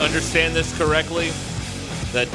understand 0.00 0.54
this 0.54 0.76
correctly? 0.78 1.30
That 2.12 2.28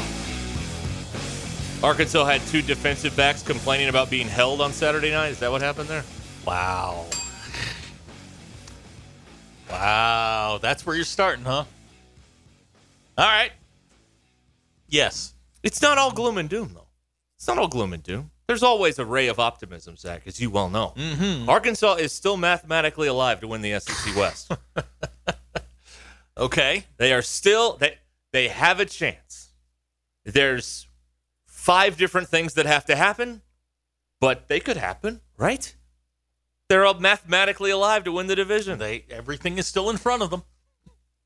Arkansas 1.84 2.26
had 2.26 2.42
two 2.48 2.62
defensive 2.62 3.16
backs 3.16 3.42
complaining 3.42 3.90
about 3.90 4.10
being 4.10 4.28
held 4.28 4.62
on 4.62 4.72
Saturday 4.72 5.12
night. 5.12 5.30
Is 5.30 5.40
that 5.40 5.52
what 5.52 5.62
happened 5.62 5.90
there? 5.90 6.04
Wow. 6.46 7.08
Wow. 9.70 10.60
That's 10.62 10.86
where 10.86 10.96
you're 10.96 11.06
starting, 11.06 11.46
huh? 11.46 11.64
All 13.18 13.26
right. 13.28 13.52
Yes. 14.90 15.34
It's 15.64 15.82
not 15.82 15.98
all 15.98 16.12
gloom 16.12 16.38
and 16.38 16.50
doom, 16.50 16.72
though. 16.74 16.88
It's 17.38 17.48
not 17.48 17.58
all 17.58 17.68
gloom 17.68 17.94
and 17.94 18.04
doom. 18.04 18.32
There's 18.48 18.64
always 18.64 19.00
a 19.00 19.06
ray 19.06 19.28
of 19.28 19.40
optimism, 19.40 19.96
Zach, 19.96 20.24
as 20.26 20.40
you 20.40 20.50
well 20.50 20.70
know. 20.70 20.94
Mm-hmm. 20.98 21.50
Arkansas 21.50 21.96
is 21.96 22.12
still 22.12 22.36
mathematically 22.36 23.08
alive 23.08 23.40
to 23.40 23.48
win 23.48 23.62
the 23.62 23.80
SEC 23.80 24.16
West. 24.16 24.52
Okay. 26.42 26.86
they 26.98 27.14
are 27.14 27.22
still 27.22 27.78
they 27.78 27.98
they 28.34 28.48
have 28.48 28.80
a 28.80 28.86
chance. 28.86 29.52
There's 30.26 30.88
five 31.46 31.98
different 31.98 32.30
things 32.30 32.56
that 32.56 32.66
have 32.66 32.86
to 32.86 32.96
happen, 32.96 33.42
but 34.20 34.48
they 34.48 34.60
could 34.60 34.78
happen, 34.78 35.22
right? 35.38 35.76
They're 36.68 36.86
all 36.86 36.96
mathematically 36.96 37.70
alive 37.70 38.04
to 38.06 38.12
win 38.12 38.28
the 38.28 38.36
division. 38.36 38.80
They 38.80 39.06
everything 39.10 39.60
is 39.60 39.68
still 39.68 39.90
in 39.90 39.98
front 39.98 40.24
of 40.24 40.32
them. 40.32 40.44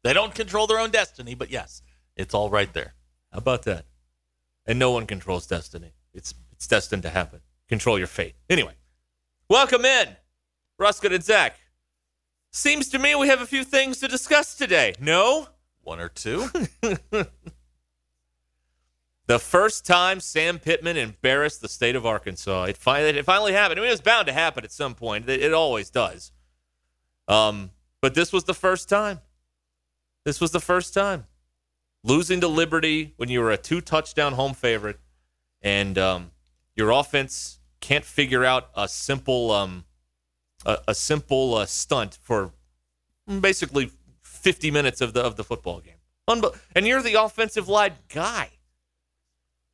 They 0.03 0.13
don't 0.13 0.35
control 0.35 0.67
their 0.67 0.79
own 0.79 0.91
destiny, 0.91 1.33
but 1.33 1.49
yes, 1.49 1.81
it's 2.17 2.33
all 2.33 2.49
right 2.49 2.71
there. 2.73 2.93
How 3.31 3.37
about 3.37 3.63
that? 3.63 3.85
And 4.65 4.77
no 4.77 4.91
one 4.91 5.07
controls 5.07 5.47
destiny. 5.47 5.93
It's 6.13 6.33
it's 6.51 6.67
destined 6.67 7.03
to 7.03 7.09
happen. 7.09 7.39
Control 7.69 7.97
your 7.97 8.07
fate. 8.07 8.35
Anyway, 8.49 8.73
welcome 9.49 9.85
in, 9.85 10.09
Ruskin 10.77 11.13
and 11.13 11.23
Zach. 11.23 11.57
Seems 12.55 12.87
to 12.91 12.99
me 12.99 13.15
we 13.15 13.27
have 13.27 13.41
a 13.41 13.45
few 13.45 13.65
things 13.65 13.99
to 13.99 14.07
discuss 14.07 14.55
today. 14.55 14.95
No? 14.97 15.49
One 15.83 15.99
or 15.99 16.07
two. 16.07 16.47
The 19.27 19.39
first 19.39 19.87
time 19.87 20.19
Sam 20.19 20.59
Pittman 20.59 20.97
embarrassed 20.97 21.59
the 21.59 21.67
state 21.67 21.95
of 21.95 22.05
Arkansas. 22.05 22.65
It 22.65 22.77
finally, 22.77 23.17
it 23.17 23.25
finally 23.25 23.53
happened. 23.53 23.79
I 23.79 23.81
mean, 23.81 23.89
it 23.89 23.93
was 23.93 24.01
bound 24.01 24.27
to 24.27 24.33
happen 24.33 24.63
at 24.63 24.71
some 24.71 24.93
point. 24.93 25.27
It, 25.27 25.41
it 25.41 25.51
always 25.51 25.89
does. 25.89 26.31
Um, 27.27 27.71
but 28.01 28.13
this 28.13 28.31
was 28.31 28.43
the 28.43 28.53
first 28.53 28.87
time. 28.87 29.21
This 30.25 30.39
was 30.39 30.51
the 30.51 30.59
first 30.59 30.93
time. 30.93 31.25
Losing 32.03 32.39
to 32.41 32.47
Liberty 32.47 33.15
when 33.17 33.29
you 33.29 33.41
were 33.41 33.49
a 33.49 33.57
two 33.57 33.81
touchdown 33.81 34.33
home 34.33 34.53
favorite 34.53 34.99
and 35.59 35.97
um, 35.97 36.29
your 36.75 36.91
offense 36.91 37.57
can't 37.81 38.05
figure 38.05 38.45
out 38.45 38.69
a 38.75 38.87
simple 38.87 39.49
um, 39.49 39.85
a, 40.65 40.79
a 40.89 40.95
simple 40.95 41.55
uh, 41.55 41.65
stunt 41.65 42.17
for 42.21 42.51
basically 43.39 43.91
50 44.21 44.71
minutes 44.71 45.01
of 45.01 45.13
the 45.13 45.21
of 45.21 45.35
the 45.35 45.43
football 45.43 45.79
game. 45.79 45.93
Unbe- 46.29 46.57
and 46.75 46.87
you're 46.87 47.01
the 47.01 47.21
offensive 47.21 47.67
line 47.67 47.93
guy 48.09 48.49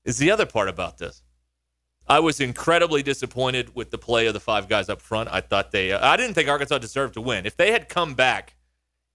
is 0.03 0.17
the 0.17 0.31
other 0.31 0.45
part 0.45 0.69
about 0.69 0.97
this. 0.97 1.23
I 2.07 2.19
was 2.19 2.41
incredibly 2.41 3.03
disappointed 3.03 3.75
with 3.75 3.91
the 3.91 3.97
play 3.97 4.27
of 4.27 4.33
the 4.33 4.39
five 4.39 4.67
guys 4.67 4.89
up 4.89 5.01
front. 5.01 5.29
I 5.31 5.39
thought 5.39 5.71
they, 5.71 5.93
uh, 5.93 6.05
I 6.05 6.17
didn't 6.17 6.33
think 6.33 6.49
Arkansas 6.49 6.79
deserved 6.79 7.13
to 7.13 7.21
win. 7.21 7.45
If 7.45 7.55
they 7.55 7.71
had 7.71 7.87
come 7.87 8.15
back 8.15 8.55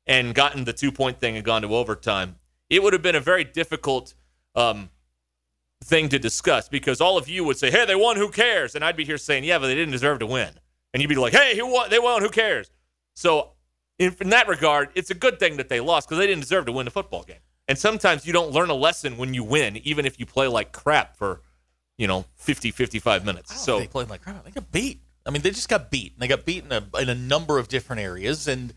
and 0.06 0.34
gotten 0.34 0.65
the 0.65 0.72
two 0.72 0.92
point 0.92 1.20
thing 1.20 1.36
and 1.36 1.44
gone 1.44 1.62
to 1.62 1.75
overtime, 1.75 2.36
it 2.70 2.82
would 2.82 2.92
have 2.92 3.03
been 3.03 3.16
a 3.16 3.20
very 3.20 3.44
difficult 3.44 4.15
um, 4.54 4.91
thing 5.84 6.09
to 6.09 6.19
discuss 6.19 6.69
because 6.69 7.00
all 7.00 7.19
of 7.19 7.28
you 7.28 7.44
would 7.44 7.59
say, 7.59 7.70
hey, 7.70 7.84
they 7.84 7.94
won, 7.94 8.16
who 8.16 8.31
cares? 8.31 8.75
And 8.75 8.84
I'd 8.84 8.97
be 8.97 9.04
here 9.04 9.19
saying, 9.19 9.44
yeah, 9.44 9.59
but 9.59 9.66
they 9.66 9.75
didn't 9.75 9.92
deserve 9.92 10.20
to 10.20 10.26
win. 10.26 10.50
And 10.97 11.03
you'd 11.03 11.09
be 11.09 11.17
like, 11.17 11.34
hey, 11.34 11.55
who 11.55 11.71
won? 11.71 11.91
they 11.91 11.99
won, 11.99 12.23
who 12.23 12.31
cares? 12.31 12.71
So, 13.15 13.51
in, 13.99 14.17
in 14.19 14.31
that 14.31 14.49
regard, 14.49 14.89
it's 14.95 15.11
a 15.11 15.15
good 15.15 15.39
thing 15.39 15.59
that 15.59 15.69
they 15.69 15.79
lost 15.79 16.09
because 16.09 16.17
they 16.17 16.27
didn't 16.27 16.41
deserve 16.41 16.65
to 16.65 16.73
win 16.73 16.87
the 16.87 16.91
football 16.91 17.23
game. 17.23 17.37
And 17.69 17.77
sometimes 17.77 18.27
you 18.27 18.33
don't 18.33 18.51
learn 18.51 18.71
a 18.71 18.75
lesson 18.75 19.19
when 19.19 19.34
you 19.34 19.45
win, 19.45 19.77
even 19.84 20.07
if 20.07 20.19
you 20.19 20.25
play 20.25 20.47
like 20.47 20.73
crap 20.73 21.15
for, 21.15 21.43
you 21.99 22.07
know, 22.07 22.25
50, 22.37 22.71
55 22.71 23.27
minutes. 23.27 23.61
So 23.61 23.79
they 23.79 23.89
played 23.89 24.09
like 24.09 24.23
crap. 24.23 24.43
They 24.47 24.53
got 24.53 24.73
beat. 24.73 25.03
I 25.27 25.31
mean, 25.31 25.43
they 25.43 25.51
just 25.51 25.69
got 25.69 25.91
beat. 25.91 26.19
They 26.19 26.29
got 26.29 26.47
beat 26.47 26.65
in 26.65 26.73
a, 26.73 26.83
in 26.99 27.11
a 27.11 27.15
number 27.15 27.59
of 27.59 27.69
different 27.69 28.01
areas. 28.01 28.49
And, 28.49 28.73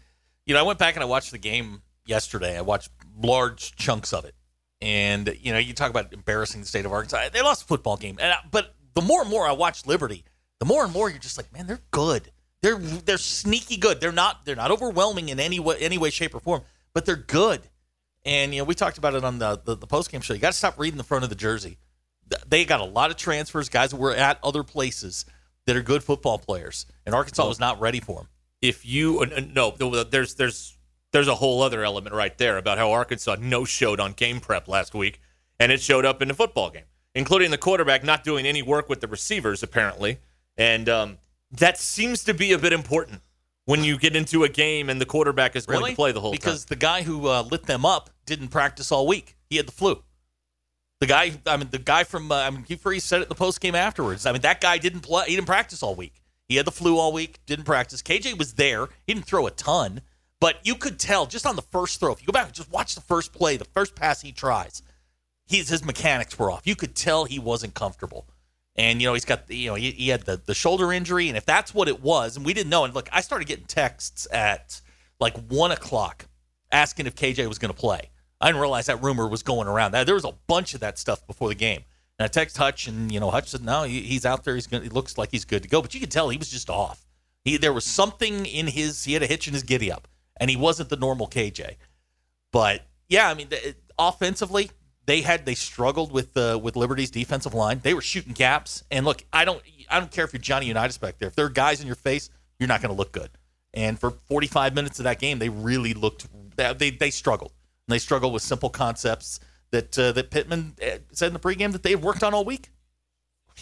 you 0.46 0.54
know, 0.54 0.60
I 0.60 0.64
went 0.64 0.78
back 0.78 0.98
and 0.98 1.04
I 1.04 1.08
watched 1.08 1.32
the 1.32 1.38
game 1.38 1.84
yesterday. 2.06 2.58
I 2.58 2.62
watched 2.62 2.92
large 3.18 3.78
chunks 3.78 4.12
of 4.12 4.26
it. 4.26 4.36
And, 4.82 5.38
you 5.40 5.54
know, 5.54 5.60
you 5.60 5.74
talk 5.74 5.90
about 5.90 6.12
embarrassing 6.12 6.60
the 6.60 6.68
state 6.68 6.86
of 6.86 6.92
Arkansas. 6.92 7.30
They 7.32 7.42
lost 7.42 7.64
a 7.64 7.66
football 7.66 7.96
game. 7.96 8.18
And 8.20 8.34
I, 8.34 8.40
but 8.52 8.76
the 8.94 9.02
more 9.02 9.22
and 9.22 9.30
more 9.30 9.48
I 9.48 9.54
watch 9.54 9.86
Liberty, 9.86 10.26
the 10.60 10.66
more 10.66 10.84
and 10.84 10.94
more 10.94 11.10
you're 11.10 11.20
just 11.20 11.38
like, 11.38 11.52
man, 11.54 11.68
they're 11.68 11.82
good. 11.92 12.32
They're 12.62 12.78
they're 12.78 13.18
sneaky 13.18 13.78
good. 13.78 14.02
They're 14.02 14.12
not 14.12 14.46
they're 14.46 14.56
not 14.56 14.72
overwhelming 14.72 15.30
in 15.30 15.40
any 15.40 15.60
way, 15.60 15.78
any 15.80 15.98
way, 15.98 16.10
shape, 16.10 16.36
or 16.36 16.40
form, 16.40 16.62
but 16.94 17.06
they're 17.06 17.16
good. 17.16 17.62
And 18.26 18.54
you 18.54 18.60
know, 18.60 18.66
we 18.66 18.76
talked 18.76 18.98
about 18.98 19.16
it 19.16 19.24
on 19.24 19.40
the 19.40 19.62
the, 19.64 19.76
the 19.76 19.88
post 19.88 20.12
game 20.12 20.22
show. 20.22 20.34
You 20.34 20.40
got 20.40 20.52
to 20.52 20.58
stop 20.58 20.78
reading 20.78 20.98
the 20.98 21.04
front 21.06 21.24
of 21.24 21.30
the 21.30 21.36
jersey. 21.38 21.78
They 22.48 22.66
got 22.66 22.80
a 22.80 22.86
lot 22.86 23.10
of 23.12 23.18
transfers, 23.18 23.70
guys 23.70 23.92
that 23.92 23.98
were 23.98 24.14
at 24.14 24.40
other 24.44 24.64
places 24.64 25.26
that 25.66 25.76
are 25.76 25.82
good 25.82 26.04
football 26.04 26.38
players, 26.38 26.86
and 27.06 27.16
Arkansas 27.16 27.48
was 27.48 27.60
not 27.60 27.80
ready 27.80 28.00
for 28.00 28.18
them. 28.18 28.28
if 28.62 28.86
you 28.86 29.22
uh, 29.22 29.42
no 29.54 29.72
there's 30.04 30.36
there's 30.36 30.78
there's 31.12 31.28
a 31.30 31.36
whole 31.36 31.62
other 31.64 31.84
element 31.84 32.14
right 32.14 32.38
there 32.38 32.58
about 32.58 32.78
how 32.78 32.92
Arkansas 32.92 33.38
no 33.40 33.64
showed 33.66 34.00
on 34.00 34.12
game 34.12 34.40
prep 34.42 34.68
last 34.68 34.94
week 34.94 35.22
and 35.60 35.72
it 35.72 35.82
showed 35.82 36.06
up 36.06 36.22
in 36.22 36.28
the 36.28 36.34
football 36.34 36.70
game 36.70 36.84
including 37.16 37.52
the 37.52 37.58
quarterback 37.58 38.04
not 38.04 38.24
doing 38.24 38.46
any 38.46 38.62
work 38.62 38.90
with 38.90 39.00
the 39.02 39.08
receivers 39.08 39.64
apparently 39.64 40.20
and 40.60 40.90
um, 40.90 41.18
that 41.52 41.80
seems 41.80 42.24
to 42.26 42.34
be 42.36 42.52
a 42.52 42.60
bit 42.60 42.74
important 42.74 43.22
when 43.66 43.84
you 43.84 43.98
get 43.98 44.16
into 44.16 44.44
a 44.44 44.50
game 44.50 44.90
and 44.90 45.00
the 45.00 45.06
quarterback 45.06 45.56
is 45.56 45.66
going 45.66 45.86
to 45.86 45.96
play 45.96 46.12
the 46.12 46.20
whole 46.22 46.32
because 46.32 46.66
time 46.66 46.70
the 46.70 46.76
guy 46.76 47.02
who 47.02 47.28
uh, 47.28 47.42
lit 47.44 47.64
them 47.64 47.86
up 47.86 48.10
didn't 48.26 48.50
practice 48.50 48.92
all 48.92 49.08
week. 49.08 49.38
He 49.50 49.58
had 49.58 49.68
the 49.68 49.72
flu. 49.72 50.04
The 51.00 51.08
guy, 51.08 51.32
I 51.48 51.56
mean, 51.56 51.70
the 51.72 51.80
guy 51.80 52.04
from, 52.04 52.30
uh, 52.30 52.36
I 52.36 52.50
mean, 52.50 52.66
he 52.68 53.00
said 53.00 53.22
it 53.22 53.24
in 53.24 53.30
the 53.30 53.36
post 53.36 53.62
game 53.62 53.74
afterwards. 53.74 54.26
I 54.26 54.34
mean, 54.34 54.42
that 54.42 54.60
guy 54.60 54.78
didn't 54.78 55.00
play. 55.00 55.26
He 55.28 55.36
didn't 55.36 55.48
practice 55.48 55.82
all 55.82 55.96
week. 55.96 56.22
He 56.50 56.58
had 56.58 56.66
the 56.66 56.72
flu 56.72 56.98
all 56.98 57.14
week. 57.14 57.40
Didn't 57.46 57.66
practice. 57.66 58.02
KJ 58.02 58.38
was 58.38 58.56
there. 58.56 58.88
He 59.08 59.14
didn't 59.14 59.26
throw 59.26 59.48
a 59.48 59.52
ton, 59.52 60.02
but 60.42 60.58
you 60.64 60.76
could 60.76 61.00
tell 61.00 61.26
just 61.26 61.46
on 61.46 61.56
the 61.56 61.62
first 61.62 62.02
throw. 62.02 62.12
If 62.12 62.22
you 62.22 62.26
go 62.26 62.34
back 62.34 62.48
and 62.48 62.54
just 62.54 62.70
watch 62.70 62.96
the 62.96 63.02
first 63.02 63.32
play, 63.32 63.56
the 63.56 63.66
first 63.66 63.96
pass 63.96 64.22
he 64.22 64.34
tries, 64.34 64.84
he's 65.48 65.70
his 65.70 65.86
mechanics 65.86 66.38
were 66.38 66.52
off. 66.52 66.68
You 66.68 66.76
could 66.76 66.96
tell 66.96 67.24
he 67.24 67.40
wasn't 67.40 67.76
comfortable. 67.76 68.28
And 68.80 69.02
you 69.02 69.10
know 69.10 69.14
he's 69.14 69.26
got 69.26 69.48
the, 69.48 69.58
you 69.58 69.70
know 69.70 69.76
he, 69.76 69.92
he 69.92 70.08
had 70.08 70.22
the, 70.22 70.38
the 70.38 70.54
shoulder 70.54 70.94
injury, 70.94 71.28
and 71.28 71.36
if 71.36 71.46
that's 71.46 71.74
what 71.74 71.90
it 71.90 72.02
was, 72.02 72.38
and 72.38 72.46
we 72.46 72.54
didn't 72.54 72.70
know. 72.70 72.86
And 72.86 72.94
look, 72.94 73.10
I 73.12 73.20
started 73.20 73.46
getting 73.46 73.66
texts 73.66 74.26
at 74.32 74.80
like 75.20 75.36
one 75.50 75.74
o'clock 75.74 76.28
asking 76.72 77.06
if 77.06 77.14
KJ 77.14 77.46
was 77.50 77.60
going 77.60 77.74
to 77.74 77.78
play. 77.78 78.10
I 78.40 78.48
didn't 78.48 78.62
realize 78.62 78.86
that 78.86 79.04
rumor 79.04 79.28
was 79.28 79.44
going 79.44 79.68
around. 79.68 79.92
There 79.92 80.16
was 80.16 80.24
a 80.24 80.34
bunch 80.48 80.74
of 80.76 80.80
that 80.80 80.98
stuff 80.98 81.28
before 81.28 81.50
the 81.50 81.56
game. 81.56 81.84
And 82.18 82.24
I 82.24 82.28
text 82.30 82.56
Hutch, 82.56 82.88
and 82.88 83.12
you 83.12 83.20
know, 83.20 83.30
Hutch 83.32 83.50
said, 83.50 83.66
"No, 83.66 83.84
he, 83.84 84.00
he's 84.00 84.26
out 84.26 84.46
there. 84.46 84.56
He's 84.56 84.68
going. 84.68 84.84
He 84.84 84.90
looks 84.90 85.18
like 85.18 85.30
he's 85.32 85.44
good 85.44 85.64
to 85.64 85.70
go." 85.70 85.82
But 85.82 85.94
you 85.94 86.00
could 86.00 86.12
tell 86.12 86.30
he 86.30 86.38
was 86.38 86.50
just 86.50 86.70
off. 86.70 87.06
He 87.44 87.58
there 87.58 87.74
was 87.74 87.84
something 87.84 88.46
in 88.46 88.68
his. 88.68 89.04
He 89.04 89.12
had 89.12 89.24
a 89.24 89.28
hitch 89.28 89.50
in 89.50 89.54
his 89.54 89.64
giddy 89.64 89.92
up, 89.92 90.08
and 90.38 90.50
he 90.50 90.56
wasn't 90.56 90.88
the 90.88 90.96
normal 90.96 91.28
KJ. 91.28 91.76
But 92.54 92.86
yeah, 93.10 93.30
I 93.30 93.34
mean, 93.34 93.50
the, 93.50 93.76
offensively, 93.98 94.72
they 95.10 95.22
had 95.22 95.46
they 95.46 95.56
struggled 95.56 96.12
with 96.12 96.38
uh, 96.38 96.60
with 96.62 96.76
Liberty's 96.76 97.10
defensive 97.10 97.54
line. 97.54 97.80
They 97.82 97.94
were 97.94 98.02
shooting 98.02 98.34
gaps. 98.34 98.84
and 98.92 99.06
look, 99.06 99.24
I 99.34 99.44
don't 99.44 99.62
I 99.90 100.00
don't 100.00 100.12
care 100.12 100.24
if 100.24 100.34
you're 100.34 100.42
Johnny 100.42 100.68
Unitas 100.68 100.98
back 100.98 101.18
there. 101.18 101.30
If 101.30 101.36
there 101.36 101.46
are 101.46 101.50
guys 101.50 101.82
in 101.82 101.88
your 101.88 101.96
face, 101.96 102.30
you're 102.60 102.68
not 102.68 102.82
going 102.82 102.94
to 102.94 102.98
look 102.98 103.12
good. 103.12 103.32
And 103.74 104.00
for 104.00 104.12
45 104.12 104.76
minutes 104.76 105.00
of 105.00 105.04
that 105.06 105.20
game, 105.20 105.40
they 105.40 105.50
really 105.50 105.94
looked 105.94 106.28
they 106.56 106.92
they 106.92 107.10
struggled. 107.10 107.54
And 107.88 107.94
they 107.94 108.00
struggled 108.00 108.34
with 108.34 108.44
simple 108.44 108.70
concepts 108.70 109.40
that 109.72 109.98
uh, 109.98 110.12
that 110.12 110.30
Pittman 110.30 110.76
uh, 110.82 111.00
said 111.12 111.28
in 111.28 111.34
the 111.34 111.40
pregame 111.40 111.72
that 111.72 111.82
they've 111.82 112.02
worked 112.02 112.24
on 112.24 112.34
all 112.34 112.46
week. 112.46 112.70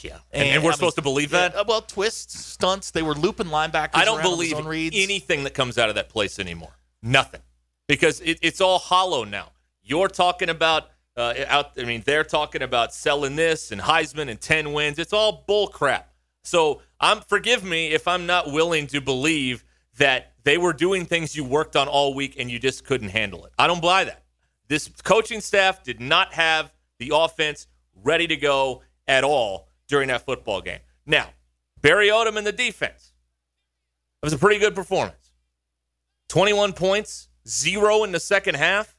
Yeah, 0.02 0.18
and, 0.32 0.48
and 0.50 0.64
we're 0.64 0.72
I 0.72 0.76
supposed 0.76 0.98
to 0.98 1.02
believe 1.02 1.32
that. 1.32 1.54
Yeah, 1.56 1.64
well, 1.68 1.82
twists, 1.82 2.46
stunts. 2.46 2.92
They 2.92 3.02
were 3.02 3.16
looping 3.16 3.48
linebackers. 3.48 3.96
I 3.96 4.06
don't 4.06 4.22
believe 4.22 4.64
reads. 4.64 4.96
anything 4.96 5.44
that 5.46 5.56
comes 5.56 5.80
out 5.80 5.90
of 5.90 5.96
that 5.96 6.10
place 6.10 6.38
anymore. 6.38 6.74
Nothing, 7.02 7.42
because 7.88 8.20
it, 8.22 8.38
it's 8.44 8.62
all 8.62 8.78
hollow 8.78 9.24
now. 9.24 9.54
You're 9.82 10.08
talking 10.08 10.50
about 10.50 10.92
uh, 11.18 11.34
out. 11.48 11.72
I 11.78 11.84
mean, 11.84 12.04
they're 12.06 12.24
talking 12.24 12.62
about 12.62 12.94
selling 12.94 13.36
this 13.36 13.72
and 13.72 13.82
Heisman 13.82 14.30
and 14.30 14.40
ten 14.40 14.72
wins. 14.72 15.00
It's 15.00 15.14
all 15.14 15.44
bull 15.48 15.68
crap. 15.68 16.14
So 16.44 16.82
I'm 17.00 17.22
forgive 17.22 17.64
me 17.64 17.88
if 17.88 18.08
I'm 18.08 18.26
not 18.26 18.52
willing 18.52 18.88
to 18.88 19.02
believe 19.02 19.66
that 19.98 20.34
they 20.44 20.58
were 20.58 20.74
doing 20.74 21.06
things 21.06 21.36
you 21.36 21.44
worked 21.44 21.76
on 21.76 21.88
all 21.88 22.14
week 22.14 22.36
and 22.40 22.50
you 22.50 22.60
just 22.60 22.86
couldn't 22.86 23.10
handle 23.10 23.46
it. 23.46 23.52
I 23.58 23.68
don't 23.68 23.82
buy 23.82 24.06
that. 24.06 24.24
This 24.68 24.88
coaching 25.04 25.42
staff 25.42 25.84
did 25.84 26.00
not 26.00 26.34
have 26.34 26.72
the 27.00 27.12
offense 27.14 27.68
ready 27.96 28.28
to 28.28 28.38
go 28.38 28.82
at 29.08 29.24
all 29.24 29.70
during 29.88 30.10
that 30.10 30.26
football 30.26 30.62
game. 30.62 30.80
Now, 31.06 31.30
Barry 31.82 32.10
Odom 32.10 32.38
and 32.38 32.46
the 32.46 32.52
defense. 32.52 33.14
It 34.22 34.26
was 34.26 34.34
a 34.34 34.38
pretty 34.38 34.60
good 34.60 34.76
performance. 34.76 35.34
21 36.30 36.74
points, 36.74 37.30
zero 37.48 38.04
in 38.04 38.12
the 38.12 38.20
second 38.20 38.56
half. 38.56 38.96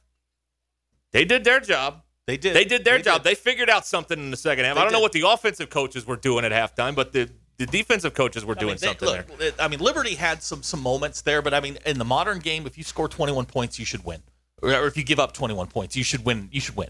They 1.11 1.25
did 1.25 1.43
their 1.43 1.59
job. 1.59 2.03
They 2.29 2.37
did. 2.37 2.55
They 2.55 2.63
did 2.63 2.85
their 2.85 2.97
They 2.97 3.03
job. 3.03 3.23
did. 3.23 3.31
They 3.31 3.35
figured 3.35 3.71
out 3.71 3.87
something 3.87 4.19
in 4.19 4.29
the 4.29 4.37
second 4.37 4.65
half. 4.65 4.75
They 4.75 4.81
I 4.81 4.83
don't 4.83 4.93
know 4.93 4.99
what 4.99 5.13
the 5.13 5.27
offensive 5.27 5.71
coaches 5.71 6.05
were 6.05 6.15
doing 6.15 6.45
at 6.45 6.51
halftime, 6.51 6.93
but 6.93 7.11
the, 7.11 7.27
the 7.57 7.65
defensive 7.65 8.13
coaches 8.13 8.45
were 8.45 8.55
I 8.55 8.59
doing 8.59 8.71
mean, 8.73 8.77
they- 8.81 8.87
something 8.87 9.07
look, 9.09 9.37
there. 9.39 9.51
I 9.59 9.67
mean, 9.67 9.79
Liberty 9.79 10.13
had 10.13 10.43
some 10.43 10.61
some 10.61 10.81
moments 10.81 11.21
there, 11.21 11.41
but 11.41 11.55
I 11.55 11.59
mean, 11.59 11.79
in 11.87 11.97
the 11.97 12.05
modern 12.05 12.37
game, 12.37 12.67
if 12.67 12.77
you 12.77 12.83
score 12.83 13.07
21 13.07 13.45
points, 13.47 13.79
you 13.79 13.85
should 13.85 14.05
win. 14.05 14.21
Or 14.61 14.85
if 14.85 14.95
you 14.95 15.03
give 15.03 15.19
up 15.19 15.33
21 15.33 15.67
points, 15.67 15.95
you 15.95 16.03
should 16.03 16.23
win. 16.23 16.49
You 16.51 16.61
should 16.61 16.75
win. 16.75 16.89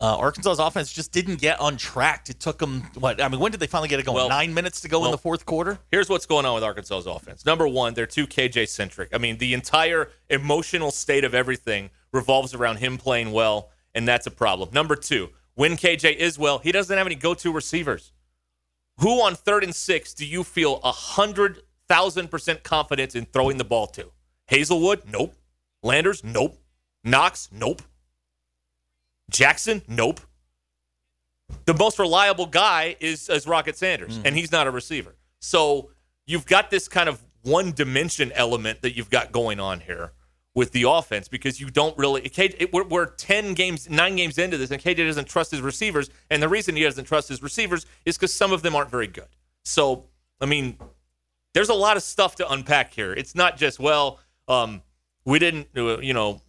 Uh, 0.00 0.16
Arkansas's 0.18 0.58
offense 0.58 0.92
just 0.92 1.12
didn't 1.12 1.36
get 1.40 1.60
on 1.60 1.76
track. 1.76 2.28
It 2.28 2.40
took 2.40 2.58
them 2.58 2.80
what? 2.98 3.22
I 3.22 3.28
mean, 3.28 3.38
when 3.40 3.52
did 3.52 3.60
they 3.60 3.68
finally 3.68 3.88
get 3.88 4.00
it 4.00 4.06
going? 4.06 4.16
Well- 4.16 4.28
Nine 4.28 4.54
minutes 4.54 4.80
to 4.80 4.88
go 4.88 5.04
in 5.04 5.10
the 5.12 5.18
fourth 5.18 5.44
quarter. 5.46 5.78
Here's 5.92 6.08
what's 6.08 6.26
going 6.26 6.46
on 6.46 6.54
with 6.54 6.64
Arkansas's 6.64 7.06
offense. 7.06 7.44
Number 7.46 7.68
one, 7.68 7.94
they're 7.94 8.06
too 8.06 8.26
KJ 8.26 8.68
centric. 8.68 9.10
I 9.14 9.18
mean, 9.18 9.38
the 9.38 9.52
entire 9.54 10.08
emotional 10.30 10.90
state 10.90 11.22
of 11.24 11.34
everything 11.34 11.90
revolves 12.12 12.52
around 12.54 12.76
him 12.78 12.98
playing 12.98 13.30
well, 13.32 13.70
and 13.94 14.06
that's 14.06 14.26
a 14.26 14.30
problem. 14.30 14.70
Number 14.72 14.96
two, 14.96 15.30
when 15.54 15.76
KJ 15.76 16.16
is 16.16 16.38
well, 16.38 16.58
he 16.58 16.72
doesn't 16.72 16.96
have 16.96 17.06
any 17.06 17.14
go 17.14 17.34
to 17.34 17.52
receivers. 17.52 18.12
Who 18.98 19.22
on 19.22 19.34
third 19.34 19.64
and 19.64 19.74
six 19.74 20.14
do 20.14 20.26
you 20.26 20.44
feel 20.44 20.80
a 20.82 20.92
hundred 20.92 21.62
thousand 21.88 22.30
percent 22.30 22.62
confidence 22.62 23.14
in 23.14 23.26
throwing 23.26 23.58
the 23.58 23.64
ball 23.64 23.86
to? 23.88 24.12
Haselwood? 24.50 25.10
Nope. 25.10 25.34
Landers? 25.82 26.22
Nope. 26.22 26.58
Knox? 27.04 27.48
Nope. 27.52 27.82
Jackson? 29.30 29.82
Nope. 29.88 30.20
The 31.64 31.74
most 31.74 31.98
reliable 31.98 32.46
guy 32.46 32.96
is, 33.00 33.28
is 33.28 33.46
Rocket 33.46 33.76
Sanders, 33.76 34.16
hmm. 34.16 34.22
and 34.26 34.36
he's 34.36 34.52
not 34.52 34.66
a 34.66 34.70
receiver. 34.70 35.16
So 35.40 35.90
you've 36.26 36.46
got 36.46 36.70
this 36.70 36.88
kind 36.88 37.08
of 37.08 37.22
one 37.42 37.72
dimension 37.72 38.32
element 38.32 38.82
that 38.82 38.96
you've 38.96 39.10
got 39.10 39.32
going 39.32 39.60
on 39.60 39.80
here 39.80 40.12
with 40.54 40.72
the 40.72 40.84
offense 40.88 41.28
because 41.28 41.60
you 41.60 41.70
don't 41.70 41.96
really. 41.96 42.22
KJ, 42.22 42.56
it, 42.58 42.72
we're, 42.72 42.84
we're 42.84 43.06
10 43.06 43.54
games, 43.54 43.88
nine 43.88 44.16
games 44.16 44.38
into 44.38 44.58
this, 44.58 44.70
and 44.70 44.82
KJ 44.82 45.06
doesn't 45.06 45.28
trust 45.28 45.50
his 45.50 45.60
receivers. 45.60 46.10
And 46.30 46.42
the 46.42 46.48
reason 46.48 46.76
he 46.76 46.82
doesn't 46.82 47.04
trust 47.04 47.28
his 47.28 47.42
receivers 47.42 47.86
is 48.04 48.16
because 48.16 48.32
some 48.32 48.52
of 48.52 48.62
them 48.62 48.76
aren't 48.76 48.90
very 48.90 49.06
good. 49.06 49.28
So, 49.64 50.04
I 50.40 50.46
mean, 50.46 50.78
there's 51.54 51.68
a 51.68 51.74
lot 51.74 51.96
of 51.96 52.02
stuff 52.02 52.36
to 52.36 52.50
unpack 52.50 52.92
here. 52.92 53.12
It's 53.12 53.34
not 53.34 53.56
just, 53.56 53.78
well, 53.78 54.20
um, 54.48 54.82
we 55.24 55.38
didn't, 55.38 55.68
uh, 55.76 55.98
you 55.98 56.12
know, 56.12 56.42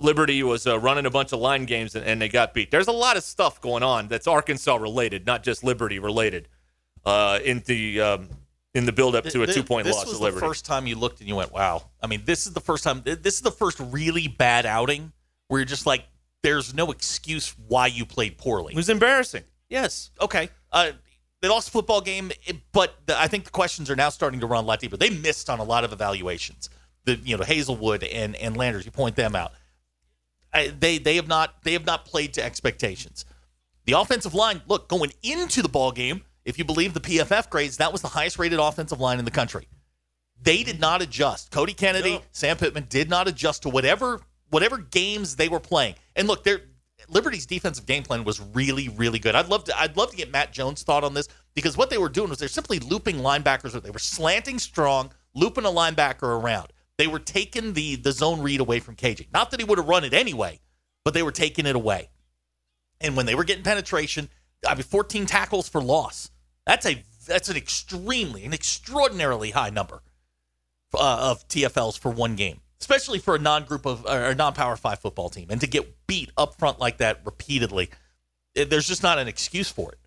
Liberty 0.00 0.42
was 0.42 0.66
uh, 0.66 0.78
running 0.78 1.06
a 1.06 1.10
bunch 1.10 1.32
of 1.32 1.40
line 1.40 1.64
games 1.64 1.96
and, 1.96 2.04
and 2.04 2.22
they 2.22 2.28
got 2.28 2.54
beat. 2.54 2.70
There's 2.70 2.86
a 2.86 2.92
lot 2.92 3.16
of 3.16 3.24
stuff 3.24 3.60
going 3.60 3.82
on 3.82 4.06
that's 4.06 4.28
Arkansas 4.28 4.76
related, 4.76 5.26
not 5.26 5.42
just 5.42 5.64
Liberty 5.64 5.98
related, 5.98 6.48
uh, 7.04 7.40
in 7.44 7.62
the 7.66 8.00
um, 8.00 8.28
in 8.78 8.86
the 8.86 8.92
build 8.92 9.14
up 9.14 9.24
to 9.24 9.42
a 9.42 9.46
two 9.46 9.62
point 9.62 9.84
this 9.84 9.94
loss 9.94 10.06
was 10.06 10.16
to 10.16 10.22
Liberty. 10.22 10.40
the 10.40 10.46
first 10.46 10.64
time 10.64 10.86
you 10.86 10.96
looked 10.96 11.20
and 11.20 11.28
you 11.28 11.36
went, 11.36 11.52
"Wow!" 11.52 11.90
I 12.02 12.06
mean, 12.06 12.22
this 12.24 12.46
is 12.46 12.52
the 12.52 12.60
first 12.60 12.84
time. 12.84 13.02
This 13.04 13.34
is 13.34 13.42
the 13.42 13.50
first 13.50 13.78
really 13.80 14.28
bad 14.28 14.64
outing 14.64 15.12
where 15.48 15.60
you're 15.60 15.66
just 15.66 15.84
like, 15.84 16.04
"There's 16.42 16.72
no 16.72 16.90
excuse 16.90 17.54
why 17.66 17.88
you 17.88 18.06
played 18.06 18.38
poorly." 18.38 18.72
it 18.72 18.76
was 18.76 18.88
embarrassing. 18.88 19.44
Yes. 19.68 20.10
okay. 20.20 20.48
Uh, 20.72 20.92
they 21.40 21.48
lost 21.48 21.68
a 21.68 21.70
football 21.70 22.00
game, 22.00 22.32
but 22.72 22.94
the, 23.06 23.20
I 23.20 23.28
think 23.28 23.44
the 23.44 23.50
questions 23.50 23.90
are 23.90 23.96
now 23.96 24.08
starting 24.08 24.40
to 24.40 24.46
run 24.46 24.64
a 24.64 24.66
lot 24.66 24.80
deeper. 24.80 24.96
They 24.96 25.10
missed 25.10 25.48
on 25.50 25.60
a 25.60 25.64
lot 25.64 25.84
of 25.84 25.92
evaluations. 25.92 26.70
The 27.04 27.16
you 27.16 27.36
know 27.36 27.44
Haselwood 27.44 28.08
and 28.12 28.34
and 28.36 28.56
Landers, 28.56 28.84
you 28.84 28.90
point 28.90 29.16
them 29.16 29.36
out. 29.36 29.52
I, 30.52 30.68
they 30.68 30.98
they 30.98 31.16
have 31.16 31.28
not 31.28 31.62
they 31.62 31.74
have 31.74 31.84
not 31.84 32.04
played 32.04 32.34
to 32.34 32.44
expectations. 32.44 33.24
The 33.84 33.92
offensive 33.92 34.34
line, 34.34 34.62
look, 34.66 34.88
going 34.88 35.12
into 35.22 35.62
the 35.62 35.68
ball 35.68 35.92
game, 35.92 36.22
if 36.48 36.58
you 36.58 36.64
believe 36.64 36.94
the 36.94 37.00
PFF 37.00 37.50
grades, 37.50 37.76
that 37.76 37.92
was 37.92 38.00
the 38.00 38.08
highest 38.08 38.38
rated 38.38 38.58
offensive 38.58 39.00
line 39.00 39.18
in 39.18 39.24
the 39.24 39.30
country. 39.30 39.68
They 40.40 40.62
did 40.62 40.80
not 40.80 41.02
adjust. 41.02 41.50
Cody 41.50 41.74
Kennedy, 41.74 42.14
No. 42.14 42.22
Sam 42.32 42.56
Pittman 42.56 42.86
did 42.88 43.10
not 43.10 43.28
adjust 43.28 43.62
to 43.62 43.68
whatever 43.68 44.20
whatever 44.50 44.78
games 44.78 45.36
they 45.36 45.48
were 45.48 45.60
playing. 45.60 45.94
And 46.16 46.26
look, 46.26 46.44
their 46.44 46.62
Liberty's 47.08 47.44
defensive 47.44 47.86
game 47.86 48.02
plan 48.02 48.24
was 48.24 48.40
really, 48.40 48.88
really 48.88 49.18
good. 49.18 49.34
I'd 49.34 49.48
love 49.48 49.64
to 49.64 49.78
I'd 49.78 49.96
love 49.96 50.10
to 50.10 50.16
get 50.16 50.32
Matt 50.32 50.52
Jones' 50.52 50.82
thought 50.82 51.04
on 51.04 51.14
this 51.14 51.28
because 51.54 51.76
what 51.76 51.90
they 51.90 51.98
were 51.98 52.08
doing 52.08 52.30
was 52.30 52.38
they're 52.38 52.48
simply 52.48 52.78
looping 52.78 53.16
linebackers. 53.16 53.80
They 53.80 53.90
were 53.90 53.98
slanting 53.98 54.58
strong, 54.58 55.12
looping 55.34 55.64
a 55.64 55.68
linebacker 55.68 56.22
around. 56.22 56.68
They 56.96 57.06
were 57.08 57.18
taking 57.20 57.74
the 57.74 57.96
the 57.96 58.12
zone 58.12 58.40
read 58.40 58.60
away 58.60 58.80
from 58.80 58.96
KJ. 58.96 59.28
Not 59.32 59.50
that 59.50 59.60
he 59.60 59.64
would 59.64 59.78
have 59.78 59.88
run 59.88 60.04
it 60.04 60.14
anyway, 60.14 60.60
but 61.04 61.14
they 61.14 61.22
were 61.22 61.32
taking 61.32 61.66
it 61.66 61.76
away. 61.76 62.08
And 63.00 63.16
when 63.16 63.26
they 63.26 63.34
were 63.34 63.44
getting 63.44 63.62
penetration, 63.62 64.28
I 64.66 64.74
mean, 64.74 64.82
14 64.82 65.26
tackles 65.26 65.68
for 65.68 65.80
loss. 65.80 66.30
That's 66.68 66.84
a 66.86 67.02
that's 67.26 67.48
an 67.48 67.56
extremely, 67.56 68.44
an 68.44 68.52
extraordinarily 68.52 69.50
high 69.50 69.70
number 69.70 70.02
uh, 70.94 71.30
of 71.30 71.48
TFLs 71.48 71.98
for 71.98 72.10
one 72.10 72.36
game, 72.36 72.60
especially 72.80 73.18
for 73.18 73.34
a 73.34 73.38
non-group 73.38 73.86
of 73.86 74.04
or 74.04 74.24
a 74.26 74.34
non-power 74.34 74.76
five 74.76 74.98
football 75.00 75.30
team, 75.30 75.46
and 75.50 75.60
to 75.62 75.66
get 75.66 76.06
beat 76.06 76.30
up 76.36 76.58
front 76.58 76.78
like 76.78 76.98
that 76.98 77.22
repeatedly, 77.24 77.88
eh, 78.54 78.64
there's 78.68 78.86
just 78.86 79.02
not 79.02 79.18
an 79.18 79.28
excuse 79.28 79.70
for 79.70 79.92
it. 79.92 79.98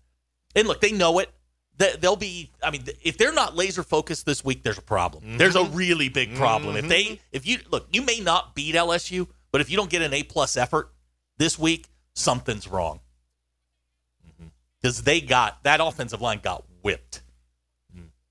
And 0.54 0.68
look, 0.68 0.80
they 0.80 0.92
know 0.92 1.18
it. 1.18 1.30
They- 1.78 1.96
They'll 2.00 2.14
be. 2.16 2.52
I 2.62 2.70
mean, 2.70 2.84
if 3.02 3.18
they're 3.18 3.32
not 3.32 3.56
laser 3.56 3.82
focused 3.82 4.24
this 4.24 4.44
week, 4.44 4.62
there's 4.62 4.78
a 4.78 4.82
problem. 4.82 5.38
There's 5.38 5.56
a 5.56 5.64
really 5.64 6.08
big 6.10 6.36
problem. 6.36 6.76
If 6.76 6.88
they, 6.88 7.20
if 7.32 7.44
you 7.46 7.58
look, 7.72 7.88
you 7.92 8.02
may 8.02 8.20
not 8.20 8.54
beat 8.54 8.76
LSU, 8.76 9.26
but 9.50 9.60
if 9.60 9.68
you 9.68 9.76
don't 9.76 9.90
get 9.90 10.02
an 10.02 10.12
A 10.14 10.22
plus 10.22 10.56
effort 10.56 10.92
this 11.38 11.58
week, 11.58 11.88
something's 12.14 12.68
wrong. 12.68 13.00
Because 14.82 15.02
they 15.02 15.20
got 15.20 15.62
that 15.62 15.80
offensive 15.80 16.20
line 16.20 16.40
got 16.42 16.64
whipped, 16.82 17.22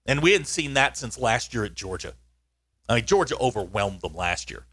and 0.05 0.21
we 0.21 0.33
hadn't 0.33 0.47
seen 0.47 0.73
that 0.73 0.97
since 0.97 1.17
last 1.17 1.53
year 1.53 1.63
at 1.63 1.73
Georgia. 1.73 2.13
I 2.89 2.95
mean, 2.95 3.05
Georgia 3.05 3.37
overwhelmed 3.39 4.01
them 4.01 4.15
last 4.15 4.51
year, 4.51 4.65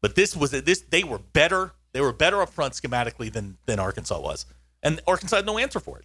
but 0.00 0.14
this 0.14 0.36
was 0.36 0.52
this. 0.52 0.82
They 0.82 1.02
were 1.02 1.18
better. 1.18 1.72
They 1.92 2.00
were 2.00 2.12
better 2.12 2.40
up 2.40 2.50
front 2.50 2.74
schematically 2.74 3.32
than 3.32 3.58
than 3.66 3.80
Arkansas 3.80 4.20
was, 4.20 4.46
and 4.82 5.00
Arkansas 5.06 5.36
had 5.36 5.46
no 5.46 5.58
answer 5.58 5.80
for 5.80 5.98
it. 5.98 6.04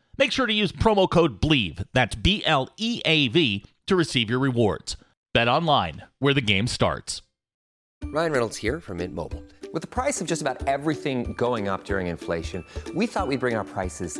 Make 0.17 0.31
sure 0.31 0.45
to 0.45 0.53
use 0.53 0.71
promo 0.71 1.09
code 1.09 1.41
BLEAV, 1.41 1.85
that's 1.93 2.15
B 2.15 2.43
L 2.45 2.69
E 2.77 3.01
A 3.05 3.27
V, 3.29 3.65
to 3.87 3.95
receive 3.95 4.29
your 4.29 4.39
rewards. 4.39 4.97
Bet 5.33 5.47
online, 5.47 6.03
where 6.19 6.33
the 6.33 6.41
game 6.41 6.67
starts. 6.67 7.21
Ryan 8.05 8.31
Reynolds 8.31 8.57
here 8.57 8.81
from 8.81 8.97
Mint 8.97 9.15
Mobile. 9.15 9.43
With 9.73 9.81
the 9.81 9.87
price 9.87 10.19
of 10.19 10.27
just 10.27 10.41
about 10.41 10.67
everything 10.67 11.33
going 11.33 11.69
up 11.69 11.85
during 11.85 12.07
inflation, 12.07 12.65
we 12.93 13.07
thought 13.07 13.27
we'd 13.27 13.39
bring 13.39 13.55
our 13.55 13.63
prices 13.63 14.19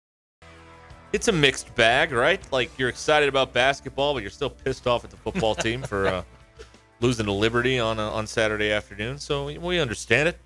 It's 1.13 1.27
a 1.27 1.31
mixed 1.31 1.73
bag, 1.75 2.11
right? 2.11 2.39
Like 2.51 2.71
you're 2.79 2.89
excited 2.89 3.27
about 3.27 3.51
basketball, 3.53 4.13
but 4.13 4.21
you're 4.23 4.29
still 4.31 4.49
pissed 4.49 4.87
off 4.87 5.03
at 5.03 5.09
the 5.11 5.17
football 5.17 5.55
team 5.55 5.81
for 5.91 6.07
uh, 6.07 6.23
losing 7.01 7.25
to 7.25 7.31
Liberty 7.33 7.79
on 7.79 7.99
uh, 7.99 8.09
on 8.09 8.27
Saturday 8.27 8.71
afternoon. 8.71 9.17
So 9.19 9.45
we- 9.45 9.57
we 9.57 9.79
understand 9.79 10.29
it. 10.29 10.37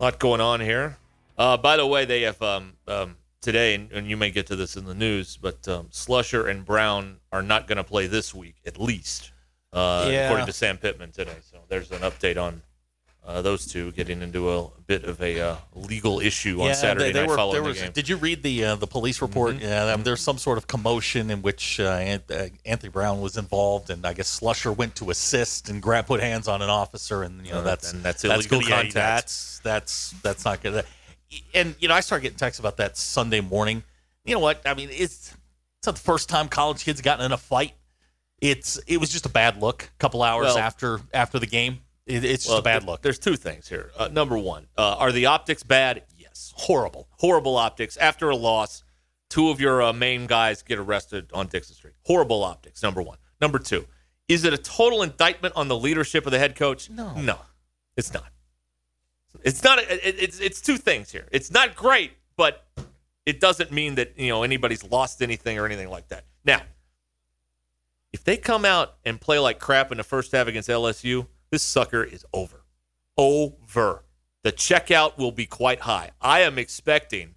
A 0.00 0.04
lot 0.04 0.18
going 0.18 0.40
on 0.40 0.60
here. 0.60 0.96
Uh, 1.36 1.56
by 1.56 1.76
the 1.76 1.86
way, 1.86 2.04
they 2.04 2.22
have 2.22 2.40
um, 2.42 2.72
um, 2.88 3.16
today, 3.40 3.74
and, 3.74 3.90
and 3.92 4.08
you 4.08 4.16
may 4.16 4.30
get 4.30 4.46
to 4.46 4.56
this 4.56 4.76
in 4.76 4.84
the 4.84 4.94
news, 4.94 5.36
but 5.36 5.66
um, 5.68 5.88
Slusher 5.88 6.48
and 6.48 6.64
Brown 6.64 7.18
are 7.32 7.42
not 7.42 7.66
going 7.66 7.76
to 7.76 7.84
play 7.84 8.06
this 8.06 8.34
week, 8.34 8.54
at 8.66 8.78
least, 8.80 9.32
uh, 9.72 10.08
Yeah. 10.10 10.24
according 10.26 10.46
to 10.46 10.52
Sam 10.52 10.78
Pittman 10.78 11.12
today. 11.12 11.36
So 11.50 11.58
there's 11.68 11.90
an 11.90 11.98
update 12.00 12.40
on 12.42 12.62
uh, 13.26 13.40
those 13.40 13.66
two 13.66 13.90
getting 13.92 14.20
into 14.20 14.50
a, 14.50 14.68
bit 14.86 15.04
of 15.04 15.20
a 15.22 15.40
uh, 15.40 15.56
legal 15.74 16.20
issue 16.20 16.60
on 16.60 16.74
Saturday 16.74 17.06
they, 17.06 17.12
they 17.12 17.20
night 17.20 17.28
were, 17.30 17.36
following 17.36 17.62
the 17.62 17.68
was, 17.70 17.80
game. 17.80 17.92
Did 17.92 18.06
you 18.08 18.16
read 18.16 18.42
the 18.42 18.64
uh, 18.64 18.74
the 18.76 18.86
police 18.86 19.22
report? 19.22 19.56
Yeah, 19.56 19.92
um, 19.92 20.02
there's 20.02 20.20
some 20.20 20.36
sort 20.36 20.58
of 20.58 20.66
commotion 20.66 21.30
in 21.30 21.40
which 21.40 21.80
uh, 21.80 21.84
uh, 21.84 22.48
Anthony 22.66 22.90
Brown 22.90 23.22
was 23.22 23.38
involved, 23.38 23.88
and 23.88 24.04
I 24.06 24.12
guess 24.12 24.40
Slusher 24.40 24.76
went 24.76 24.96
to 24.96 25.08
assist 25.08 25.70
and 25.70 25.80
grab 25.80 26.06
put 26.06 26.20
hands 26.20 26.48
on 26.48 26.60
an 26.60 26.68
officer, 26.68 27.22
and 27.22 27.46
you 27.46 27.52
know 27.52 27.60
Uh, 27.60 27.62
that's 27.62 27.92
and 27.92 28.02
that's 28.02 28.24
illegal 28.24 28.60
good. 28.60 28.68
Yeah, 28.68 28.76
contact. 28.76 28.94
That's 28.94 29.60
that's 29.60 30.10
that's 30.22 30.44
not 30.44 30.62
good. 30.62 30.84
And 31.54 31.74
you 31.78 31.88
know, 31.88 31.94
I 31.94 32.00
started 32.00 32.22
getting 32.24 32.38
texts 32.38 32.60
about 32.60 32.76
that 32.76 32.98
Sunday 32.98 33.40
morning. 33.40 33.82
You 34.26 34.34
know 34.34 34.40
what? 34.40 34.60
I 34.66 34.74
mean, 34.74 34.90
it's 34.92 35.34
it's 35.78 35.86
not 35.86 35.94
the 35.96 36.02
first 36.02 36.28
time 36.28 36.48
college 36.48 36.84
kids 36.84 37.00
gotten 37.00 37.24
in 37.24 37.32
a 37.32 37.38
fight. 37.38 37.72
It's 38.40 38.78
it 38.86 38.98
was 38.98 39.08
just 39.08 39.24
a 39.24 39.30
bad 39.30 39.62
look. 39.62 39.84
A 39.84 39.98
couple 39.98 40.22
hours 40.22 40.46
Well- 40.46 40.58
after 40.58 41.00
after 41.14 41.38
the 41.38 41.46
game, 41.46 41.80
it, 42.06 42.24
it's 42.24 42.44
just 42.46 42.58
a 42.58 42.62
bad 42.62 42.84
look. 42.84 43.02
There's 43.02 43.18
two 43.18 43.36
things 43.36 43.68
here. 43.68 43.90
Uh, 43.98 44.08
number 44.08 44.36
one, 44.38 44.66
uh, 44.76 44.96
are 44.98 45.12
the 45.12 45.26
optics 45.26 45.62
bad? 45.62 46.02
Yes, 46.16 46.52
horrible, 46.56 47.08
horrible 47.18 47.56
optics. 47.56 47.96
After 47.96 48.30
a 48.30 48.36
loss, 48.36 48.82
two 49.30 49.50
of 49.50 49.60
your 49.60 49.82
uh, 49.82 49.92
main 49.92 50.26
guys 50.26 50.62
get 50.62 50.78
arrested 50.78 51.30
on 51.32 51.46
Dixon 51.46 51.74
Street. 51.74 51.94
Horrible 52.04 52.44
optics. 52.44 52.82
Number 52.82 53.02
one. 53.02 53.18
Number 53.40 53.58
two, 53.58 53.86
is 54.28 54.44
it 54.44 54.52
a 54.52 54.58
total 54.58 55.02
indictment 55.02 55.54
on 55.56 55.68
the 55.68 55.76
leadership 55.76 56.24
of 56.26 56.32
the 56.32 56.38
head 56.38 56.56
coach? 56.56 56.88
No, 56.90 57.14
no, 57.14 57.38
it's 57.96 58.12
not. 58.14 58.26
It's 59.42 59.62
not. 59.64 59.78
It- 59.80 60.00
it's 60.18 60.40
it's 60.40 60.60
two 60.60 60.76
things 60.78 61.10
here. 61.10 61.26
It's 61.32 61.50
not 61.50 61.74
great, 61.74 62.12
but 62.36 62.64
it 63.26 63.40
doesn't 63.40 63.72
mean 63.72 63.96
that 63.96 64.12
you 64.18 64.28
know 64.28 64.42
anybody's 64.42 64.84
lost 64.84 65.20
anything 65.22 65.58
or 65.58 65.66
anything 65.66 65.90
like 65.90 66.08
that. 66.08 66.24
Now, 66.44 66.62
if 68.12 68.22
they 68.24 68.36
come 68.36 68.64
out 68.64 68.94
and 69.04 69.20
play 69.20 69.38
like 69.38 69.58
crap 69.58 69.90
in 69.90 69.98
the 69.98 70.04
first 70.04 70.32
half 70.32 70.46
against 70.46 70.68
LSU, 70.68 71.26
this 71.54 71.62
sucker 71.62 72.02
is 72.02 72.24
over. 72.32 72.64
Over. 73.16 74.02
The 74.42 74.50
checkout 74.50 75.16
will 75.16 75.30
be 75.30 75.46
quite 75.46 75.78
high. 75.82 76.10
I 76.20 76.40
am 76.40 76.58
expecting 76.58 77.36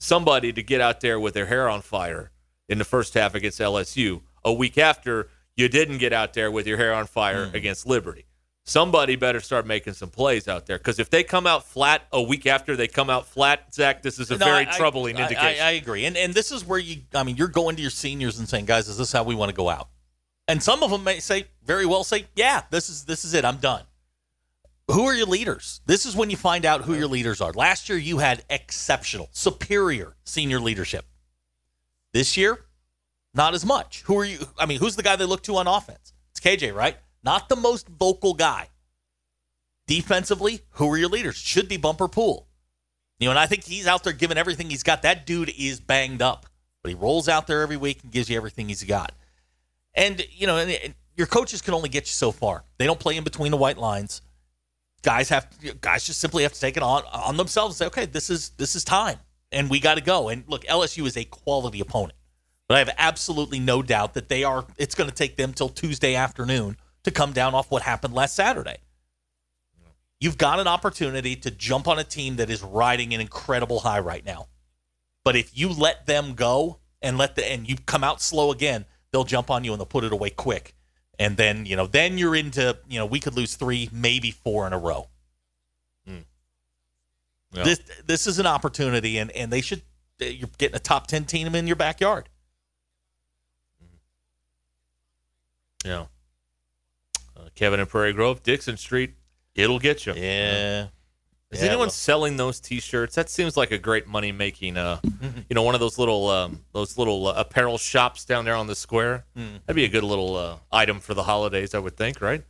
somebody 0.00 0.52
to 0.52 0.62
get 0.64 0.80
out 0.80 1.00
there 1.00 1.20
with 1.20 1.34
their 1.34 1.46
hair 1.46 1.68
on 1.68 1.80
fire 1.80 2.32
in 2.68 2.78
the 2.78 2.84
first 2.84 3.14
half 3.14 3.36
against 3.36 3.60
LSU 3.60 4.22
a 4.44 4.52
week 4.52 4.78
after 4.78 5.28
you 5.56 5.68
didn't 5.68 5.98
get 5.98 6.12
out 6.12 6.34
there 6.34 6.50
with 6.50 6.66
your 6.66 6.76
hair 6.76 6.92
on 6.92 7.06
fire 7.06 7.46
Hmm. 7.46 7.54
against 7.54 7.86
Liberty. 7.86 8.26
Somebody 8.64 9.14
better 9.14 9.38
start 9.40 9.64
making 9.64 9.92
some 9.94 10.10
plays 10.10 10.48
out 10.48 10.66
there 10.66 10.76
because 10.78 10.98
if 10.98 11.08
they 11.08 11.22
come 11.22 11.46
out 11.46 11.64
flat 11.64 12.02
a 12.12 12.20
week 12.20 12.46
after 12.46 12.74
they 12.74 12.88
come 12.88 13.10
out 13.10 13.26
flat, 13.28 13.72
Zach, 13.72 14.02
this 14.02 14.18
is 14.18 14.32
a 14.32 14.38
No, 14.38 14.44
very 14.44 14.66
I- 14.66 14.76
troubling 14.76 15.18
I, 15.18 15.22
indication. 15.22 15.62
I, 15.62 15.68
I 15.68 15.70
agree, 15.72 16.04
and 16.04 16.16
and 16.16 16.34
this 16.34 16.50
is 16.50 16.64
where 16.64 16.78
you, 16.80 17.02
I 17.14 17.22
mean, 17.22 17.36
you're 17.36 17.46
going 17.48 17.76
to 17.76 17.82
your 17.82 17.92
seniors 17.92 18.40
and 18.40 18.48
saying, 18.48 18.64
guys, 18.66 18.88
is 18.88 18.98
this 18.98 19.12
how 19.12 19.22
we 19.22 19.36
want 19.36 19.50
to 19.50 19.54
go 19.56 19.68
out? 19.68 19.88
And 20.50 20.60
some 20.60 20.82
of 20.82 20.90
them 20.90 21.04
may 21.04 21.20
say, 21.20 21.44
very 21.64 21.86
well, 21.86 22.02
say, 22.02 22.26
yeah, 22.34 22.62
this 22.70 22.90
is 22.90 23.04
this 23.04 23.24
is 23.24 23.34
it. 23.34 23.44
I'm 23.44 23.58
done. 23.58 23.84
Who 24.90 25.04
are 25.04 25.14
your 25.14 25.28
leaders? 25.28 25.80
This 25.86 26.04
is 26.04 26.16
when 26.16 26.28
you 26.28 26.36
find 26.36 26.66
out 26.66 26.82
who 26.82 26.94
your 26.94 27.06
leaders 27.06 27.40
are. 27.40 27.52
Last 27.52 27.88
year, 27.88 27.96
you 27.96 28.18
had 28.18 28.42
exceptional, 28.50 29.28
superior 29.30 30.16
senior 30.24 30.58
leadership. 30.58 31.06
This 32.12 32.36
year, 32.36 32.64
not 33.32 33.54
as 33.54 33.64
much. 33.64 34.02
Who 34.02 34.18
are 34.18 34.24
you? 34.24 34.38
I 34.58 34.66
mean, 34.66 34.80
who's 34.80 34.96
the 34.96 35.04
guy 35.04 35.14
they 35.14 35.24
look 35.24 35.44
to 35.44 35.54
on 35.54 35.68
offense? 35.68 36.12
It's 36.32 36.40
KJ, 36.40 36.74
right? 36.74 36.96
Not 37.22 37.48
the 37.48 37.54
most 37.54 37.88
vocal 37.88 38.34
guy. 38.34 38.70
Defensively, 39.86 40.62
who 40.70 40.90
are 40.90 40.98
your 40.98 41.10
leaders? 41.10 41.36
Should 41.36 41.68
be 41.68 41.76
Bumper 41.76 42.08
Pool. 42.08 42.48
You 43.20 43.26
know, 43.26 43.30
and 43.30 43.38
I 43.38 43.46
think 43.46 43.62
he's 43.62 43.86
out 43.86 44.02
there 44.02 44.12
giving 44.12 44.36
everything 44.36 44.68
he's 44.68 44.82
got. 44.82 45.02
That 45.02 45.26
dude 45.26 45.52
is 45.56 45.78
banged 45.78 46.22
up, 46.22 46.46
but 46.82 46.88
he 46.88 46.96
rolls 46.96 47.28
out 47.28 47.46
there 47.46 47.62
every 47.62 47.76
week 47.76 48.02
and 48.02 48.10
gives 48.10 48.28
you 48.28 48.36
everything 48.36 48.66
he's 48.66 48.82
got. 48.82 49.12
And 49.94 50.24
you 50.30 50.46
know, 50.46 50.56
and- 50.56 50.94
your 51.16 51.26
coaches 51.26 51.60
can 51.60 51.74
only 51.74 51.90
get 51.90 52.04
you 52.04 52.12
so 52.12 52.32
far. 52.32 52.64
They 52.78 52.86
don't 52.86 52.98
play 52.98 53.16
in 53.16 53.24
between 53.24 53.50
the 53.50 53.58
white 53.58 53.76
lines. 53.76 54.22
Guys 55.02 55.28
have 55.28 55.48
guys 55.80 56.04
just 56.06 56.18
simply 56.18 56.44
have 56.44 56.52
to 56.54 56.60
take 56.60 56.78
it 56.78 56.82
on 56.82 57.02
on 57.12 57.36
themselves 57.36 57.74
and 57.74 57.78
say, 57.78 57.86
okay, 57.88 58.06
this 58.10 58.30
is 58.30 58.50
this 58.56 58.74
is 58.74 58.84
time, 58.84 59.18
and 59.52 59.68
we 59.68 59.80
got 59.80 59.96
to 59.96 60.00
go. 60.00 60.30
And 60.30 60.44
look, 60.46 60.64
LSU 60.64 61.06
is 61.06 61.18
a 61.18 61.24
quality 61.24 61.80
opponent, 61.80 62.14
but 62.68 62.76
I 62.76 62.78
have 62.78 62.90
absolutely 62.96 63.58
no 63.60 63.82
doubt 63.82 64.14
that 64.14 64.30
they 64.30 64.44
are. 64.44 64.64
It's 64.78 64.94
going 64.94 65.10
to 65.10 65.14
take 65.14 65.36
them 65.36 65.52
till 65.52 65.68
Tuesday 65.68 66.14
afternoon 66.14 66.78
to 67.04 67.10
come 67.10 67.32
down 67.32 67.54
off 67.54 67.70
what 67.70 67.82
happened 67.82 68.14
last 68.14 68.34
Saturday. 68.34 68.78
You've 70.20 70.38
got 70.38 70.58
an 70.60 70.66
opportunity 70.66 71.34
to 71.36 71.50
jump 71.50 71.88
on 71.88 71.98
a 71.98 72.04
team 72.04 72.36
that 72.36 72.50
is 72.50 72.62
riding 72.62 73.14
an 73.14 73.20
incredible 73.20 73.80
high 73.80 74.00
right 74.00 74.24
now. 74.24 74.48
But 75.24 75.36
if 75.36 75.56
you 75.56 75.70
let 75.70 76.06
them 76.06 76.34
go 76.34 76.78
and 77.02 77.18
let 77.18 77.36
the 77.36 77.50
and 77.50 77.68
you 77.68 77.76
come 77.86 78.04
out 78.04 78.20
slow 78.20 78.52
again, 78.52 78.84
they'll 79.12 79.24
jump 79.24 79.50
on 79.50 79.64
you 79.64 79.72
and 79.72 79.80
they'll 79.80 79.86
put 79.86 80.04
it 80.04 80.12
away 80.12 80.30
quick. 80.30 80.74
And 81.18 81.36
then, 81.36 81.66
you 81.66 81.76
know, 81.76 81.86
then 81.86 82.16
you're 82.16 82.34
into, 82.34 82.78
you 82.88 82.98
know, 82.98 83.06
we 83.06 83.20
could 83.20 83.34
lose 83.34 83.54
3, 83.54 83.90
maybe 83.92 84.30
4 84.30 84.66
in 84.66 84.72
a 84.72 84.78
row. 84.78 85.08
Yeah. 87.52 87.64
This 87.64 87.80
this 88.06 88.26
is 88.26 88.38
an 88.38 88.46
opportunity 88.46 89.18
and 89.18 89.30
and 89.32 89.52
they 89.52 89.60
should 89.60 89.82
you're 90.18 90.50
getting 90.58 90.76
a 90.76 90.80
top 90.80 91.06
10 91.06 91.24
team 91.24 91.54
in 91.54 91.66
your 91.66 91.76
backyard. 91.76 92.28
Yeah. 95.84 96.06
Uh, 97.34 97.48
Kevin 97.54 97.80
and 97.80 97.88
Prairie 97.88 98.12
Grove, 98.12 98.42
Dixon 98.42 98.76
Street, 98.76 99.14
it'll 99.54 99.78
get 99.78 100.04
you. 100.04 100.12
Yeah. 100.12 100.88
Is 101.50 101.60
Yeah, 101.60 101.68
anyone 101.68 101.86
well- 101.86 101.90
selling 101.90 102.36
those 102.36 102.60
T-shirts? 102.60 103.16
That 103.16 103.28
seems 103.28 103.56
like 103.56 103.72
a 103.72 103.78
great 103.78 104.06
money 104.06 104.30
making. 104.30 104.76
Uh, 104.76 105.00
you 105.48 105.54
know, 105.54 105.62
one 105.62 105.74
of 105.74 105.80
those 105.80 105.98
little 105.98 106.28
um, 106.28 106.60
those 106.72 106.96
little 106.96 107.26
uh, 107.26 107.34
apparel 107.36 107.76
shops 107.76 108.24
down 108.24 108.44
there 108.44 108.54
on 108.54 108.68
the 108.68 108.76
square. 108.76 109.24
Hmm. 109.34 109.56
That'd 109.66 109.76
be 109.76 109.84
a 109.84 109.88
good 109.88 110.04
little 110.04 110.36
uh, 110.36 110.56
item 110.70 111.00
for 111.00 111.14
the 111.14 111.24
holidays, 111.24 111.74
I 111.74 111.80
would 111.80 111.96
think, 111.96 112.20
right? 112.20 112.44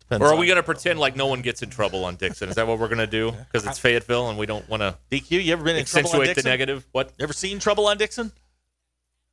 Depends 0.00 0.24
or 0.24 0.32
are 0.34 0.36
we 0.36 0.46
going 0.46 0.56
to 0.56 0.62
pretend 0.62 0.98
like 0.98 1.16
no 1.16 1.26
one 1.26 1.42
gets 1.42 1.62
in 1.62 1.70
trouble 1.70 2.04
on 2.04 2.16
Dixon? 2.16 2.48
Is 2.48 2.54
that 2.54 2.66
what 2.66 2.78
we're 2.78 2.88
going 2.88 2.98
to 2.98 3.06
do? 3.06 3.30
Because 3.30 3.66
it's 3.66 3.78
Fayetteville 3.78 4.30
and 4.30 4.38
we 4.38 4.46
don't 4.46 4.66
want 4.68 4.80
to 4.80 4.96
DQ, 5.10 5.44
you 5.44 5.52
ever 5.52 5.62
been 5.62 5.76
in 5.76 5.84
trouble 5.84 6.08
on 6.08 6.20
accentuate 6.22 6.36
the 6.42 6.48
negative? 6.48 6.86
What? 6.92 7.12
Ever 7.20 7.34
seen 7.34 7.58
trouble 7.58 7.86
on 7.86 7.98
Dixon? 7.98 8.32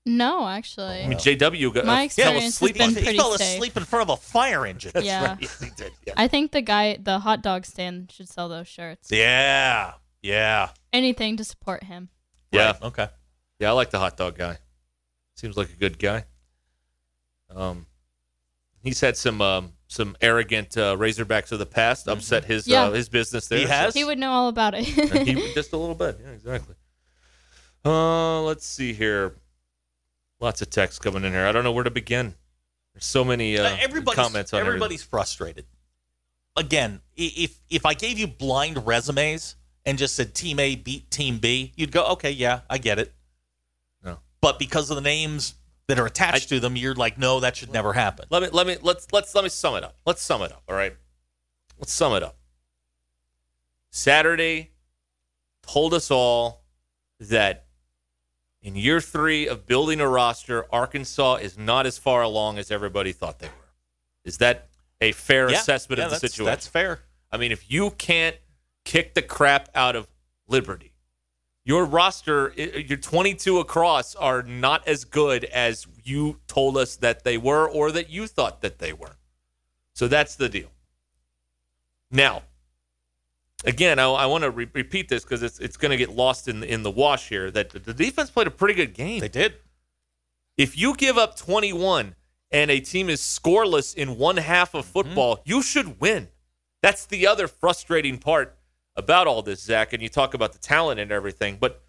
No, 0.08 0.48
actually. 0.48 1.02
I 1.04 1.08
mean, 1.08 1.18
JW 1.18 1.74
got 1.74 1.86
My 1.86 1.94
uh, 1.94 1.96
fell 1.96 2.04
experience 2.06 2.44
has 2.44 2.54
asleep 2.56 2.74
been 2.76 2.84
on 2.84 2.90
he 2.96 3.02
pretty 3.04 3.18
fell 3.18 3.32
safe. 3.38 3.56
asleep 3.58 3.76
in 3.78 3.86
front 3.86 4.10
of 4.10 4.18
a 4.20 4.22
fire 4.22 4.66
engine. 4.66 4.92
yeah. 5.02 5.36
Yes, 5.42 5.60
he 5.64 5.70
did. 5.76 5.92
Yeah. 6.06 6.14
I 6.16 6.28
think 6.28 6.52
the 6.52 6.62
guy, 6.62 6.98
the 7.02 7.20
hot 7.20 7.42
dog 7.42 7.66
stand, 7.66 8.12
should 8.12 8.30
sell 8.30 8.48
those 8.48 8.68
shirts. 8.68 9.10
Yeah. 9.12 9.94
Yeah. 10.22 10.70
Anything 10.94 11.38
to 11.38 11.44
support 11.44 11.84
him. 11.86 12.10
Yeah. 12.52 12.68
Right, 12.74 12.82
Okay. 12.84 13.08
Yeah, 13.60 13.70
I 13.70 13.72
like 13.74 13.90
the 13.90 14.00
hot 14.00 14.16
dog 14.18 14.38
guy. 14.38 14.58
Seems 15.36 15.58
like 15.58 15.70
a 15.70 15.76
good 15.76 15.98
guy. 15.98 16.26
Um, 17.54 17.86
he's 18.84 19.00
had 19.02 19.16
some 19.18 19.42
um, 19.42 19.74
some 19.88 20.16
arrogant 20.22 20.78
uh, 20.78 20.96
Razorbacks 20.98 21.52
of 21.52 21.60
the 21.60 21.66
past 21.66 22.08
upset 22.08 22.46
his 22.46 22.68
Yeah. 22.68 22.86
uh, 22.86 22.92
his 22.92 23.08
business 23.10 23.48
there. 23.48 23.60
He 23.60 23.66
so- 23.66 23.72
has? 23.72 23.94
He 23.94 24.04
would 24.04 24.20
know 24.20 24.32
all 24.32 24.50
about 24.50 24.74
it. 24.76 24.84
he, 24.86 25.34
just 25.54 25.74
a 25.74 25.78
little 25.78 25.96
bit. 25.96 26.20
Yeah, 26.22 26.32
exactly. 26.32 26.76
Uh, 27.84 28.42
let's 28.42 28.66
see 28.66 28.94
here. 28.94 29.36
Lots 30.40 30.62
of 30.62 30.70
text 30.70 31.02
coming 31.02 31.24
in 31.24 31.32
here. 31.32 31.46
I 31.46 31.52
don't 31.52 31.64
know 31.64 31.72
where 31.72 31.84
to 31.84 31.92
begin. 31.92 32.36
There's 32.94 33.06
so 33.06 33.24
many 33.24 33.58
uh, 33.58 33.66
Uh, 33.66 33.78
everybody's, 33.80 34.16
comments 34.16 34.54
on 34.54 34.60
everything. 34.60 34.76
everybody's 34.76 35.04
frustrated. 35.04 35.66
Again, 36.56 37.02
if 37.16 37.60
if 37.70 37.86
I 37.86 37.94
gave 37.94 38.18
you 38.18 38.28
blind 38.28 38.86
resumes 38.88 39.56
and 39.86 39.98
just 39.98 40.16
said 40.16 40.34
Team 40.34 40.60
A 40.60 40.76
beat 40.76 41.12
Team 41.12 41.38
B, 41.38 41.74
you'd 41.76 41.92
go, 41.92 42.06
okay, 42.12 42.32
yeah, 42.32 42.62
I 42.70 42.78
get 42.78 42.98
it. 43.00 43.14
No. 44.04 44.20
But 44.42 44.60
because 44.60 44.90
of 44.90 44.96
the 44.96 45.02
names 45.02 45.56
that 45.88 46.00
are 46.00 46.06
attached 46.06 46.50
to 46.50 46.60
them, 46.60 46.76
you're 46.76 46.96
like, 46.96 47.18
no, 47.18 47.42
that 47.42 47.58
should 47.58 47.72
never 47.74 47.94
happen. 47.94 48.26
Let 48.30 48.42
me 48.42 48.50
let 48.52 48.66
me 48.68 48.78
let's 48.82 49.08
let's 49.12 49.36
let 49.36 49.44
me 49.44 49.50
sum 49.50 49.76
it 49.76 49.84
up. 49.84 49.98
Let's 50.06 50.22
sum 50.22 50.42
it 50.42 50.52
up. 50.52 50.64
All 50.70 50.76
right. 50.76 50.96
Let's 51.78 51.92
sum 51.94 52.14
it 52.14 52.24
up. 52.24 52.38
Saturday 53.90 54.72
told 55.62 55.94
us 55.94 56.10
all 56.12 56.64
that 57.20 57.65
in 58.66 58.76
year 58.76 59.00
three 59.00 59.48
of 59.48 59.68
building 59.68 60.02
a 60.02 60.08
roster, 60.10 60.66
Arkansas 60.74 61.36
is 61.36 61.56
not 61.56 61.86
as 61.86 62.00
far 62.00 62.24
along 62.24 62.58
as 62.58 62.72
everybody 62.72 63.12
thought 63.12 63.38
they 63.38 63.48
were. 63.48 63.74
Is 64.24 64.40
that 64.40 64.70
a 65.00 65.12
fair 65.12 65.52
Yeah, 65.52 65.60
assessment 65.60 66.00
yeah, 66.00 66.06
of 66.06 66.12
the 66.12 66.18
situation? 66.18 66.46
That's 66.46 66.68
fair. 66.68 67.02
I 67.32 67.38
mean, 67.38 67.52
if 67.52 67.70
you 67.70 67.92
can't 67.92 68.36
kick 68.84 69.14
the 69.14 69.22
crap 69.22 69.70
out 69.76 69.96
of 69.96 70.08
Liberty, 70.48 70.94
your 71.64 71.86
roster, 71.86 72.54
your 72.56 72.98
22 72.98 73.60
across 73.60 74.16
are 74.16 74.42
not 74.42 74.88
as 74.88 75.06
good 75.06 75.46
as 75.46 75.86
you 76.04 76.40
told 76.48 76.76
us 76.76 76.96
that 76.96 77.24
they 77.24 77.38
were 77.38 77.70
or 77.70 77.92
that 77.92 78.10
you 78.10 78.26
thought 78.26 78.62
that 78.62 78.80
they 78.80 78.94
were. 78.94 79.18
So 79.94 80.08
that's 80.08 80.36
the 80.36 80.50
deal. 80.50 80.72
Now, 82.10 82.42
again, 83.66 84.00
I, 84.00 84.06
I 84.06 84.26
want 84.26 84.44
to 84.44 84.52
re- 84.52 84.70
repeat 84.74 85.10
this 85.10 85.24
because 85.24 85.44
it's, 85.44 85.60
it's 85.60 85.78
going 85.78 85.92
to 85.92 85.98
get 85.98 86.10
lost 86.10 86.48
in, 86.48 86.64
in 86.64 86.84
the 86.84 86.92
wash 86.92 87.30
here 87.30 87.52
that 87.52 87.70
the, 87.70 87.94
defense 87.94 88.30
played 88.30 88.48
a 88.48 88.52
pretty 88.52 88.74
good 88.74 88.94
game. 88.94 89.20
They 89.20 89.28
did. 89.28 89.56
If 90.58 90.78
you 90.78 90.96
give 90.96 91.18
up 91.18 91.36
21 91.36 92.16
and 92.52 92.72
a 92.72 92.80
team 92.80 93.10
is 93.10 93.22
scoreless 93.22 93.96
in 93.96 94.18
one 94.18 94.38
half 94.38 94.74
of 94.74 94.86
mm-hmm. 94.86 94.94
football, 94.94 95.42
you 95.46 95.62
should 95.62 96.00
win. 96.00 96.30
That's 96.82 97.06
the 97.06 97.28
other 97.28 97.48
frustrating 97.48 98.18
part 98.18 98.58
about 98.96 99.28
all 99.28 99.42
this, 99.42 99.62
Zach. 99.62 99.92
And 99.92 100.02
you 100.02 100.10
talk 100.10 100.34
about 100.34 100.54
the 100.54 100.60
talent 100.60 101.00
and 101.00 101.12
everything, 101.12 101.58
but 101.60 101.82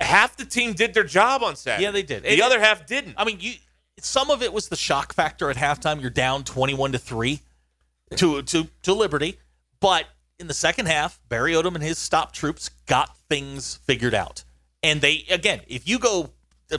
half 0.00 0.36
the 0.36 0.44
team 0.44 0.72
did 0.72 0.94
their 0.94 1.04
job 1.04 1.42
on 1.42 1.56
Saturday. 1.56 1.84
Yeah, 1.84 1.90
they 1.90 2.02
did. 2.02 2.22
The 2.22 2.34
It- 2.34 2.40
other 2.40 2.60
half 2.60 2.86
didn't. 2.86 3.14
I 3.16 3.24
mean, 3.24 3.38
you 3.40 3.54
some 3.98 4.28
of 4.30 4.42
it 4.42 4.52
was 4.52 4.68
the 4.68 4.76
shock 4.76 5.12
factor 5.12 5.50
at 5.50 5.56
halftime. 5.56 6.00
You're 6.00 6.10
down 6.10 6.42
21 6.44 6.92
to 6.92 6.98
3 6.98 7.40
to 8.16 8.42
to 8.42 8.68
to 8.82 8.92
Liberty, 8.92 9.38
but 9.80 10.06
in 10.38 10.46
the 10.46 10.54
second 10.54 10.86
half, 10.86 11.20
Barry 11.28 11.52
Odom 11.52 11.74
and 11.74 11.82
his 11.82 11.98
stop 11.98 12.32
troops 12.32 12.70
got 12.86 13.16
things 13.28 13.76
figured 13.84 14.14
out. 14.14 14.44
And 14.82 15.00
they 15.00 15.24
again, 15.30 15.60
if 15.68 15.88
you 15.88 15.98
go 15.98 16.30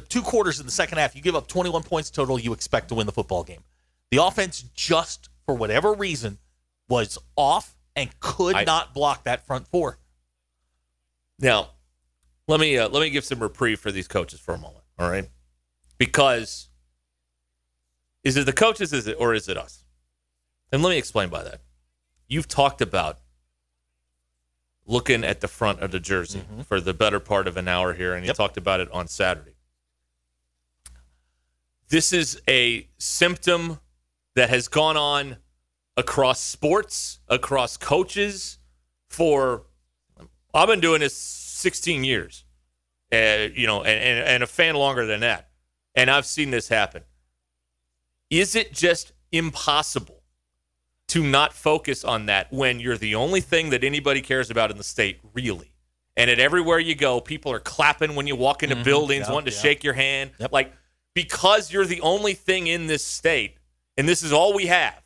two 0.10 0.22
quarters 0.22 0.60
in 0.60 0.66
the 0.66 0.72
second 0.72 0.98
half, 0.98 1.16
you 1.16 1.22
give 1.22 1.36
up 1.36 1.48
21 1.48 1.84
points 1.84 2.10
total, 2.10 2.40
you 2.40 2.54
expect 2.54 2.90
to 2.90 2.96
win 2.96 3.06
the 3.06 3.12
football 3.12 3.44
game. 3.44 3.64
The 4.12 4.24
offense 4.24 4.62
just 4.74 5.30
for 5.46 5.56
whatever 5.56 5.94
reason 5.94 6.38
was 6.88 7.18
off 7.36 7.76
and 7.96 8.10
could 8.20 8.56
I- 8.56 8.64
not 8.64 8.94
block 8.94 9.24
that 9.24 9.46
front 9.46 9.68
four. 9.68 10.00
Now, 11.40 11.72
let 12.48 12.60
me 12.60 12.78
uh, 12.78 12.90
let 12.90 13.02
me 13.02 13.10
give 13.10 13.26
some 13.26 13.40
reprieve 13.40 13.80
for 13.80 13.92
these 13.92 14.08
coaches 14.08 14.40
for 14.40 14.54
a 14.54 14.58
moment, 14.58 14.84
all 15.00 15.10
right? 15.10 15.28
Because 15.98 16.70
is 18.24 18.38
it 18.38 18.46
the 18.46 18.54
coaches, 18.54 18.94
is 18.94 19.08
it 19.08 19.18
or 19.20 19.34
is 19.34 19.50
it 19.50 19.58
us? 19.58 19.84
And 20.72 20.82
let 20.84 20.92
me 20.92 20.98
explain 20.98 21.30
by 21.30 21.44
that. 21.44 21.62
You've 22.28 22.48
talked 22.48 22.82
about 22.82 23.20
looking 24.86 25.24
at 25.24 25.42
the 25.42 25.48
front 25.48 25.80
of 25.80 25.92
the 25.92 26.00
jersey 26.00 26.44
for 26.66 26.80
the 26.80 26.94
better 26.94 27.20
part 27.20 27.48
of 27.48 27.58
an 27.58 27.68
hour 27.68 27.94
here, 27.94 28.14
and 28.14 28.26
you 28.26 28.34
talked 28.34 28.58
about 28.58 28.80
it 28.80 28.92
on 28.92 29.08
Saturday. 29.08 29.56
This 31.90 32.14
is 32.14 32.42
a 32.48 32.88
symptom 32.98 33.80
that 34.36 34.50
has 34.50 34.68
gone 34.68 34.98
on 34.98 35.38
across 35.98 36.40
sports, 36.40 37.20
across 37.28 37.78
coaches 37.78 38.58
for 39.08 39.64
I've 40.54 40.68
been 40.70 40.80
doing 40.80 41.02
this 41.02 41.16
16 41.16 42.04
years, 42.06 42.46
uh, 43.12 43.48
you 43.54 43.68
know, 43.68 43.84
and, 43.84 44.00
and, 44.02 44.28
and 44.28 44.44
a 44.44 44.48
fan 44.48 44.76
longer 44.76 45.06
than 45.06 45.20
that. 45.20 45.50
And 45.96 46.10
I've 46.10 46.26
seen 46.26 46.50
this 46.50 46.70
happen. 46.70 47.04
Is 48.30 48.56
it 48.56 48.74
just 48.74 49.12
impossible 49.32 50.15
to 51.10 51.24
not 51.24 51.54
focus 51.54 52.04
on 52.04 52.26
that 52.28 52.52
when 52.52 52.80
you're 52.80 52.98
the 52.98 53.16
only 53.16 53.42
thing 53.42 53.70
that 53.70 53.84
anybody 53.84 54.22
cares 54.22 54.50
about 54.50 54.72
in 54.72 54.78
the 54.78 54.84
state, 54.84 55.20
really? 55.34 55.72
And 56.18 56.30
at 56.30 56.40
everywhere 56.40 56.80
you 56.80 56.96
go, 56.96 57.20
people 57.22 57.52
are 57.52 57.60
clapping 57.60 58.16
when 58.16 58.26
you 58.28 58.36
walk 58.36 58.64
into 58.64 58.76
Mhm. 58.76 58.84
buildings, 58.84 59.28
Yeah, 59.28 59.34
wanting 59.34 59.52
to 59.52 59.56
yeah. 59.56 59.62
shake 59.62 59.84
your 59.84 59.94
hand. 59.94 60.32
Like, 60.52 60.74
because 61.14 61.72
you're 61.72 61.86
the 61.86 62.02
only 62.02 62.34
thing 62.34 62.68
in 62.68 62.88
this 62.88 63.06
state, 63.06 63.58
and 63.98 64.08
this 64.10 64.24
is 64.24 64.32
all 64.34 64.54
we 64.54 64.66
have, 64.68 65.02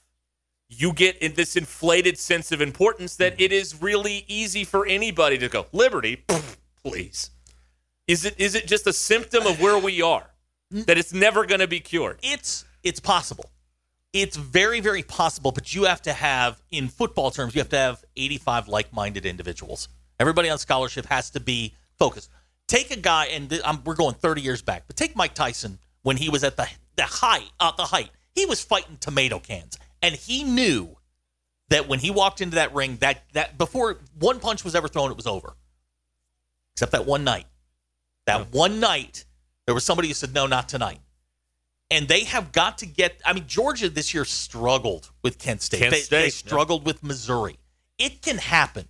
you 0.70 0.94
get 0.94 1.18
in 1.18 1.34
this 1.34 1.56
inflated 1.56 2.18
sense 2.18 2.52
of 2.52 2.62
importance 2.62 3.16
that 3.16 3.40
it 3.42 3.52
is 3.52 3.82
really 3.82 4.24
easy 4.28 4.64
for 4.64 4.86
anybody 4.86 5.38
to 5.40 5.50
go 5.50 5.66
liberty 5.72 6.24
please 6.84 7.32
is 8.08 8.24
it 8.24 8.36
is 8.40 8.54
it 8.54 8.68
just 8.68 8.86
a 8.86 8.94
symptom 8.94 9.48
of 9.48 9.60
where 9.60 9.80
we 9.80 10.00
are 10.00 10.30
that 10.70 10.96
it's 11.00 11.12
never 11.12 11.44
going 11.48 11.60
to 11.60 11.68
be 11.68 11.80
cured 11.80 12.20
it's 12.22 12.66
it's 12.84 13.00
possible 13.00 13.50
it's 14.14 14.38
very 14.38 14.80
very 14.80 15.04
possible 15.04 15.52
but 15.52 15.74
you 15.74 15.84
have 15.84 16.02
to 16.02 16.14
have 16.14 16.62
in 16.72 16.88
football 16.88 17.30
terms 17.32 17.54
you 17.54 17.62
have 17.62 17.70
to 17.70 17.78
have 17.78 18.04
85 18.18 18.68
like-minded 18.68 19.26
individuals. 19.26 19.88
Everybody 20.20 20.50
on 20.50 20.58
scholarship 20.58 21.06
has 21.06 21.30
to 21.32 21.40
be 21.40 21.76
focused. 21.98 22.30
Take 22.68 22.92
a 22.92 23.00
guy 23.00 23.28
and 23.28 23.50
th- 23.50 23.62
I'm, 23.64 23.84
we're 23.84 23.96
going 23.96 24.16
30 24.16 24.42
years 24.42 24.62
back 24.62 24.84
but 24.88 24.96
take 24.96 25.16
mike 25.16 25.34
tyson 25.34 25.80
when 26.02 26.18
he 26.18 26.30
was 26.30 26.44
at 26.44 26.58
the 26.58 26.68
the 26.96 27.04
height 27.04 27.52
at 27.60 27.78
the 27.78 27.84
height. 27.84 28.10
He 28.34 28.46
was 28.46 28.64
fighting 28.64 28.98
tomato 29.00 29.40
cans 29.40 29.78
and 30.02 30.16
he 30.16 30.44
knew 30.44 30.96
that 31.70 31.88
when 31.88 32.00
he 32.00 32.10
walked 32.10 32.42
into 32.42 32.56
that 32.56 32.74
ring 32.74 32.98
that 33.02 33.24
that 33.34 33.58
before 33.58 34.00
one 34.18 34.40
punch 34.40 34.64
was 34.64 34.74
ever 34.74 34.88
thrown 34.88 35.12
it 35.12 35.18
was 35.18 35.28
over. 35.28 35.56
Except 36.74 36.94
that 36.94 37.06
one 37.06 37.24
night. 37.24 37.46
That 38.26 38.52
one 38.52 38.80
night 38.80 39.26
there 39.66 39.76
was 39.76 39.84
somebody 39.84 40.08
who 40.08 40.14
said 40.16 40.34
no 40.34 40.48
not 40.48 40.68
tonight 40.68 41.00
And 41.92 42.08
they 42.08 42.24
have 42.26 42.52
got 42.52 42.78
to 42.80 42.86
get. 42.86 43.22
I 43.26 43.34
mean, 43.34 43.46
Georgia 43.48 43.90
this 43.90 44.14
year 44.14 44.26
struggled 44.26 45.10
with 45.24 45.40
Kent 45.40 45.62
State. 45.62 45.80
Kent 45.80 45.92
they, 45.92 46.00
State, 46.02 46.16
they 46.16 46.24
yeah. 46.26 46.30
struggled 46.30 46.86
with 46.86 47.04
Missouri. 47.04 47.58
It 47.98 48.22
can 48.22 48.38
happen, 48.38 48.88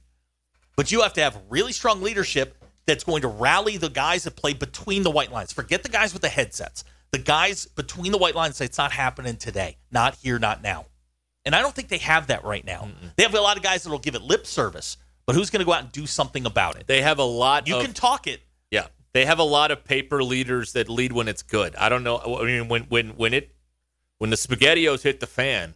but 0.75 0.91
you 0.91 1.01
have 1.01 1.13
to 1.13 1.21
have 1.21 1.39
really 1.49 1.71
strong 1.71 2.01
leadership 2.01 2.55
that's 2.85 3.03
going 3.03 3.21
to 3.21 3.27
rally 3.27 3.77
the 3.77 3.89
guys 3.89 4.23
that 4.23 4.35
play 4.35 4.53
between 4.53 5.03
the 5.03 5.11
white 5.11 5.31
lines. 5.31 5.53
Forget 5.53 5.83
the 5.83 5.89
guys 5.89 6.11
with 6.11 6.21
the 6.21 6.29
headsets. 6.29 6.83
The 7.11 7.19
guys 7.19 7.65
between 7.65 8.11
the 8.11 8.17
white 8.17 8.35
lines 8.35 8.57
say 8.57 8.65
it's 8.65 8.77
not 8.77 8.91
happening 8.91 9.37
today, 9.37 9.77
not 9.91 10.15
here, 10.15 10.37
not 10.37 10.61
now. 10.61 10.85
And 11.45 11.55
I 11.55 11.61
don't 11.61 11.73
think 11.73 11.87
they 11.87 11.97
have 11.99 12.27
that 12.27 12.43
right 12.43 12.65
now. 12.65 12.87
They 13.15 13.23
have 13.23 13.33
a 13.33 13.41
lot 13.41 13.57
of 13.57 13.63
guys 13.63 13.83
that 13.83 13.89
will 13.89 13.99
give 13.99 14.15
it 14.15 14.21
lip 14.21 14.45
service, 14.45 14.97
but 15.25 15.35
who's 15.35 15.49
going 15.49 15.61
to 15.61 15.65
go 15.65 15.73
out 15.73 15.83
and 15.83 15.91
do 15.91 16.05
something 16.05 16.45
about 16.45 16.75
it? 16.75 16.85
They 16.85 17.01
have 17.01 17.17
a 17.17 17.23
lot. 17.23 17.67
You 17.67 17.77
of, 17.77 17.83
can 17.83 17.93
talk 17.93 18.27
it. 18.27 18.41
They 19.13 19.25
have 19.25 19.39
a 19.39 19.43
lot 19.43 19.71
of 19.71 19.83
paper 19.83 20.23
leaders 20.23 20.73
that 20.73 20.87
lead 20.89 21.11
when 21.11 21.27
it's 21.27 21.41
good. 21.41 21.75
I 21.75 21.89
don't 21.89 22.03
know. 22.03 22.17
I 22.39 22.43
mean, 22.45 22.67
when 22.67 22.83
when 22.83 23.09
when 23.11 23.33
it 23.33 23.55
when 24.19 24.29
the 24.29 24.35
spaghettios 24.35 25.01
hit 25.01 25.19
the 25.19 25.27
fan, 25.27 25.73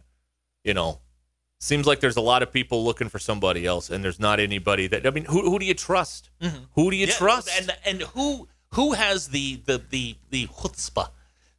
you 0.62 0.74
know, 0.74 1.00
seems 1.58 1.86
like 1.86 2.00
there's 2.00 2.16
a 2.16 2.20
lot 2.20 2.42
of 2.42 2.52
people 2.52 2.84
looking 2.84 3.08
for 3.08 3.18
somebody 3.18 3.66
else, 3.66 3.90
and 3.90 4.04
there's 4.04 4.20
not 4.20 4.38
anybody 4.38 4.86
that. 4.88 5.06
I 5.06 5.10
mean, 5.10 5.24
who 5.24 5.50
who 5.50 5.58
do 5.58 5.66
you 5.66 5.74
trust? 5.74 6.30
Who 6.74 6.90
do 6.90 6.96
you 6.96 7.06
Yeah, 7.06 7.14
trust? 7.14 7.50
And 7.58 7.70
and 7.84 8.02
who 8.02 8.48
who 8.74 8.92
has 8.92 9.28
the 9.28 9.60
the 9.64 9.82
the 9.90 10.16
the 10.30 10.46
chutzpah 10.46 11.08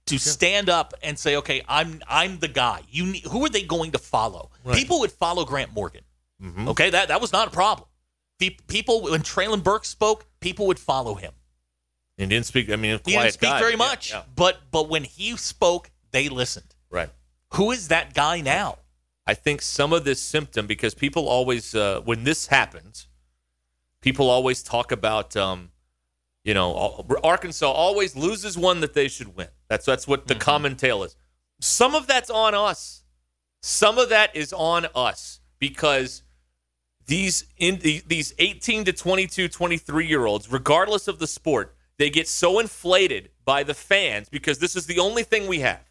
to 0.06 0.20
stand 0.20 0.70
up 0.70 0.94
and 1.02 1.18
say, 1.20 1.36
okay, 1.38 1.62
I'm 1.68 2.02
I'm 2.08 2.40
the 2.40 2.48
guy. 2.48 2.82
You 2.90 3.06
need, 3.08 3.24
who 3.26 3.44
are 3.46 3.50
they 3.50 3.64
going 3.64 3.92
to 3.94 3.98
follow? 4.00 4.52
Right. 4.64 4.78
People 4.78 5.00
would 5.02 5.12
follow 5.12 5.44
Grant 5.46 5.74
Morgan. 5.74 6.04
Mhm. 6.42 6.70
Okay, 6.70 6.90
that 6.90 7.10
that 7.10 7.20
was 7.20 7.34
not 7.34 7.48
a 7.48 7.52
problem. 7.52 7.90
People 8.68 9.04
when 9.04 9.22
Treylon 9.24 9.64
Burks 9.64 9.90
spoke, 9.90 10.26
people 10.40 10.68
would 10.68 10.80
follow 10.80 11.16
him. 11.16 11.34
And 12.18 12.30
didn't 12.30 12.46
speak. 12.46 12.70
I 12.72 12.76
mean, 12.78 12.94
a 12.94 13.02
He 13.06 13.14
quiet 13.14 13.24
didn't 13.24 13.34
speak 13.34 13.50
guy. 13.50 13.60
very 13.60 13.76
much, 13.76 14.12
yeah. 14.12 14.24
but 14.36 14.58
but 14.72 14.88
when 14.90 15.04
he 15.04 15.36
spoke, 15.38 15.92
they 16.12 16.30
listened. 16.30 16.76
Right. 16.90 17.10
Who 17.54 17.72
is 17.72 17.90
that 17.90 18.14
guy 18.14 18.42
now? 18.42 18.78
I 19.28 19.34
think 19.34 19.62
some 19.62 19.92
of 19.92 20.06
this 20.06 20.22
symptom 20.22 20.66
because 20.68 20.94
people 20.94 21.28
always 21.28 21.76
uh, 21.76 22.02
when 22.06 22.24
this 22.24 22.48
happens, 22.48 23.08
people 24.02 24.30
always 24.30 24.64
talk 24.64 24.92
about 24.94 25.36
um, 25.36 25.72
you 26.46 26.54
know 26.54 27.06
Arkansas 27.24 27.70
always 27.70 28.16
loses 28.16 28.58
one 28.58 28.80
that 28.80 28.94
they 28.94 29.08
should 29.10 29.36
win. 29.36 29.50
That's 29.68 29.86
that's 29.86 30.08
what 30.08 30.28
the 30.28 30.36
common 30.36 30.76
tale 30.78 31.04
is. 31.04 31.16
Some 31.60 31.96
of 31.96 32.08
that's 32.08 32.30
on 32.30 32.54
us. 32.56 33.04
Some 33.62 33.98
of 33.98 34.10
that 34.10 34.36
is 34.36 34.54
on 34.54 34.88
us 34.96 35.40
because 35.60 36.24
these 37.08 37.46
in 37.58 37.80
the- 37.80 38.04
these 38.08 38.34
18 38.40 38.86
to 38.86 38.94
22 38.94 39.48
23 39.48 40.08
year 40.08 40.26
olds 40.26 40.52
regardless 40.52 41.08
of 41.08 41.20
the 41.20 41.28
sport 41.28 41.75
they 41.98 42.10
get 42.10 42.28
so 42.28 42.60
inflated 42.60 43.30
by 43.44 43.64
the 43.64 43.74
fans 43.74 44.30
because 44.30 44.60
this 44.60 44.76
is 44.76 44.86
the 44.86 45.00
only 45.00 45.24
thing 45.24 45.48
we 45.48 45.60
have. 45.60 45.84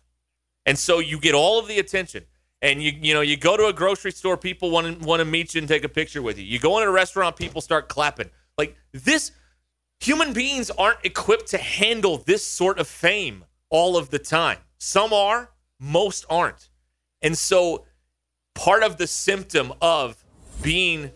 And 0.66 0.78
so 0.78 0.98
you 0.98 1.18
get 1.18 1.34
all 1.34 1.58
of 1.58 1.68
the 1.68 1.78
attention. 1.78 2.24
And 2.62 2.82
you 2.82 2.92
you 2.92 3.12
know 3.12 3.20
you 3.20 3.36
go 3.36 3.58
to 3.58 3.66
a 3.66 3.72
grocery 3.74 4.12
store 4.12 4.38
people 4.38 4.70
want 4.70 5.00
to 5.00 5.06
want 5.06 5.20
to 5.20 5.26
meet 5.26 5.54
you 5.54 5.58
and 5.58 5.68
take 5.68 5.84
a 5.84 5.88
picture 5.88 6.22
with 6.22 6.38
you. 6.38 6.44
You 6.44 6.58
go 6.58 6.78
in 6.78 6.88
a 6.88 6.90
restaurant 6.90 7.36
people 7.36 7.60
start 7.60 7.88
clapping. 7.88 8.30
Like 8.56 8.76
this 8.92 9.32
human 10.00 10.32
beings 10.32 10.70
aren't 10.70 11.04
equipped 11.04 11.48
to 11.48 11.58
handle 11.58 12.18
this 12.18 12.44
sort 12.44 12.78
of 12.78 12.88
fame 12.88 13.44
all 13.68 13.98
of 13.98 14.08
the 14.08 14.18
time. 14.18 14.58
Some 14.78 15.12
are 15.12 15.50
most 15.78 16.24
aren't. 16.30 16.70
And 17.20 17.36
so 17.36 17.84
part 18.54 18.82
of 18.82 18.96
the 18.96 19.06
symptom 19.06 19.72
of 19.82 20.24
being 20.62 21.10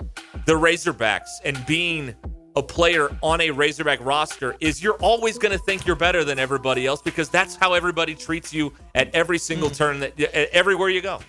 the 0.47 0.55
Razorbacks 0.55 1.29
and 1.45 1.65
being 1.67 2.15
a 2.59 2.63
player 2.63 3.17
on 3.23 3.41
a 3.41 3.51
Razorback 3.51 4.05
roster 4.05 4.57
is 4.61 4.83
you're 4.83 4.97
always 4.97 5.39
going 5.39 5.53
to 5.53 5.59
think 5.59 5.87
you're 5.87 5.97
better 5.97 6.25
than 6.25 6.39
everybody 6.39 6.87
else 6.87 7.01
because 7.01 7.29
that's 7.29 7.55
how 7.55 7.73
everybody 7.73 8.15
treats 8.15 8.53
you 8.53 8.73
at 8.95 9.15
every 9.15 9.39
single 9.39 9.69
hmm. 9.69 9.75
turn 9.75 10.01
that 10.01 10.21
everywhere 10.53 10.89
you 10.89 11.01
go. 11.01 11.21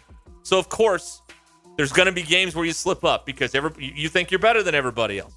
So 0.44 0.58
of 0.58 0.70
course, 0.70 1.22
there's 1.78 1.92
going 1.92 2.08
to 2.08 2.12
be 2.12 2.24
games 2.24 2.56
where 2.56 2.65
you 2.65 2.74
slip 2.74 3.06
up 3.06 3.26
because 3.26 3.56
every, 3.56 3.72
you 3.96 4.10
think 4.10 4.32
you're 4.32 4.39
better 4.39 4.63
than 4.63 4.76
everybody 4.76 5.20
else. 5.20 5.34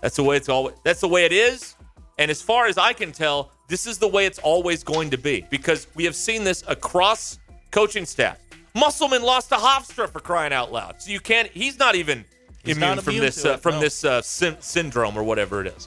That's 0.00 0.16
the 0.16 0.24
way 0.24 0.36
it's 0.36 0.48
always 0.48 0.74
that's 0.82 1.00
the 1.00 1.08
way 1.08 1.24
it 1.24 1.32
is. 1.32 1.76
And 2.18 2.30
as 2.30 2.42
far 2.42 2.66
as 2.66 2.76
I 2.78 2.92
can 2.92 3.12
tell, 3.12 3.52
this 3.68 3.86
is 3.86 3.98
the 3.98 4.08
way 4.08 4.26
it's 4.26 4.38
always 4.40 4.82
going 4.82 5.10
to 5.10 5.18
be 5.18 5.46
because 5.50 5.86
we 5.94 6.04
have 6.04 6.16
seen 6.16 6.44
this 6.44 6.64
across 6.66 7.38
coaching 7.70 8.04
staff. 8.04 8.38
Musselman 8.74 9.22
lost 9.22 9.50
to 9.50 9.56
Hofstra 9.56 10.08
for 10.08 10.20
crying 10.20 10.52
out 10.52 10.72
loud. 10.72 11.00
So 11.00 11.10
you 11.10 11.20
can't 11.20 11.48
he's 11.48 11.78
not 11.78 11.94
even 11.94 12.24
immune 12.64 13.00
from 13.00 13.10
immune 13.12 13.24
this 13.24 13.44
uh, 13.44 13.50
it, 13.50 13.60
from 13.60 13.74
no. 13.74 13.80
this 13.80 14.04
uh, 14.04 14.22
syn- 14.22 14.60
syndrome 14.60 15.16
or 15.16 15.22
whatever 15.22 15.60
it 15.60 15.66
is. 15.68 15.86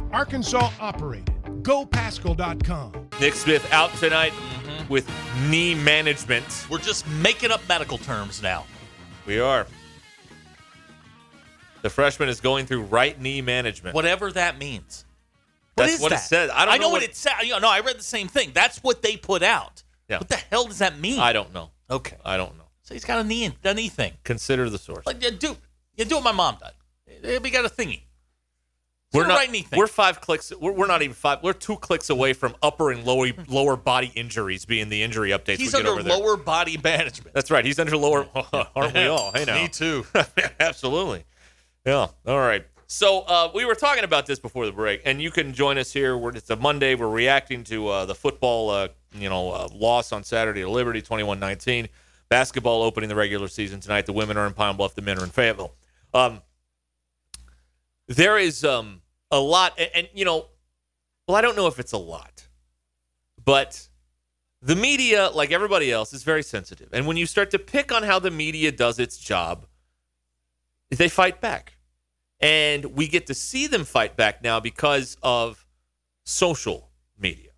Arkansas 0.13 0.71
operated. 0.79 1.33
GoPaschal.com. 1.63 3.07
Nick 3.19 3.33
Smith 3.33 3.71
out 3.71 3.93
tonight 3.95 4.33
mm-hmm. 4.33 4.91
with 4.91 5.09
knee 5.49 5.75
management. 5.75 6.67
We're 6.69 6.79
just 6.79 7.07
making 7.07 7.51
up 7.51 7.61
medical 7.69 7.97
terms 7.97 8.41
now. 8.41 8.65
We 9.25 9.39
are. 9.39 9.67
The 11.81 11.89
freshman 11.89 12.29
is 12.29 12.41
going 12.41 12.65
through 12.65 12.83
right 12.83 13.19
knee 13.19 13.41
management. 13.41 13.95
Whatever 13.95 14.31
that 14.33 14.57
means. 14.57 15.05
What 15.75 15.85
That's 15.85 15.95
is 15.95 16.01
what 16.01 16.09
that? 16.09 16.19
it 16.19 16.23
says. 16.23 16.51
I 16.53 16.65
don't 16.65 16.75
know, 16.75 16.81
know 16.81 16.89
what, 16.89 17.01
what- 17.01 17.09
it 17.09 17.15
said. 17.15 17.41
You 17.43 17.51
know, 17.51 17.59
no, 17.59 17.69
I 17.69 17.79
read 17.79 17.97
the 17.97 18.03
same 18.03 18.27
thing. 18.27 18.51
That's 18.53 18.79
what 18.79 19.01
they 19.01 19.17
put 19.17 19.41
out. 19.41 19.83
Yeah. 20.09 20.17
What 20.17 20.29
the 20.29 20.35
hell 20.35 20.65
does 20.65 20.79
that 20.79 20.99
mean? 20.99 21.19
I 21.19 21.31
don't 21.31 21.53
know. 21.53 21.71
Okay. 21.89 22.17
I 22.25 22.37
don't 22.37 22.57
know. 22.57 22.65
So 22.83 22.93
he's 22.93 23.05
got 23.05 23.19
a 23.19 23.23
knee, 23.23 23.53
a 23.63 23.73
knee 23.73 23.87
thing. 23.87 24.13
Consider 24.23 24.69
the 24.69 24.77
source. 24.77 25.05
Like, 25.05 25.23
you 25.23 25.31
do, 25.31 25.55
you 25.95 26.05
do 26.05 26.15
what 26.15 26.23
my 26.25 26.31
mom 26.33 26.57
did. 26.57 27.25
Eh, 27.25 27.35
eh, 27.35 27.39
we 27.41 27.49
got 27.49 27.63
a 27.63 27.69
thingy. 27.69 28.01
We're 29.13 29.27
not. 29.27 29.49
knee. 29.49 29.67
We're 29.75 29.87
five 29.87 30.21
clicks. 30.21 30.53
We're, 30.57 30.71
we're 30.71 30.87
not 30.87 31.01
even 31.01 31.13
five. 31.13 31.39
We're 31.43 31.53
two 31.53 31.75
clicks 31.77 32.09
away 32.09 32.33
from 32.33 32.55
upper 32.63 32.91
and 32.91 33.03
lower 33.03 33.27
lower 33.47 33.75
body 33.75 34.11
injuries 34.15 34.63
being 34.65 34.89
the 34.89 35.03
injury 35.03 35.31
updates. 35.31 35.57
He's 35.57 35.73
we 35.73 35.79
get 35.83 35.87
under 35.87 35.91
over 35.91 36.03
there. 36.03 36.17
lower 36.17 36.37
body 36.37 36.79
management. 36.81 37.33
That's 37.33 37.51
right. 37.51 37.65
He's 37.65 37.77
under 37.79 37.97
lower. 37.97 38.27
Aren't 38.75 38.93
we 38.93 39.05
all? 39.07 39.31
Hey 39.33 39.45
now. 39.45 39.55
Me 39.61 39.67
too. 39.67 40.05
Absolutely. 40.59 41.25
Yeah. 41.85 42.07
All 42.25 42.39
right. 42.39 42.65
So 42.87 43.21
uh, 43.21 43.51
we 43.55 43.63
were 43.65 43.75
talking 43.75 44.03
about 44.03 44.25
this 44.25 44.39
before 44.39 44.65
the 44.65 44.71
break, 44.73 45.01
and 45.05 45.21
you 45.21 45.31
can 45.31 45.53
join 45.53 45.77
us 45.77 45.93
here. 45.93 46.17
We're, 46.17 46.35
it's 46.35 46.49
a 46.49 46.57
Monday. 46.57 46.95
We're 46.95 47.07
reacting 47.09 47.63
to 47.65 47.87
uh, 47.87 48.05
the 48.05 48.15
football, 48.15 48.69
uh, 48.69 48.89
you 49.13 49.29
know, 49.29 49.51
uh, 49.51 49.69
loss 49.73 50.11
on 50.11 50.23
Saturday 50.25 50.61
to 50.61 50.69
Liberty, 50.69 51.01
21-19. 51.01 51.87
Basketball 52.27 52.81
opening 52.83 53.07
the 53.07 53.15
regular 53.15 53.47
season 53.47 53.79
tonight. 53.79 54.05
The 54.07 54.13
women 54.13 54.35
are 54.35 54.45
in 54.45 54.53
Pine 54.53 54.75
Bluff. 54.75 54.93
The 54.95 55.01
men 55.01 55.17
are 55.19 55.23
in 55.23 55.29
Fayetteville. 55.29 55.73
Um, 56.13 56.41
there 58.15 58.37
is 58.37 58.63
um, 58.63 59.01
a 59.29 59.39
lot, 59.39 59.73
and, 59.77 59.89
and 59.93 60.07
you 60.13 60.25
know, 60.25 60.47
well, 61.27 61.37
I 61.37 61.41
don't 61.41 61.55
know 61.55 61.67
if 61.67 61.79
it's 61.79 61.93
a 61.93 61.97
lot, 61.97 62.47
but 63.43 63.87
the 64.61 64.75
media, 64.75 65.29
like 65.29 65.51
everybody 65.51 65.91
else, 65.91 66.13
is 66.13 66.23
very 66.23 66.43
sensitive. 66.43 66.89
And 66.93 67.07
when 67.07 67.17
you 67.17 67.25
start 67.25 67.51
to 67.51 67.59
pick 67.59 67.91
on 67.91 68.03
how 68.03 68.19
the 68.19 68.31
media 68.31 68.71
does 68.71 68.99
its 68.99 69.17
job, 69.17 69.65
they 70.89 71.09
fight 71.09 71.41
back. 71.41 71.77
And 72.39 72.85
we 72.85 73.07
get 73.07 73.27
to 73.27 73.33
see 73.33 73.67
them 73.67 73.85
fight 73.85 74.17
back 74.17 74.43
now 74.43 74.59
because 74.59 75.15
of 75.21 75.65
social 76.25 76.89
media. 77.17 77.51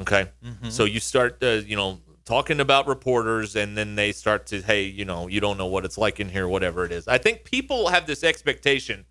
Okay. 0.00 0.30
Mhm. 0.44 0.70
So 0.70 0.84
you 0.84 1.00
start, 1.00 1.42
uh, 1.42 1.62
you 1.66 1.76
know, 1.76 2.00
talking 2.24 2.60
about 2.60 2.86
reporters, 2.86 3.56
and 3.56 3.76
then 3.76 3.96
they 3.96 4.12
start 4.12 4.46
to, 4.46 4.62
hey, 4.62 4.84
you 4.84 5.04
know, 5.04 5.26
you 5.26 5.40
don't 5.40 5.58
know 5.58 5.66
what 5.66 5.84
it's 5.84 5.98
like 5.98 6.20
in 6.20 6.28
here, 6.28 6.46
whatever 6.46 6.84
it 6.84 6.92
is. 6.92 7.08
I 7.08 7.18
think 7.18 7.44
people 7.44 7.88
have 7.88 8.06
this 8.06 8.22
expectation 8.22 9.04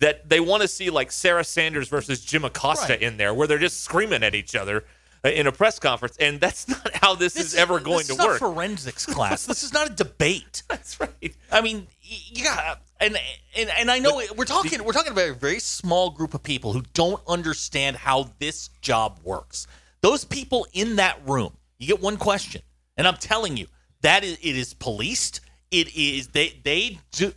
that 0.00 0.28
they 0.28 0.40
want 0.40 0.62
to 0.62 0.68
see 0.68 0.90
like 0.90 1.12
Sarah 1.12 1.44
Sanders 1.44 1.88
versus 1.88 2.24
Jim 2.24 2.44
Acosta 2.44 2.94
Right. 2.94 3.02
in 3.02 3.16
there, 3.16 3.32
where 3.32 3.46
they're 3.46 3.58
just 3.58 3.80
screaming 3.84 4.22
at 4.22 4.34
each 4.34 4.54
other 4.54 4.84
uh, 5.24 5.28
in 5.28 5.46
a 5.46 5.52
press 5.52 5.78
conference, 5.78 6.16
and 6.18 6.40
that's 6.40 6.66
not 6.68 6.90
how 6.96 7.14
this, 7.14 7.36
is 7.36 7.54
ever 7.54 7.78
going 7.80 7.98
this 7.98 8.08
to 8.08 8.16
not 8.16 8.26
work. 8.28 8.38
forensics 8.38 9.04
class. 9.06 9.44
this 9.46 9.62
is 9.62 9.72
not 9.72 9.90
a 9.90 9.94
debate. 9.94 10.62
That's 10.68 10.98
right. 10.98 11.34
I 11.52 11.60
mean, 11.60 11.86
y- 12.10 12.16
you 12.32 12.44
got 12.44 12.80
and 13.00 13.16
and 13.56 13.70
and 13.78 13.90
I 13.90 13.98
know 13.98 14.20
it- 14.20 14.36
we're 14.36 14.44
talking 14.46 14.82
we're 14.84 14.92
talking 14.94 15.12
about 15.12 15.28
a 15.28 15.34
very 15.34 15.60
small 15.60 16.10
group 16.10 16.32
of 16.34 16.42
people 16.42 16.72
who 16.72 16.82
don't 16.94 17.22
understand 17.28 17.96
how 17.98 18.30
this 18.38 18.70
job 18.80 19.20
works. 19.22 19.66
Those 20.00 20.24
people 20.24 20.66
in 20.72 20.96
that 20.96 21.20
room, 21.26 21.54
you 21.78 21.86
get 21.86 22.00
one 22.00 22.16
question, 22.16 22.62
and 22.96 23.06
I'm 23.06 23.16
telling 23.16 23.58
you 23.58 23.66
that 24.00 24.24
is 24.24 24.38
it 24.40 24.56
is 24.56 24.72
policed. 24.72 25.40
It 25.70 25.94
is 25.94 26.28
they 26.28 26.58
they 26.64 26.98
do. 27.12 27.34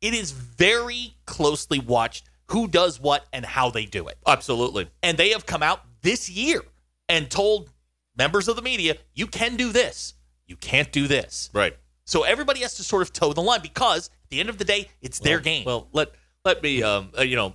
It 0.00 0.14
is 0.14 0.30
very 0.30 1.15
closely 1.26 1.80
watched 1.80 2.28
who 2.48 2.68
does 2.68 3.00
what 3.00 3.26
and 3.32 3.44
how 3.44 3.70
they 3.70 3.86
do 3.86 4.08
it. 4.08 4.18
Absolutely. 4.26 4.88
And 5.02 5.18
they 5.18 5.30
have 5.30 5.46
come 5.46 5.62
out 5.62 5.80
this 6.02 6.30
year 6.30 6.62
and 7.08 7.30
told 7.30 7.70
members 8.16 8.48
of 8.48 8.56
the 8.56 8.62
media, 8.62 8.96
you 9.14 9.26
can 9.26 9.56
do 9.56 9.72
this. 9.72 10.14
You 10.46 10.56
can't 10.56 10.90
do 10.92 11.06
this. 11.08 11.50
Right. 11.52 11.76
So 12.04 12.22
everybody 12.22 12.60
has 12.60 12.74
to 12.74 12.84
sort 12.84 13.02
of 13.02 13.12
toe 13.12 13.32
the 13.32 13.42
line 13.42 13.60
because 13.62 14.08
at 14.08 14.30
the 14.30 14.38
end 14.38 14.48
of 14.48 14.58
the 14.58 14.64
day, 14.64 14.88
it's 15.02 15.18
their 15.18 15.40
game. 15.40 15.64
Well, 15.64 15.88
let 15.92 16.12
let 16.44 16.62
me, 16.62 16.82
um, 16.82 17.10
uh, 17.18 17.22
you 17.22 17.34
know, 17.34 17.54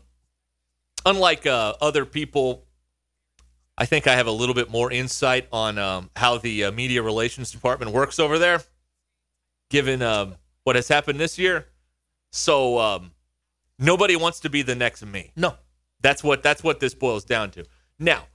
unlike 1.05 1.47
uh, 1.47 1.73
other 1.81 2.05
people, 2.05 2.65
I 3.77 3.85
think 3.85 4.07
I 4.07 4.15
have 4.15 4.27
a 4.27 4.31
little 4.31 4.53
bit 4.53 4.69
more 4.69 4.91
insight 4.91 5.47
on 5.53 5.77
um, 5.77 6.09
how 6.17 6.37
the 6.37 6.65
uh, 6.65 6.71
media 6.73 7.01
relations 7.01 7.51
department 7.51 7.93
works 7.93 8.19
over 8.19 8.37
there, 8.37 8.61
given 9.69 10.01
um, 10.01 10.35
what 10.65 10.75
has 10.75 10.89
happened 10.89 11.19
this 11.19 11.39
year. 11.39 11.67
So 12.33 12.77
um, 12.77 13.11
nobody 13.81 14.15
wants 14.15 14.39
to 14.41 14.49
be 14.49 14.61
the 14.61 14.75
next 14.75 15.05
me. 15.05 15.31
No, 15.35 15.55
that's 16.01 16.23
what 16.23 16.43
that's 16.43 16.63
what 16.63 16.79
this 16.79 16.93
boils 16.93 17.25
down 17.25 17.51
to. 17.51 17.65
Now, 17.99 18.27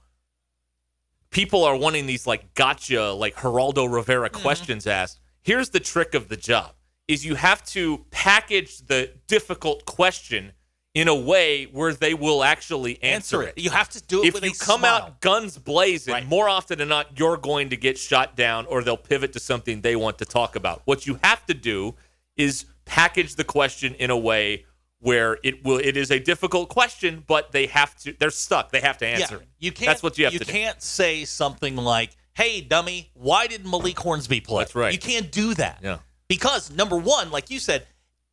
people 1.31 1.63
are 1.63 1.75
wanting 1.75 2.05
these 2.05 2.27
like 2.27 2.53
gotcha, 2.53 3.13
like 3.13 3.35
Geraldo 3.35 3.91
Rivera 3.91 4.29
mm-hmm. 4.29 4.41
questions 4.41 4.85
asked. 4.85 5.19
Here's 5.41 5.69
the 5.69 5.79
trick 5.79 6.13
of 6.13 6.27
the 6.29 6.37
job: 6.37 6.73
is 7.07 7.25
you 7.25 7.35
have 7.35 7.65
to 7.67 8.05
package 8.11 8.79
the 8.79 9.11
difficult 9.27 9.85
question 9.85 10.51
in 10.93 11.07
a 11.07 11.15
way 11.15 11.65
where 11.65 11.93
they 11.93 12.15
will 12.15 12.43
actually 12.43 13.01
answer, 13.03 13.43
Answer 13.43 13.49
it. 13.49 13.59
You 13.59 13.69
have 13.69 13.87
to 13.89 14.01
do 14.01 14.23
it 14.23 14.35
If 14.35 14.43
you 14.43 14.51
come 14.53 14.79
smile. 14.79 14.95
out 14.95 15.21
guns 15.21 15.55
blazing, 15.55 16.25
more 16.25 16.49
often 16.49 16.79
than 16.79 16.89
not, 16.89 17.19
you're 17.19 17.37
going 17.37 17.69
to 17.69 17.77
get 17.77 17.99
shot 17.99 18.35
down, 18.35 18.65
or 18.65 18.81
they'll 18.81 18.97
pivot 18.97 19.33
to 19.33 19.39
something 19.39 19.81
they 19.81 19.95
want 19.95 20.17
to 20.17 20.25
talk 20.25 20.55
about. 20.55 20.81
What 20.85 21.05
you 21.05 21.19
have 21.23 21.45
to 21.45 21.53
do 21.53 21.93
is 22.35 22.65
package 22.85 23.35
the 23.35 23.43
question 23.43 23.93
in 23.95 24.09
a 24.09 24.17
way 24.17 24.65
where 24.99 25.37
it 25.43 25.63
will. 25.63 25.77
It 25.77 25.95
is 25.97 26.11
a 26.11 26.19
difficult 26.19 26.69
question, 26.69 27.23
but 27.27 27.51
they 27.51 27.67
have 27.67 27.95
to. 27.99 28.13
They're 28.17 28.29
stuck. 28.31 28.71
They 28.71 28.81
have 28.81 28.97
to 28.99 29.07
answer 29.07 29.35
yeah, 29.35 29.41
it. 29.41 29.47
you 29.59 29.71
can't. 29.71 29.87
That's 29.87 30.03
what 30.03 30.17
you 30.17 30.25
have 30.25 30.33
you 30.33 30.39
to 30.39 30.45
do. 30.45 30.51
can't 30.51 30.81
say 30.81 31.25
something 31.25 31.75
like, 31.75 32.11
"Hey, 32.35 32.61
dummy, 32.61 33.11
why 33.13 33.47
did 33.47 33.65
Malik 33.65 33.99
Hornsby 33.99 34.41
play?" 34.41 34.63
That's 34.63 34.75
right. 34.75 34.91
You 34.93 34.99
can't 34.99 35.31
do 35.31 35.53
that. 35.55 35.79
Yeah. 35.83 35.99
Because 36.27 36.71
number 36.71 36.97
one, 36.97 37.31
like 37.31 37.49
you 37.49 37.59
said, 37.59 37.85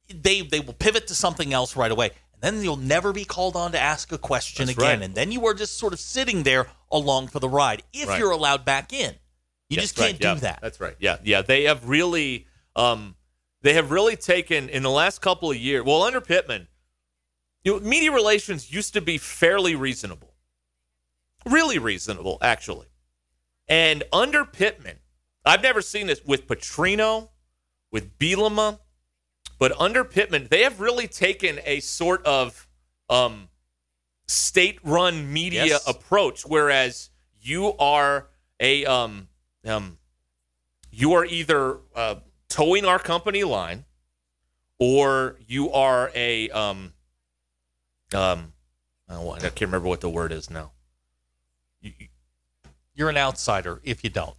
they 0.09 0.40
they 0.42 0.61
will 0.61 0.72
pivot 0.72 1.07
to 1.09 1.14
something 1.14 1.53
else 1.53 1.77
right 1.77 1.90
away, 1.92 2.11
and 2.33 2.40
then 2.42 2.62
you'll 2.64 2.77
never 2.77 3.12
be 3.12 3.24
called 3.24 3.57
on 3.57 3.72
to 3.72 3.79
ask 3.79 4.11
a 4.12 4.18
question 4.18 4.66
That's 4.66 4.79
again, 4.79 4.98
right. 5.00 5.05
and 5.05 5.14
then 5.14 5.31
you 5.33 5.46
are 5.46 5.55
just 5.55 5.79
sort 5.79 5.92
of 5.92 6.00
sitting 6.00 6.42
there 6.44 6.66
along 6.90 7.29
for 7.29 7.40
the 7.40 7.48
ride 7.48 7.83
if 7.92 8.09
Right. 8.09 8.18
you're 8.18 8.31
allowed 8.31 8.64
back 8.64 8.92
in. 8.92 9.14
You 9.70 9.77
Yes, 9.77 9.85
just 9.85 9.96
can't 9.96 10.20
yeah, 10.20 10.35
do 10.35 10.40
that. 10.40 10.59
That's 10.62 10.81
right. 10.81 10.94
Yeah, 10.98 11.16
yeah. 11.24 11.40
They 11.42 11.64
have 11.64 11.88
really, 11.88 12.46
um, 12.77 13.16
they 13.64 13.72
have 13.72 13.90
really 13.90 14.14
taken 14.14 14.68
in 14.68 14.83
the 14.83 14.90
last 14.90 15.22
couple 15.22 15.50
of 15.50 15.57
years. 15.57 15.83
Well, 15.87 16.03
under 16.03 16.20
Pittman, 16.20 16.68
you 17.64 17.72
know, 17.72 17.81
media 17.81 18.12
relations 18.12 18.70
used 18.70 18.92
to 18.92 19.00
be 19.00 19.16
fairly 19.16 19.74
reasonable, 19.74 20.35
really 21.46 21.79
reasonable, 21.79 22.37
actually. 22.42 22.88
And 23.66 24.05
under 24.12 24.44
Pittman, 24.44 24.98
I've 25.46 25.62
never 25.62 25.81
seen 25.81 26.09
this 26.09 26.22
with 26.27 26.46
Petrino, 26.46 27.31
with 27.90 28.18
Bielema, 28.18 28.81
but 29.59 29.72
under 29.81 30.05
Pittman, 30.05 30.48
they 30.50 30.62
have 30.64 30.79
really 30.79 31.09
taken 31.09 31.59
a 31.64 31.81
sort 31.81 32.22
of 32.27 32.68
um, 33.09 33.48
state-run 34.27 35.33
media 35.33 35.64
Yes. 35.64 35.88
approach, 35.88 36.44
whereas 36.44 37.09
you 37.40 37.72
are 37.79 38.29
a 38.61 38.85
um, 38.85 39.29
um, 39.64 39.96
you 40.90 41.14
are 41.14 41.24
either 41.24 41.79
uh, 41.96 42.16
towing 42.54 42.84
our 42.84 43.00
company 43.00 43.42
line, 43.42 43.84
or 44.78 45.36
you 45.46 45.72
are 45.72 46.12
a 46.14 46.48
um, 46.50 46.92
um, 48.14 48.52
oh, 49.08 49.32
I 49.32 49.40
can't 49.40 49.60
remember 49.62 49.88
what 49.88 50.00
the 50.00 50.08
word 50.08 50.30
is 50.30 50.50
now. 50.50 50.70
You're 52.94 53.10
an 53.10 53.16
outsider 53.16 53.80
if 53.82 54.04
you 54.04 54.10
don't. 54.10 54.36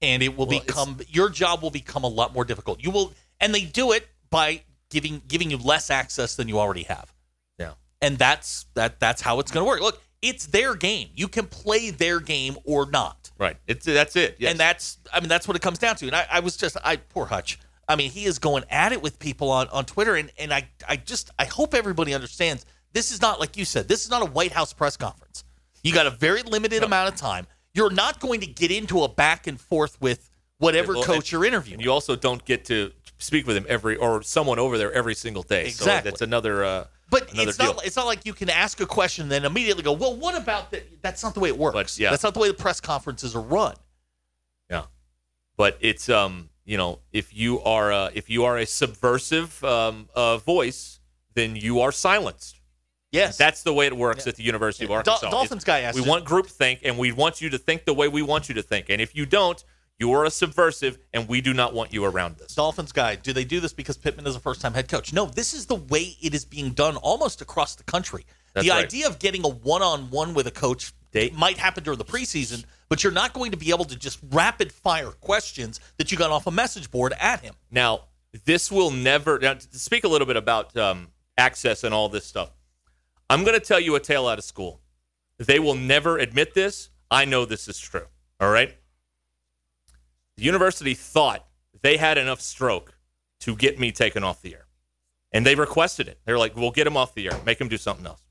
And 0.00 0.22
it 0.22 0.34
will 0.38 0.46
Well, 0.46 0.60
become 0.60 0.98
your 1.08 1.28
job 1.28 1.62
will 1.62 1.70
become 1.70 2.02
a 2.02 2.08
lot 2.08 2.32
more 2.32 2.46
difficult. 2.46 2.82
You 2.82 2.90
will 2.90 3.12
and 3.38 3.54
they 3.54 3.66
do 3.66 3.92
it 3.92 4.08
by 4.30 4.62
giving 4.88 5.20
giving 5.28 5.50
you 5.50 5.58
less 5.58 5.90
access 5.90 6.36
than 6.36 6.48
you 6.48 6.58
already 6.58 6.84
have. 6.84 7.12
Yeah. 7.58 7.72
And 8.00 8.16
that's 8.16 8.64
that 8.72 8.98
that's 9.00 9.20
how 9.20 9.38
it's 9.40 9.52
going 9.52 9.66
to 9.66 9.68
work. 9.68 9.82
Look, 9.82 10.00
it's 10.22 10.46
their 10.46 10.74
game. 10.74 11.08
You 11.14 11.28
can 11.28 11.46
play 11.46 11.90
their 11.90 12.20
game 12.20 12.56
or 12.64 12.90
not. 12.90 13.30
Right. 13.38 13.56
It's 13.66 13.86
that's 13.86 14.16
it. 14.16 14.36
Yes. 14.38 14.50
And 14.50 14.60
that's 14.60 14.98
I 15.12 15.20
mean 15.20 15.28
that's 15.28 15.48
what 15.48 15.56
it 15.56 15.62
comes 15.62 15.78
down 15.78 15.96
to. 15.96 16.06
And 16.06 16.14
I, 16.16 16.26
I 16.30 16.40
was 16.40 16.56
just 16.56 16.76
I 16.84 16.96
poor 16.96 17.26
Hutch. 17.26 17.58
I 17.88 17.96
mean, 17.96 18.10
he 18.10 18.24
is 18.26 18.38
going 18.38 18.62
at 18.70 18.92
it 18.92 19.02
with 19.02 19.18
people 19.18 19.50
on, 19.50 19.66
on 19.68 19.84
Twitter 19.84 20.14
and, 20.16 20.30
and 20.38 20.52
I 20.52 20.68
I 20.88 20.96
just 20.96 21.30
I 21.38 21.44
hope 21.46 21.74
everybody 21.74 22.14
understands 22.14 22.66
this 22.92 23.10
is 23.12 23.20
not 23.22 23.40
like 23.40 23.56
you 23.56 23.64
said, 23.64 23.88
this 23.88 24.04
is 24.04 24.10
not 24.10 24.22
a 24.22 24.26
White 24.30 24.52
House 24.52 24.72
press 24.72 24.96
conference. 24.96 25.44
You 25.82 25.94
got 25.94 26.06
a 26.06 26.10
very 26.10 26.42
limited 26.42 26.82
amount 26.82 27.12
of 27.12 27.18
time. 27.18 27.46
You're 27.72 27.90
not 27.90 28.20
going 28.20 28.40
to 28.40 28.46
get 28.46 28.70
into 28.70 29.02
a 29.04 29.08
back 29.08 29.46
and 29.46 29.58
forth 29.60 29.98
with 30.00 30.28
whatever 30.58 30.94
Well, 30.94 31.04
coach 31.04 31.16
and- 31.16 31.32
you're 31.32 31.44
interviewing. 31.46 31.80
You 31.80 31.92
also 31.92 32.16
don't 32.16 32.44
get 32.44 32.66
to 32.66 32.92
speak 33.18 33.46
with 33.46 33.56
him 33.56 33.64
every 33.68 33.96
or 33.96 34.22
someone 34.22 34.58
over 34.58 34.76
there 34.76 34.92
every 34.92 35.14
single 35.14 35.42
day. 35.42 35.64
So 35.70 35.84
Exactly. 35.84 36.10
that's 36.10 36.20
another. 36.20 36.64
Uh, 36.64 36.84
But 37.10 37.32
another 37.32 37.48
it's 37.48 37.58
deal. 37.58 37.74
not 37.74 37.84
it's 37.84 37.96
not 37.96 38.06
like 38.06 38.24
you 38.24 38.32
can 38.32 38.48
ask 38.48 38.80
a 38.80 38.86
question 38.86 39.24
and 39.24 39.32
then 39.32 39.44
immediately 39.44 39.82
go, 39.82 39.92
well, 39.92 40.16
what 40.16 40.36
about 40.36 40.70
that? 40.70 41.02
That's 41.02 41.22
not 41.22 41.34
the 41.34 41.40
way 41.40 41.48
it 41.48 41.58
works. 41.58 41.98
yeah. 41.98 42.10
That's 42.10 42.22
not 42.22 42.34
the 42.34 42.40
way 42.40 42.48
the 42.48 42.54
press 42.54 42.80
conferences 42.80 43.34
are 43.34 43.42
run. 43.42 43.74
Yeah, 44.70 44.84
but 45.56 45.76
it's 45.80 46.08
um 46.08 46.48
you 46.64 46.76
know 46.76 47.00
if 47.12 47.34
you 47.36 47.60
are 47.62 47.92
uh, 47.92 48.10
if 48.14 48.30
you 48.30 48.44
are 48.44 48.56
a 48.58 48.64
subversive 48.66 49.62
um 49.64 50.08
uh, 50.14 50.36
voice, 50.38 51.00
then 51.34 51.56
you 51.56 51.80
are 51.80 51.90
silenced. 51.92 52.56
Yes, 53.12 53.36
that's 53.36 53.64
the 53.64 53.74
way 53.74 53.86
it 53.86 53.96
works 53.96 54.28
at 54.28 54.36
the 54.36 54.44
University 54.44 54.84
of 54.84 54.90
Dol- 54.90 54.98
Arkansas. 55.14 55.30
Dolphins 55.30 55.62
It's- 55.62 55.64
guy 55.64 55.80
asked 55.80 55.96
We 55.96 56.02
you- 56.04 56.08
want 56.08 56.24
groupthink, 56.24 56.78
and 56.84 56.96
we 56.96 57.10
want 57.10 57.40
you 57.40 57.50
to 57.50 57.58
think 57.58 57.84
the 57.84 57.92
way 57.94 58.06
we 58.06 58.22
want 58.22 58.48
you 58.48 58.54
to 58.54 58.62
think. 58.62 58.88
And 58.88 59.00
if 59.02 59.16
you 59.16 59.26
don't, 59.26 59.62
you 60.00 60.12
are 60.12 60.24
a 60.24 60.30
subversive, 60.30 60.98
and 61.12 61.28
we 61.28 61.40
do 61.40 61.52
not 61.52 61.74
want 61.74 61.92
you 61.92 62.04
around 62.04 62.40
us. 62.40 62.54
Dolphins 62.54 62.90
guy, 62.90 63.14
do 63.16 63.32
they 63.32 63.44
do 63.44 63.60
this 63.60 63.74
because 63.74 63.98
Pittman 63.98 64.26
is 64.26 64.34
a 64.34 64.40
first 64.40 64.62
time 64.62 64.72
head 64.72 64.88
coach? 64.88 65.12
No, 65.12 65.26
this 65.26 65.52
is 65.52 65.66
the 65.66 65.74
way 65.76 66.16
it 66.22 66.34
is 66.34 66.44
being 66.44 66.70
done 66.70 66.96
almost 66.96 67.42
across 67.42 67.76
the 67.76 67.84
country. 67.84 68.24
That's 68.54 68.66
the 68.66 68.72
right. 68.72 68.84
idea 68.84 69.06
of 69.06 69.18
getting 69.18 69.44
a 69.44 69.48
one 69.48 69.82
on 69.82 70.10
one 70.10 70.34
with 70.34 70.46
a 70.46 70.50
coach 70.50 70.92
might 71.34 71.58
happen 71.58 71.84
during 71.84 71.98
the 71.98 72.04
preseason, 72.04 72.64
but 72.88 73.02
you're 73.02 73.12
not 73.12 73.32
going 73.32 73.50
to 73.50 73.56
be 73.56 73.70
able 73.70 73.84
to 73.84 73.96
just 73.96 74.18
rapid 74.30 74.72
fire 74.72 75.10
questions 75.10 75.80
that 75.98 76.10
you 76.10 76.18
got 76.18 76.30
off 76.30 76.46
a 76.46 76.50
message 76.50 76.90
board 76.90 77.12
at 77.20 77.40
him. 77.40 77.54
Now, 77.70 78.04
this 78.44 78.70
will 78.70 78.90
never. 78.90 79.38
Now, 79.38 79.54
to 79.54 79.78
speak 79.78 80.04
a 80.04 80.08
little 80.08 80.26
bit 80.26 80.36
about 80.36 80.76
um, 80.76 81.08
access 81.36 81.84
and 81.84 81.92
all 81.92 82.08
this 82.08 82.24
stuff, 82.24 82.50
I'm 83.28 83.44
going 83.44 83.58
to 83.58 83.64
tell 83.64 83.80
you 83.80 83.96
a 83.96 84.00
tale 84.00 84.26
out 84.26 84.38
of 84.38 84.44
school. 84.44 84.80
They 85.38 85.58
will 85.58 85.74
never 85.74 86.18
admit 86.18 86.54
this. 86.54 86.90
I 87.10 87.24
know 87.24 87.44
this 87.44 87.66
is 87.68 87.78
true. 87.78 88.06
All 88.40 88.50
right. 88.50 88.76
The 90.36 90.44
university 90.44 90.94
thought 90.94 91.46
they 91.82 91.96
had 91.96 92.18
enough 92.18 92.40
stroke 92.40 92.96
to 93.40 93.56
get 93.56 93.78
me 93.78 93.92
taken 93.92 94.22
off 94.24 94.42
the 94.42 94.54
air, 94.54 94.66
and 95.32 95.46
they 95.46 95.54
requested 95.54 96.08
it. 96.08 96.20
They're 96.24 96.38
like, 96.38 96.56
"We'll 96.56 96.70
get 96.70 96.86
him 96.86 96.96
off 96.96 97.14
the 97.14 97.26
air. 97.26 97.40
Make 97.44 97.60
him 97.60 97.68
do 97.68 97.78
something 97.78 98.06
else." 98.06 98.22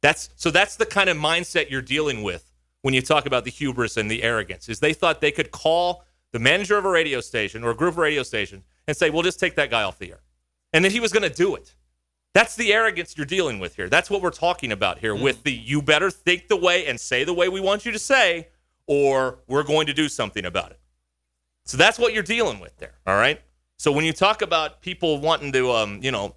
That's 0.00 0.30
so. 0.36 0.50
That's 0.50 0.76
the 0.76 0.86
kind 0.86 1.08
of 1.08 1.16
mindset 1.16 1.70
you're 1.70 1.82
dealing 1.82 2.22
with 2.22 2.52
when 2.82 2.94
you 2.94 3.02
talk 3.02 3.26
about 3.26 3.44
the 3.44 3.50
hubris 3.50 3.96
and 3.96 4.10
the 4.10 4.22
arrogance. 4.22 4.68
Is 4.68 4.80
they 4.80 4.92
thought 4.92 5.20
they 5.20 5.30
could 5.30 5.50
call 5.50 6.04
the 6.32 6.38
manager 6.38 6.76
of 6.76 6.84
a 6.84 6.90
radio 6.90 7.20
station 7.20 7.62
or 7.62 7.70
a 7.70 7.74
group 7.74 7.92
of 7.92 7.98
radio 7.98 8.22
station 8.22 8.64
and 8.86 8.96
say, 8.96 9.10
"We'll 9.10 9.22
just 9.22 9.40
take 9.40 9.54
that 9.56 9.70
guy 9.70 9.82
off 9.82 9.98
the 9.98 10.10
air," 10.10 10.20
and 10.72 10.84
that 10.84 10.92
he 10.92 11.00
was 11.00 11.12
going 11.12 11.28
to 11.28 11.34
do 11.34 11.54
it. 11.54 11.74
That's 12.34 12.56
the 12.56 12.72
arrogance 12.72 13.16
you're 13.16 13.26
dealing 13.26 13.60
with 13.60 13.76
here. 13.76 13.88
That's 13.88 14.08
what 14.08 14.22
we're 14.22 14.30
talking 14.30 14.72
about 14.72 14.98
here. 14.98 15.14
Mm-hmm. 15.14 15.24
With 15.24 15.42
the 15.42 15.52
you 15.52 15.82
better 15.82 16.10
think 16.10 16.48
the 16.48 16.56
way 16.56 16.86
and 16.86 16.98
say 16.98 17.24
the 17.24 17.34
way 17.34 17.48
we 17.48 17.60
want 17.60 17.84
you 17.84 17.92
to 17.92 17.98
say, 17.98 18.48
or 18.86 19.38
we're 19.46 19.62
going 19.62 19.86
to 19.86 19.94
do 19.94 20.08
something 20.08 20.44
about 20.44 20.70
it. 20.70 20.80
So 21.64 21.76
that's 21.76 21.98
what 21.98 22.12
you're 22.12 22.22
dealing 22.22 22.58
with 22.60 22.76
there. 22.78 22.94
All 23.06 23.16
right. 23.16 23.40
So 23.78 23.92
when 23.92 24.04
you 24.04 24.12
talk 24.12 24.42
about 24.42 24.80
people 24.80 25.18
wanting 25.20 25.52
to, 25.52 25.70
um, 25.72 26.00
you 26.02 26.10
know, 26.12 26.34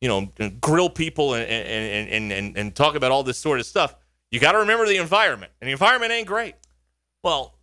you 0.00 0.08
know, 0.08 0.32
grill 0.60 0.88
people 0.90 1.34
and 1.34 1.44
and, 1.44 2.08
and 2.08 2.32
and 2.32 2.56
and 2.56 2.74
talk 2.74 2.94
about 2.94 3.10
all 3.12 3.22
this 3.22 3.38
sort 3.38 3.60
of 3.60 3.66
stuff, 3.66 3.94
you 4.30 4.40
got 4.40 4.52
to 4.52 4.58
remember 4.58 4.86
the 4.86 4.96
environment, 4.96 5.52
and 5.60 5.68
the 5.68 5.72
environment 5.72 6.12
ain't 6.12 6.26
great. 6.26 6.54
Well, 7.22 7.54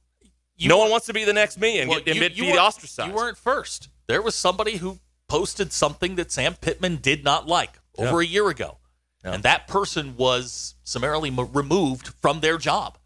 no 0.59 0.77
one 0.77 0.89
wants 0.89 1.07
to 1.07 1.13
be 1.13 1.23
the 1.23 1.33
next 1.33 1.59
me 1.59 1.79
and 1.79 1.89
Well, 1.89 1.99
get 2.01 2.15
you- 2.15 2.29
be 2.29 2.35
you 2.35 2.45
weren't- 2.45 2.59
ostracized. 2.59 3.09
You 3.09 3.15
weren't 3.15 3.37
first. 3.37 3.89
There 4.07 4.21
was 4.21 4.35
somebody 4.35 4.77
who 4.77 4.99
posted 5.27 5.73
something 5.73 6.15
that 6.15 6.31
Sam 6.31 6.53
Pittman 6.55 6.97
did 6.97 7.23
not 7.23 7.47
like 7.47 7.79
over 7.97 8.21
Yeah. 8.21 8.29
a 8.29 8.31
year 8.31 8.49
ago, 8.49 8.77
and 9.23 9.43
that 9.43 9.67
person 9.67 10.15
was 10.15 10.75
summarily 10.83 11.29
removed 11.31 12.09
from 12.21 12.39
their 12.41 12.57
job 12.57 12.97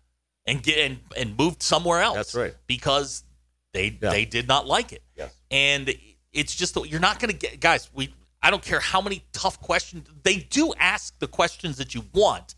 and 0.46 0.62
get 0.62 0.78
and, 0.78 1.00
and 1.18 1.38
moved 1.38 1.64
somewhere 1.64 2.02
else. 2.02 2.16
That's 2.16 2.36
right. 2.36 2.56
because 2.68 3.24
they 3.74 3.98
Yeah. 4.02 4.10
they 4.12 4.26
did 4.26 4.48
not 4.48 4.68
like 4.68 4.92
it. 4.94 5.04
Yes. 5.16 5.34
and 5.50 5.94
it's 6.34 6.56
just 6.56 6.76
you're 6.86 7.00
not 7.00 7.20
going 7.20 7.32
to 7.32 7.38
get 7.38 7.60
guys. 7.60 7.90
We 7.94 8.14
I 8.42 8.50
don't 8.50 8.64
care 8.64 8.80
how 8.80 9.02
many 9.02 9.24
tough 9.34 9.60
questions 9.60 10.08
they 10.24 10.38
do 10.38 10.74
ask 10.80 11.18
the 11.20 11.28
questions 11.28 11.78
that 11.78 11.94
you 11.94 12.04
want. 12.14 12.56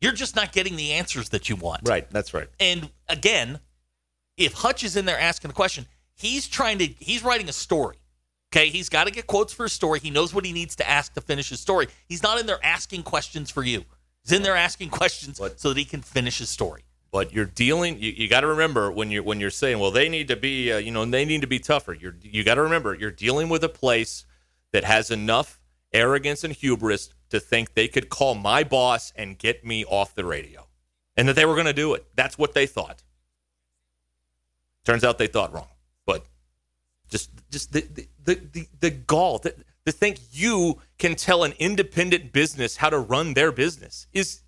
You're 0.00 0.12
just 0.12 0.34
not 0.34 0.52
getting 0.52 0.76
the 0.76 0.92
answers 0.92 1.28
that 1.30 1.48
you 1.48 1.56
want. 1.56 1.88
Right. 1.88 2.10
That's 2.10 2.34
right. 2.34 2.48
And 2.58 2.90
again, 3.08 3.60
if 4.36 4.52
Hutch 4.52 4.82
is 4.82 4.96
in 4.96 5.04
there 5.04 5.18
asking 5.18 5.52
a 5.52 5.54
question, 5.54 5.86
he's 6.16 6.48
trying 6.48 6.78
to 6.78 6.86
he's 6.98 7.22
writing 7.22 7.48
a 7.48 7.52
story. 7.52 7.96
Okay, 8.52 8.68
he's 8.68 8.88
got 8.90 9.04
to 9.04 9.10
get 9.10 9.26
quotes 9.26 9.52
for 9.52 9.62
his 9.62 9.72
story. 9.72 9.98
He 10.00 10.10
knows 10.10 10.34
what 10.34 10.44
he 10.44 10.52
needs 10.52 10.76
to 10.76 10.88
ask 10.88 11.14
to 11.14 11.20
finish 11.22 11.48
his 11.48 11.60
story. 11.60 11.86
He's 12.06 12.22
not 12.22 12.38
in 12.38 12.44
there 12.46 12.58
asking 12.62 13.02
questions 13.04 13.50
for 13.50 13.62
you. 13.62 13.84
He's 14.24 14.32
in 14.32 14.42
there 14.42 14.56
asking 14.56 14.90
questions 14.90 15.40
so 15.56 15.68
that 15.70 15.78
he 15.78 15.86
can 15.86 16.02
finish 16.02 16.38
his 16.38 16.50
story. 16.50 16.82
But 17.12 17.32
you're 17.32 17.44
dealing. 17.44 17.98
You, 18.00 18.10
you 18.10 18.26
got 18.26 18.40
to 18.40 18.46
remember 18.46 18.90
when 18.90 19.10
you're 19.10 19.22
when 19.22 19.38
you're 19.38 19.50
saying, 19.50 19.78
well, 19.78 19.90
they 19.90 20.08
need 20.08 20.28
to 20.28 20.36
be, 20.36 20.72
uh, 20.72 20.78
you 20.78 20.90
know, 20.90 21.04
they 21.04 21.26
need 21.26 21.42
to 21.42 21.46
be 21.46 21.58
tougher. 21.58 21.92
You're 21.92 22.16
you 22.22 22.42
got 22.42 22.54
to 22.54 22.62
remember 22.62 22.94
you're 22.94 23.10
dealing 23.10 23.50
with 23.50 23.62
a 23.62 23.68
place 23.68 24.24
that 24.72 24.82
has 24.84 25.10
enough 25.10 25.60
arrogance 25.92 26.42
and 26.42 26.54
hubris 26.54 27.10
to 27.28 27.38
think 27.38 27.74
they 27.74 27.86
could 27.86 28.08
call 28.08 28.34
my 28.34 28.64
boss 28.64 29.12
and 29.14 29.38
get 29.38 29.64
me 29.64 29.84
off 29.84 30.14
the 30.14 30.24
radio, 30.24 30.66
and 31.14 31.28
that 31.28 31.36
they 31.36 31.44
were 31.44 31.54
going 31.54 31.66
to 31.66 31.74
do 31.74 31.92
it. 31.92 32.06
That's 32.16 32.38
what 32.38 32.54
they 32.54 32.66
thought. 32.66 33.02
Turns 34.84 35.04
out 35.04 35.18
they 35.18 35.26
thought 35.26 35.52
wrong. 35.52 35.68
But 36.06 36.24
just 37.10 37.30
just 37.50 37.74
the 37.74 37.82
the 37.82 38.08
the, 38.24 38.40
the, 38.52 38.68
the 38.80 38.90
gall 38.90 39.38
to, 39.40 39.54
to 39.84 39.92
think 39.92 40.18
you 40.32 40.80
can 40.98 41.14
tell 41.14 41.44
an 41.44 41.52
independent 41.58 42.32
business 42.32 42.76
how 42.78 42.88
to 42.88 42.98
run 42.98 43.34
their 43.34 43.52
business 43.52 44.06
is 44.14 44.40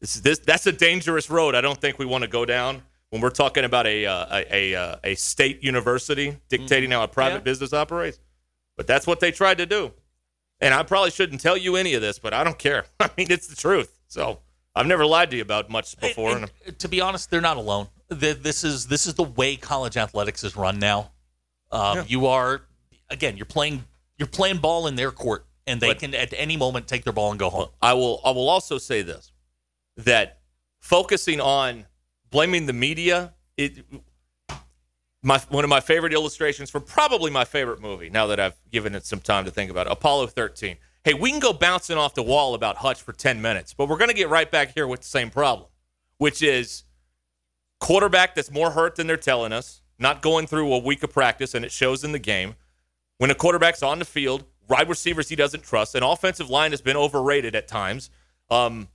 this 0.00 0.16
is 0.16 0.22
this 0.22 0.38
that's 0.40 0.66
a 0.66 0.72
dangerous 0.72 1.30
road. 1.30 1.54
I 1.54 1.60
don't 1.60 1.80
think 1.80 1.98
we 1.98 2.06
want 2.06 2.22
to 2.22 2.28
go 2.28 2.44
down 2.44 2.82
when 3.10 3.20
we're 3.22 3.30
talking 3.30 3.64
about 3.64 3.86
a 3.86 4.06
uh, 4.06 4.26
a 4.50 4.72
a, 4.74 4.74
uh, 4.74 4.96
a 5.04 5.14
state 5.14 5.62
university 5.62 6.36
dictating 6.48 6.90
how 6.90 7.02
a 7.02 7.08
private 7.08 7.36
Yeah. 7.36 7.40
business 7.40 7.72
operates. 7.72 8.18
But 8.76 8.86
that's 8.86 9.06
what 9.06 9.20
they 9.20 9.30
tried 9.32 9.58
to 9.58 9.66
do. 9.66 9.92
And 10.60 10.74
I 10.74 10.82
probably 10.82 11.10
shouldn't 11.10 11.40
tell 11.40 11.56
you 11.56 11.76
any 11.76 11.94
of 11.94 12.02
this, 12.02 12.18
but 12.18 12.32
I 12.34 12.44
don't 12.44 12.58
care. 12.58 12.84
I 13.00 13.10
mean, 13.16 13.28
it's 13.30 13.46
the 13.46 13.56
truth. 13.56 13.98
So 14.08 14.40
I've 14.74 14.86
never 14.86 15.06
lied 15.06 15.30
to 15.30 15.36
you 15.36 15.42
about 15.42 15.70
much 15.70 15.98
before. 15.98 16.36
And- 16.36 16.50
and 16.66 16.78
to 16.78 16.88
be 16.88 17.00
honest, 17.00 17.30
they're 17.30 17.40
not 17.40 17.56
alone. 17.56 17.88
Th- 18.10 18.36
This 18.38 18.64
is 18.64 18.86
this 18.86 19.06
is 19.06 19.14
the 19.14 19.22
way 19.24 19.56
college 19.56 19.96
athletics 19.96 20.44
is 20.44 20.56
run 20.56 20.78
now. 20.78 21.10
Um, 21.72 21.98
Yeah. 21.98 22.04
You 22.06 22.26
are 22.26 22.62
again, 23.10 23.36
you're 23.36 23.46
playing 23.46 23.84
you're 24.18 24.28
playing 24.28 24.58
ball 24.58 24.86
in 24.86 24.96
their 24.96 25.10
court, 25.10 25.46
and 25.66 25.80
they 25.80 25.88
But- 25.88 25.98
can 26.00 26.14
at 26.14 26.32
any 26.36 26.56
moment 26.56 26.86
take 26.86 27.04
their 27.04 27.12
ball 27.12 27.30
and 27.30 27.38
go 27.38 27.50
home. 27.50 27.68
I 27.80 27.94
will 27.94 28.20
I 28.24 28.30
will 28.30 28.48
also 28.48 28.78
say 28.78 29.02
this 29.02 29.32
that 29.96 30.40
focusing 30.80 31.40
on 31.40 31.86
blaming 32.30 32.66
the 32.66 32.72
media 32.72 33.34
it 33.56 33.84
my 35.22 35.38
one 35.48 35.64
of 35.64 35.70
my 35.70 35.80
favorite 35.80 36.12
illustrations 36.12 36.70
from 36.70 36.82
probably 36.82 37.30
my 37.30 37.44
favorite 37.44 37.80
movie 37.80 38.08
now 38.08 38.26
that 38.28 38.38
I've 38.38 38.56
given 38.70 38.94
it 38.94 39.04
some 39.04 39.20
time 39.20 39.44
to 39.44 39.50
think 39.50 39.70
about 39.70 39.86
it, 39.86 39.92
Apollo 39.92 40.28
13. 40.28 40.76
Hey, 41.04 41.14
we 41.14 41.30
can 41.30 41.40
go 41.40 41.52
bouncing 41.52 41.96
off 41.96 42.14
the 42.14 42.22
wall 42.22 42.54
about 42.54 42.76
Hutch 42.76 43.02
for 43.02 43.12
10 43.12 43.40
minutes, 43.40 43.74
but 43.74 43.88
we're 43.88 43.96
going 43.96 44.10
to 44.10 44.14
get 44.14 44.28
right 44.28 44.50
back 44.50 44.74
here 44.74 44.86
with 44.86 45.00
the 45.00 45.06
same 45.06 45.30
problem, 45.30 45.68
which 46.18 46.42
is 46.42 46.84
quarterback 47.80 48.34
that's 48.34 48.50
more 48.50 48.70
hurt 48.70 48.96
than 48.96 49.06
they're 49.06 49.16
telling 49.16 49.52
us, 49.52 49.82
not 49.98 50.22
going 50.22 50.46
through 50.46 50.72
a 50.72 50.78
week 50.78 51.02
of 51.02 51.12
practice 51.12 51.54
and 51.54 51.64
it 51.64 51.72
shows 51.72 52.04
in 52.04 52.12
the 52.12 52.18
game. 52.18 52.54
When 53.18 53.30
a 53.30 53.34
quarterback's 53.34 53.82
on 53.82 53.98
the 53.98 54.04
field, 54.04 54.44
wide 54.68 54.88
receivers 54.88 55.28
he 55.28 55.36
doesn't 55.36 55.62
trust, 55.62 55.94
an 55.94 56.02
offensive 56.02 56.50
line 56.50 56.72
has 56.72 56.80
been 56.80 56.96
overrated 56.96 57.54
at 57.54 57.66
times. 57.66 58.10
Um, 58.50 58.88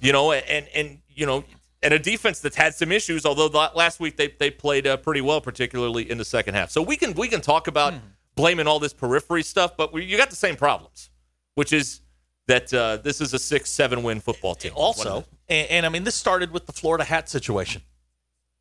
you 0.00 0.12
know, 0.12 0.32
and 0.32 0.68
and 0.74 0.98
you 1.08 1.26
know, 1.26 1.44
and 1.82 1.94
a 1.94 1.98
defense 1.98 2.40
that's 2.40 2.56
had 2.56 2.74
some 2.74 2.92
issues. 2.92 3.24
Although 3.26 3.46
last 3.74 4.00
week 4.00 4.16
they 4.16 4.28
they 4.38 4.50
played 4.50 4.86
uh, 4.86 4.96
pretty 4.96 5.20
well, 5.20 5.40
particularly 5.40 6.10
in 6.10 6.18
the 6.18 6.24
second 6.24 6.54
half. 6.54 6.70
So 6.70 6.82
we 6.82 6.96
can 6.96 7.14
we 7.14 7.28
can 7.28 7.40
talk 7.40 7.66
about 7.66 7.94
blaming 8.34 8.66
all 8.66 8.78
this 8.78 8.92
periphery 8.92 9.42
stuff, 9.42 9.76
but 9.76 9.92
we, 9.92 10.04
you 10.04 10.16
got 10.16 10.30
the 10.30 10.36
same 10.36 10.56
problems, 10.56 11.10
which 11.56 11.72
is 11.72 12.00
that 12.46 12.72
uh, 12.72 12.96
this 12.98 13.20
is 13.20 13.34
a 13.34 13.38
six 13.38 13.70
seven 13.70 14.02
win 14.02 14.20
football 14.20 14.54
team. 14.54 14.72
Also, 14.74 15.24
and, 15.48 15.70
and 15.70 15.86
I 15.86 15.88
mean, 15.88 16.04
this 16.04 16.14
started 16.14 16.52
with 16.52 16.66
the 16.66 16.72
Florida 16.72 17.04
hat 17.04 17.28
situation, 17.28 17.82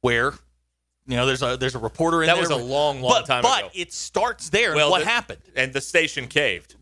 where 0.02 0.34
you 1.06 1.16
know 1.16 1.26
there's 1.26 1.42
a 1.44 1.58
there's 1.58 1.76
a 1.76 1.80
reporter 1.80 2.22
in 2.24 2.28
That 2.28 2.34
there. 2.34 2.42
was 2.42 2.50
a 2.50 2.56
long, 2.58 3.02
long 3.02 3.12
but, 3.22 3.26
time 3.26 3.42
but 3.44 3.60
ago. 3.60 3.70
But 3.74 3.80
it 3.80 3.94
starts 3.94 4.50
there. 4.50 4.76
Well, 4.76 4.86
and 4.88 4.92
what 4.92 5.00
the- 5.00 5.06
happened? 5.10 5.42
and 5.56 5.74
the 5.74 5.82
station 5.82 6.28
caved. 6.28 6.76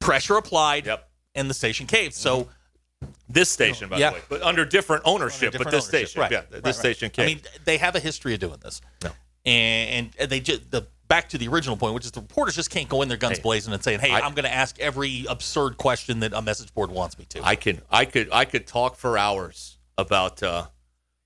Pressure 0.00 0.36
applied. 0.36 0.86
Yep. 0.86 1.06
And 1.34 1.48
the 1.48 1.54
station 1.54 1.86
caved. 1.86 2.14
So 2.14 2.48
This 3.28 3.48
station, 3.48 3.88
by 3.88 3.98
Yeah. 3.98 4.10
the 4.10 4.16
way, 4.16 4.22
but 4.28 4.42
under 4.42 4.64
different 4.64 5.02
ownership. 5.04 5.52
different 5.52 5.66
but 5.66 5.70
this 5.70 5.84
ownership. 5.84 6.08
station, 6.08 6.20
Right, 6.20 6.30
yeah, 6.32 6.38
right, 6.38 6.50
this 6.50 6.76
right. 6.76 6.96
station 6.96 7.10
I 7.16 7.26
mean, 7.26 7.40
they 7.64 7.78
have 7.78 7.94
a 7.94 8.00
history 8.00 8.34
of 8.34 8.40
doing 8.40 8.58
this. 8.60 8.80
No. 9.04 9.12
And, 9.46 10.10
and 10.18 10.28
they 10.28 10.40
just 10.40 10.70
the 10.70 10.86
back 11.08 11.28
to 11.30 11.38
the 11.38 11.48
original 11.48 11.76
point, 11.76 11.94
which 11.94 12.04
is 12.04 12.10
the 12.12 12.20
reporters 12.20 12.56
just 12.56 12.70
can't 12.70 12.88
go 12.88 13.02
in 13.02 13.08
there 13.08 13.16
guns 13.16 13.38
Hey, 13.38 13.42
blazing 13.42 13.72
and 13.72 13.82
saying, 13.82 14.00
"Hey, 14.00 14.10
I, 14.10 14.26
am 14.26 14.34
going 14.34 14.44
to 14.44 14.52
ask 14.52 14.78
every 14.78 15.24
absurd 15.28 15.76
question 15.76 16.20
that 16.20 16.32
a 16.32 16.42
message 16.42 16.74
board 16.74 16.90
wants 16.90 17.18
me 17.18 17.24
to." 17.30 17.42
I 17.42 17.54
can 17.56 17.80
I 17.90 18.04
could 18.04 18.28
I 18.32 18.44
could 18.44 18.66
talk 18.66 18.96
for 18.96 19.16
hours 19.16 19.78
about 19.96 20.42
uh, 20.42 20.66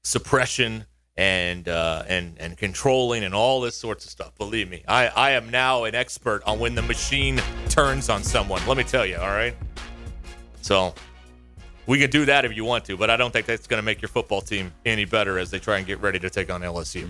suppression 0.04 0.86
and 1.16 1.68
uh, 1.68 2.04
and 2.06 2.36
and 2.38 2.56
controlling 2.56 3.24
and 3.24 3.34
all 3.34 3.60
this 3.60 3.76
sorts 3.76 4.04
of 4.04 4.10
stuff. 4.10 4.34
Believe 4.36 4.68
me, 4.70 4.84
I 4.86 5.08
I 5.08 5.30
am 5.32 5.50
now 5.50 5.84
an 5.84 5.94
expert 5.94 6.42
on 6.44 6.58
when 6.60 6.74
the 6.74 6.82
machine 6.82 7.40
turns 7.68 8.08
on 8.08 8.22
someone. 8.22 8.64
Let 8.66 8.76
me 8.76 8.84
tell 8.84 9.04
you. 9.04 9.16
All 9.16 9.28
right. 9.28 9.56
So 10.62 10.94
we 11.86 11.98
can 11.98 12.10
do 12.10 12.24
that 12.26 12.44
if 12.44 12.56
you 12.56 12.64
want 12.64 12.84
to, 12.86 12.96
but 12.96 13.10
I 13.10 13.16
don't 13.16 13.32
think 13.32 13.46
that's 13.46 13.66
going 13.66 13.78
to 13.78 13.84
make 13.84 14.00
your 14.02 14.08
football 14.08 14.40
team 14.40 14.72
any 14.84 15.04
better 15.04 15.38
as 15.38 15.50
they 15.50 15.58
try 15.58 15.78
and 15.78 15.86
get 15.86 16.00
ready 16.00 16.18
to 16.20 16.30
take 16.30 16.50
on 16.50 16.62
LSU. 16.62 17.08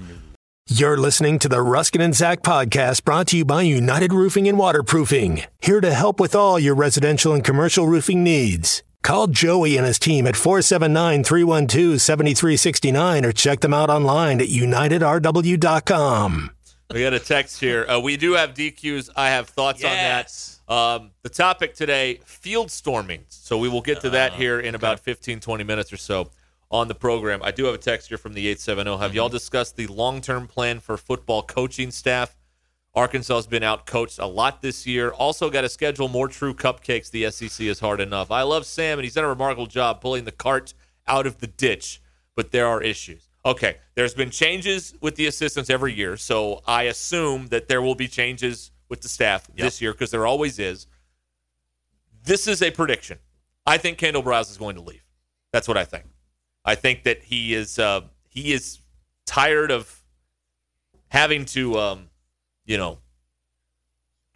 You're 0.67 0.97
listening 0.97 1.39
to 1.41 1.49
the 1.49 1.61
Ruskin 1.61 2.01
and 2.01 2.15
Zach 2.15 2.43
podcast 2.43 3.05
brought 3.05 3.27
to 3.29 3.37
you 3.37 3.45
by 3.45 3.63
United 3.63 4.13
Roofing 4.15 4.49
and 4.49 4.59
Waterproofing, 4.59 5.43
here 5.61 5.83
to 5.83 5.93
help 5.93 6.19
with 6.19 6.35
all 6.35 6.59
your 6.59 6.75
residential 6.75 7.35
and 7.35 7.45
commercial 7.45 7.87
roofing 7.87 8.25
needs. 8.25 8.83
Call 9.03 9.27
Joey 9.27 9.77
and 9.77 9.87
his 9.87 9.99
team 9.99 10.27
at 10.27 10.37
479 10.37 11.25
312 11.25 12.01
7369 12.01 13.25
or 13.27 13.33
check 13.33 13.61
them 13.61 13.75
out 13.75 13.91
online 13.91 14.41
at 14.41 14.49
unitedrw.com. 14.49 16.51
We 16.93 17.03
got 17.03 17.13
a 17.13 17.19
text 17.19 17.61
here. 17.61 17.85
Uh, 17.87 18.01
we 18.01 18.17
do 18.17 18.33
have 18.33 18.55
DQs. 18.55 19.11
I 19.17 19.29
have 19.29 19.49
thoughts 19.49 19.83
Yes. 19.83 19.91
on 19.91 19.97
that. 19.97 20.54
Um, 20.67 21.11
the 21.23 21.29
topic 21.29 21.75
today, 21.75 22.21
field 22.25 22.71
storming. 22.71 23.25
So 23.29 23.59
we 23.59 23.69
will 23.69 23.83
get 23.83 24.01
to 24.01 24.11
that 24.11 24.33
here 24.33 24.61
in 24.61 24.75
about 24.75 25.01
15, 25.01 25.41
20 25.41 25.65
minutes 25.65 25.93
or 25.93 25.97
so 25.97 26.31
on 26.71 26.89
the 26.89 26.95
program. 26.95 27.41
I 27.43 27.51
do 27.51 27.65
have 27.67 27.75
a 27.75 27.79
text 27.79 28.09
here 28.09 28.19
from 28.19 28.33
the 28.33 28.47
870. 28.49 28.97
Have 28.99 29.15
y'all 29.15 29.29
discussed 29.29 29.77
the 29.77 29.87
long-term 29.87 30.49
plan 30.49 30.81
for 30.81 30.97
football 30.97 31.43
coaching 31.43 31.91
staff? 31.91 32.37
Arkansas 32.95 33.35
has 33.35 33.47
been 33.47 33.63
out 33.63 33.87
coached 33.87 34.19
a 34.19 34.27
lot 34.27 34.63
this 34.63 34.87
year. 34.87 35.11
Also 35.11 35.51
got 35.51 35.63
to 35.63 35.69
schedule 35.69 36.09
more 36.09 36.29
true 36.29 36.55
cupcakes. 36.55 37.11
The 37.11 37.31
SEC 37.31 37.67
is 37.67 37.81
hard 37.81 38.01
enough. 38.01 38.31
I 38.31 38.43
love 38.43 38.67
Sam, 38.67 38.99
and 38.99 39.05
he's 39.05 39.15
done 39.15 39.25
a 39.25 39.29
remarkable 39.29 39.67
job 39.67 40.01
pulling 40.01 40.25
the 40.25 40.33
cart 40.33 40.75
out 41.07 41.27
of 41.27 41.39
the 41.39 41.47
ditch, 41.47 42.01
but 42.37 42.53
there 42.53 42.67
are 42.67 42.83
issues. 42.83 43.29
Okay, 43.45 43.77
there's 43.95 44.15
been 44.15 44.31
changes 44.31 44.95
with 45.01 45.17
the 45.17 45.27
assistants 45.27 45.69
every 45.69 45.93
year, 45.93 46.17
so 46.17 46.63
I 46.67 46.85
assume 46.85 47.49
that 47.49 47.69
there 47.69 47.83
will 47.83 47.95
be 47.95 48.09
changes 48.09 48.71
with 48.95 49.03
the 49.03 49.09
staff 49.09 49.49
this 49.57 49.83
year 49.83 49.91
because 49.93 50.13
there 50.13 50.25
always 50.25 50.61
is. 50.61 50.87
This 52.23 52.47
is 52.47 52.63
a 52.63 52.71
prediction. 52.71 53.19
I 53.67 53.77
think 53.77 53.99
Kendall 53.99 54.23
Briles 54.23 54.53
is 54.53 54.57
going 54.57 54.77
to 54.77 54.83
leave. 54.83 55.03
That's 55.53 55.67
what 55.67 55.77
I 55.77 55.85
think. 55.85 56.05
I 56.65 56.77
think 56.77 57.03
that 57.03 57.25
he 57.25 57.55
is 57.55 57.77
uh, 57.81 58.03
he 58.31 58.53
is 58.53 58.79
tired 59.27 59.73
of 59.73 60.01
having 61.09 61.45
to, 61.47 61.77
um, 61.77 62.09
you 62.65 62.79
know, 62.79 62.99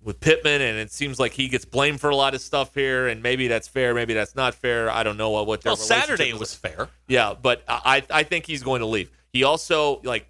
with 0.03 0.18
Pittman, 0.18 0.61
and 0.61 0.76
it 0.76 0.91
seems 0.91 1.20
like 1.20 1.33
he 1.33 1.49
gets 1.49 1.64
blamed 1.64 2.01
for 2.01 2.11
a 2.11 2.16
lot 2.16 2.35
of 2.35 2.41
stuff 2.41 2.74
here, 2.74 3.07
and 3.07 3.22
maybe 3.22 3.47
that's 3.47 3.68
fair, 3.68 3.95
maybe 3.95 4.12
that's 4.12 4.35
not 4.35 4.57
fair. 4.57 4.91
I 4.91 5.05
don't 5.05 5.16
know 5.16 5.30
what. 5.30 5.47
what 5.47 5.61
their 5.62 5.70
well, 5.70 5.76
Saturday 5.76 6.33
was 6.33 6.51
is. 6.51 6.55
fair. 6.57 6.89
Yeah, 7.07 7.35
but 7.41 7.62
I 7.68 8.03
I 8.11 8.24
think 8.24 8.47
he's 8.47 8.64
going 8.64 8.80
to 8.80 8.87
leave. 8.87 9.09
He 9.33 9.45
also 9.45 10.01
like 10.03 10.26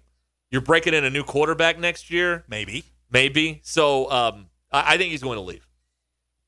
you're 0.51 0.61
breaking 0.61 0.93
in 0.93 1.03
a 1.03 1.09
new 1.09 1.23
quarterback 1.23 1.79
next 1.79 2.11
year, 2.11 2.43
Maybe. 2.47 2.85
Maybe. 3.11 3.61
So 3.63 4.09
um, 4.11 4.47
I, 4.71 4.93
I 4.93 4.97
think 4.97 5.11
he's 5.11 5.23
going 5.23 5.37
to 5.37 5.41
leave. 5.43 5.65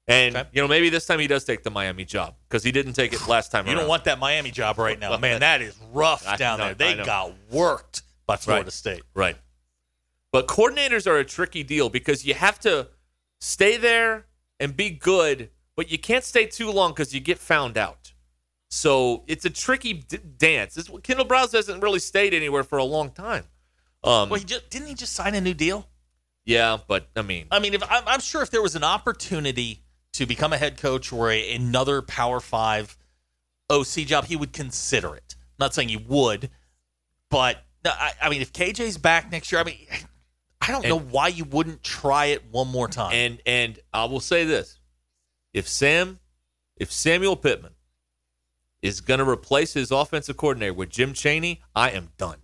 And 0.07 0.35
Okay. 0.35 0.49
you 0.53 0.61
know 0.61 0.67
maybe 0.67 0.89
this 0.89 1.05
time 1.05 1.19
he 1.19 1.27
does 1.27 1.43
take 1.45 1.63
the 1.63 1.69
Miami 1.69 2.05
job 2.05 2.35
because 2.49 2.63
he 2.63 2.71
didn't 2.71 2.93
take 2.93 3.13
it 3.13 3.27
last 3.27 3.51
time. 3.51 3.67
You 3.67 3.75
don't 3.75 3.87
want 3.87 4.03
that 4.05 4.19
Miami 4.19 4.51
job 4.51 4.77
right 4.79 4.99
now, 4.99 5.15
man. 5.17 5.39
That 5.41 5.61
is 5.61 5.77
rough 5.93 6.27
I 6.27 6.35
down 6.37 6.59
there. 6.59 6.73
They 6.73 6.95
got 6.95 7.33
worked 7.51 8.01
by 8.25 8.35
Florida 8.35 8.65
Right. 8.65 8.73
State. 8.73 9.03
Right. 9.13 9.37
But 10.31 10.47
coordinators 10.47 11.07
are 11.07 11.17
a 11.17 11.25
tricky 11.25 11.63
deal 11.63 11.89
because 11.89 12.25
you 12.25 12.33
have 12.33 12.59
to 12.61 12.87
stay 13.39 13.77
there 13.77 14.25
and 14.59 14.75
be 14.75 14.89
good, 14.89 15.49
but 15.75 15.91
you 15.91 15.97
can't 15.99 16.23
stay 16.23 16.45
too 16.45 16.71
long 16.71 16.91
because 16.91 17.13
you 17.13 17.19
get 17.19 17.37
found 17.37 17.77
out. 17.77 18.13
So 18.69 19.23
it's 19.27 19.43
a 19.45 19.49
tricky 19.49 19.93
d- 19.93 20.17
dance. 20.37 20.75
This, 20.75 20.89
Kendall 21.03 21.25
Briles 21.25 21.51
hasn't 21.51 21.83
really 21.83 21.99
stayed 21.99 22.33
anywhere 22.33 22.63
for 22.63 22.77
a 22.77 22.83
long 22.83 23.11
time. 23.11 23.43
Um, 24.03 24.29
well, 24.29 24.39
he 24.39 24.45
just, 24.45 24.69
didn't 24.69 24.87
he 24.87 24.93
just 24.93 25.13
sign 25.13 25.35
a 25.35 25.41
new 25.41 25.53
deal? 25.53 25.87
Yeah, 26.45 26.77
but 26.87 27.07
I 27.15 27.21
mean, 27.21 27.47
I 27.51 27.59
mean, 27.59 27.73
if 27.73 27.83
I'm, 27.89 28.03
I'm 28.07 28.19
sure 28.19 28.41
if 28.41 28.49
there 28.49 28.61
was 28.61 28.75
an 28.75 28.83
opportunity 28.83 29.83
to 30.13 30.25
become 30.25 30.53
a 30.53 30.57
head 30.57 30.77
coach 30.77 31.13
or 31.13 31.31
a, 31.31 31.55
another 31.55 32.01
Power 32.01 32.39
Five 32.39 32.97
OC 33.69 34.05
job, 34.07 34.25
he 34.25 34.35
would 34.35 34.53
consider 34.53 35.15
it. 35.15 35.35
I'm 35.37 35.65
not 35.65 35.73
saying 35.73 35.89
he 35.89 35.97
would, 35.97 36.49
but 37.29 37.63
I, 37.85 38.13
I 38.21 38.29
mean, 38.29 38.41
if 38.41 38.53
KJ's 38.53 38.97
back 38.97 39.31
next 39.31 39.51
year, 39.51 39.61
I 39.61 39.63
mean, 39.63 39.77
I 40.61 40.71
don't 40.71 40.85
know 40.85 40.99
why 40.99 41.27
you 41.27 41.45
wouldn't 41.45 41.83
try 41.83 42.27
it 42.27 42.43
one 42.51 42.67
more 42.67 42.87
time. 42.87 43.13
And 43.13 43.41
and 43.45 43.79
I 43.93 44.05
will 44.05 44.19
say 44.19 44.43
this: 44.43 44.79
if 45.53 45.67
Sam, 45.67 46.19
if 46.75 46.91
Samuel 46.91 47.35
Pittman 47.35 47.73
is 48.81 49.01
going 49.01 49.19
to 49.19 49.29
replace 49.29 49.73
his 49.73 49.91
offensive 49.91 50.37
coordinator 50.37 50.73
with 50.73 50.89
Jim 50.89 51.13
Chaney, 51.13 51.61
I 51.75 51.91
am 51.91 52.09
done. 52.17 52.37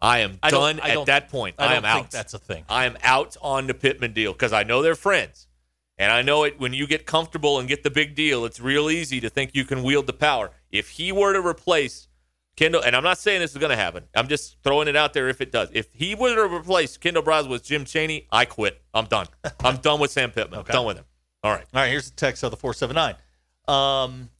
I 0.00 0.18
am 0.18 0.38
I 0.42 0.50
done 0.50 0.80
I 0.80 0.90
at 0.90 1.06
that 1.06 1.28
point. 1.30 1.56
I 1.58 1.66
I, 1.66 1.74
am 1.74 1.82
think 1.82 2.06
out. 2.06 2.10
that's 2.10 2.34
a 2.34 2.38
thing. 2.38 2.64
I 2.68 2.84
am 2.84 2.96
out 3.02 3.36
on 3.40 3.66
the 3.66 3.74
Pittman 3.74 4.12
deal 4.12 4.32
because 4.32 4.52
I 4.52 4.62
know 4.62 4.82
they're 4.82 4.94
friends, 4.94 5.48
and 5.96 6.12
I 6.12 6.22
know 6.22 6.44
it. 6.44 6.60
When 6.60 6.74
you 6.74 6.86
get 6.86 7.06
comfortable 7.06 7.58
and 7.58 7.68
get 7.68 7.82
the 7.82 7.90
big 7.90 8.14
deal, 8.14 8.44
it's 8.44 8.60
real 8.60 8.90
easy 8.90 9.20
to 9.20 9.30
think 9.30 9.52
you 9.54 9.64
can 9.64 9.82
wield 9.82 10.06
the 10.06 10.12
power. 10.12 10.50
If 10.70 10.90
he 10.90 11.12
were 11.12 11.32
to 11.32 11.40
replace 11.40 12.08
Kendall, 12.56 12.82
and 12.82 12.96
I'm 12.96 13.04
not 13.04 13.18
saying 13.18 13.40
this 13.40 13.52
is 13.52 13.58
going 13.58 13.70
to 13.70 13.76
happen. 13.76 14.04
I'm 14.14 14.28
just 14.28 14.56
throwing 14.64 14.88
it 14.88 14.96
out 14.96 15.12
there 15.12 15.28
if 15.28 15.42
it 15.42 15.52
does. 15.52 15.68
If 15.72 15.88
he 15.92 16.14
were 16.14 16.34
to 16.34 16.54
replace 16.54 16.96
Kendall 16.96 17.22
Briles 17.22 17.48
with 17.48 17.62
Jim 17.62 17.84
Chaney, 17.84 18.26
I 18.32 18.46
quit. 18.46 18.82
I'm 18.94 19.04
done. 19.04 19.26
I'm 19.60 19.76
done 19.76 20.00
with 20.00 20.10
Sam 20.10 20.30
Pittman. 20.30 20.60
Okay. 20.60 20.72
Done 20.72 20.86
with 20.86 20.96
him. 20.96 21.04
All 21.42 21.52
right. 21.52 21.66
All 21.74 21.82
right, 21.82 21.90
here's 21.90 22.10
the 22.10 22.16
text 22.16 22.42
of 22.42 22.50
the 22.50 22.56
479. 22.56 23.14
Um, 23.68 24.30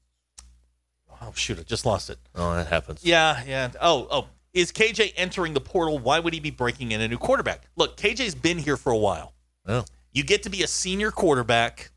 oh, 1.20 1.32
shoot, 1.34 1.58
I 1.58 1.62
just 1.62 1.84
lost 1.84 2.08
it. 2.08 2.18
Oh, 2.34 2.54
that 2.54 2.68
happens. 2.68 3.04
Yeah, 3.04 3.42
yeah. 3.46 3.70
Oh, 3.80 4.08
oh. 4.10 4.26
Is 4.56 4.72
KJ 4.72 5.12
entering 5.16 5.52
the 5.52 5.60
portal? 5.60 5.98
Why 5.98 6.18
would 6.18 6.32
he 6.32 6.40
be 6.40 6.48
breaking 6.50 6.92
in 6.92 7.02
a 7.02 7.08
new 7.08 7.18
quarterback? 7.18 7.64
Look, 7.76 7.98
KJ's 7.98 8.34
been 8.34 8.56
here 8.56 8.78
for 8.78 8.90
a 8.90 8.96
while. 8.96 9.34
Oh. 9.68 9.84
You 10.12 10.24
get 10.24 10.44
to 10.44 10.50
be 10.50 10.62
a 10.62 10.66
senior 10.66 11.10
quarterback 11.10 11.90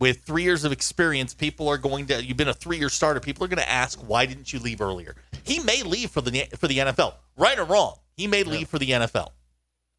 with 0.00 0.22
three 0.22 0.42
years 0.42 0.64
of 0.64 0.72
experience. 0.72 1.32
People 1.32 1.68
are 1.68 1.78
going 1.78 2.06
to. 2.06 2.24
You've 2.24 2.36
been 2.36 2.48
a 2.48 2.54
three-year 2.54 2.88
starter. 2.88 3.20
People 3.20 3.44
are 3.44 3.46
going 3.46 3.62
to 3.62 3.70
ask, 3.70 4.00
why 4.00 4.26
didn't 4.26 4.52
you 4.52 4.58
leave 4.58 4.80
earlier? 4.80 5.14
He 5.44 5.60
may 5.60 5.84
leave 5.84 6.10
for 6.10 6.20
the 6.20 6.48
for 6.58 6.66
the 6.66 6.78
NFL, 6.78 7.14
right 7.36 7.56
or 7.56 7.64
wrong. 7.64 7.94
He 8.16 8.26
may 8.26 8.42
leave 8.42 8.66
for 8.66 8.80
the 8.80 8.90
NFL. 8.90 9.28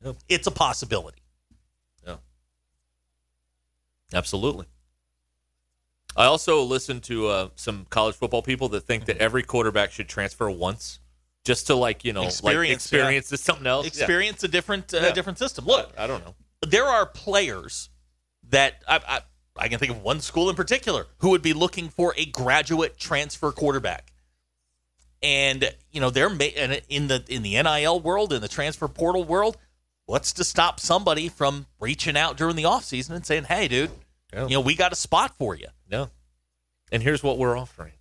Yep. 0.04 0.18
It's 0.28 0.47
a 0.47 0.51
possibility. 0.51 1.20
Yeah, 2.06 2.18
Absolutely. 4.14 4.66
I 6.18 6.26
also 6.26 6.64
listen 6.64 6.99
to 7.01 7.28
uh, 7.28 7.49
some 7.56 7.88
college 7.89 8.16
football 8.16 8.41
people 8.41 8.68
that 8.70 8.82
think 8.82 9.06
that 9.06 9.20
every 9.20 9.41
quarterback 9.41 9.93
should 9.93 10.10
transfer 10.10 10.49
once, 10.49 10.99
just 11.44 11.68
to 11.68 11.76
like 11.76 12.06
you 12.06 12.14
know 12.14 12.22
like 12.22 12.30
Experience, 12.30 12.84
experience 12.86 13.32
yeah. 13.32 13.36
is 13.36 13.41
something 13.41 13.68
else. 13.68 13.86
Yeah. 13.86 14.04
Experience 14.04 14.44
a 14.44 14.48
different 14.48 14.94
uh, 14.94 14.98
Yeah. 15.02 15.12
different 15.12 15.39
system. 15.39 15.66
Look, 15.66 15.91
I 15.98 16.08
don't 16.08 16.24
know. 16.26 16.36
there 16.66 16.86
are 16.86 17.06
players 17.06 17.89
that 18.50 18.82
I, 18.88 19.00
I, 19.08 19.22
I 19.56 19.68
can 19.68 19.80
think 19.80 19.91
of 19.91 20.02
one 20.02 20.20
school 20.22 20.50
in 20.50 20.56
particular 20.56 21.06
who 21.20 21.30
would 21.30 21.41
be 21.41 21.54
looking 21.54 21.89
for 21.89 22.14
a 22.18 22.26
graduate 22.26 22.98
transfer 22.98 23.52
quarterback. 23.52 24.12
And 25.22 25.74
you 25.91 26.02
know 26.02 26.10
they're 26.10 26.30
ma- 26.30 26.44
and 26.58 26.82
in 26.89 27.08
the 27.08 27.24
in 27.30 27.44
the 27.44 27.62
NIL 27.62 28.00
world 28.02 28.34
in 28.34 28.41
the 28.41 28.50
transfer 28.50 28.88
portal 28.89 29.24
world, 29.24 29.58
what's 30.06 30.34
to 30.34 30.44
stop 30.44 30.80
somebody 30.82 31.30
from 31.30 31.66
reaching 31.80 32.18
out 32.18 32.36
during 32.36 32.58
the 32.58 32.64
offseason 32.64 33.12
and 33.12 33.26
saying, 33.26 33.46
"Hey, 33.46 33.70
dude, 33.70 33.91
Yeah. 34.34 34.44
you 34.48 34.56
know 34.56 34.62
we 34.62 34.76
got 34.76 34.91
a 34.91 34.98
spot 34.98 35.38
for 35.38 35.56
you." 35.56 35.68
No. 35.89 36.10
And 36.91 37.02
here's 37.02 37.24
what 37.24 37.38
we're 37.38 37.58
offering. 37.58 37.94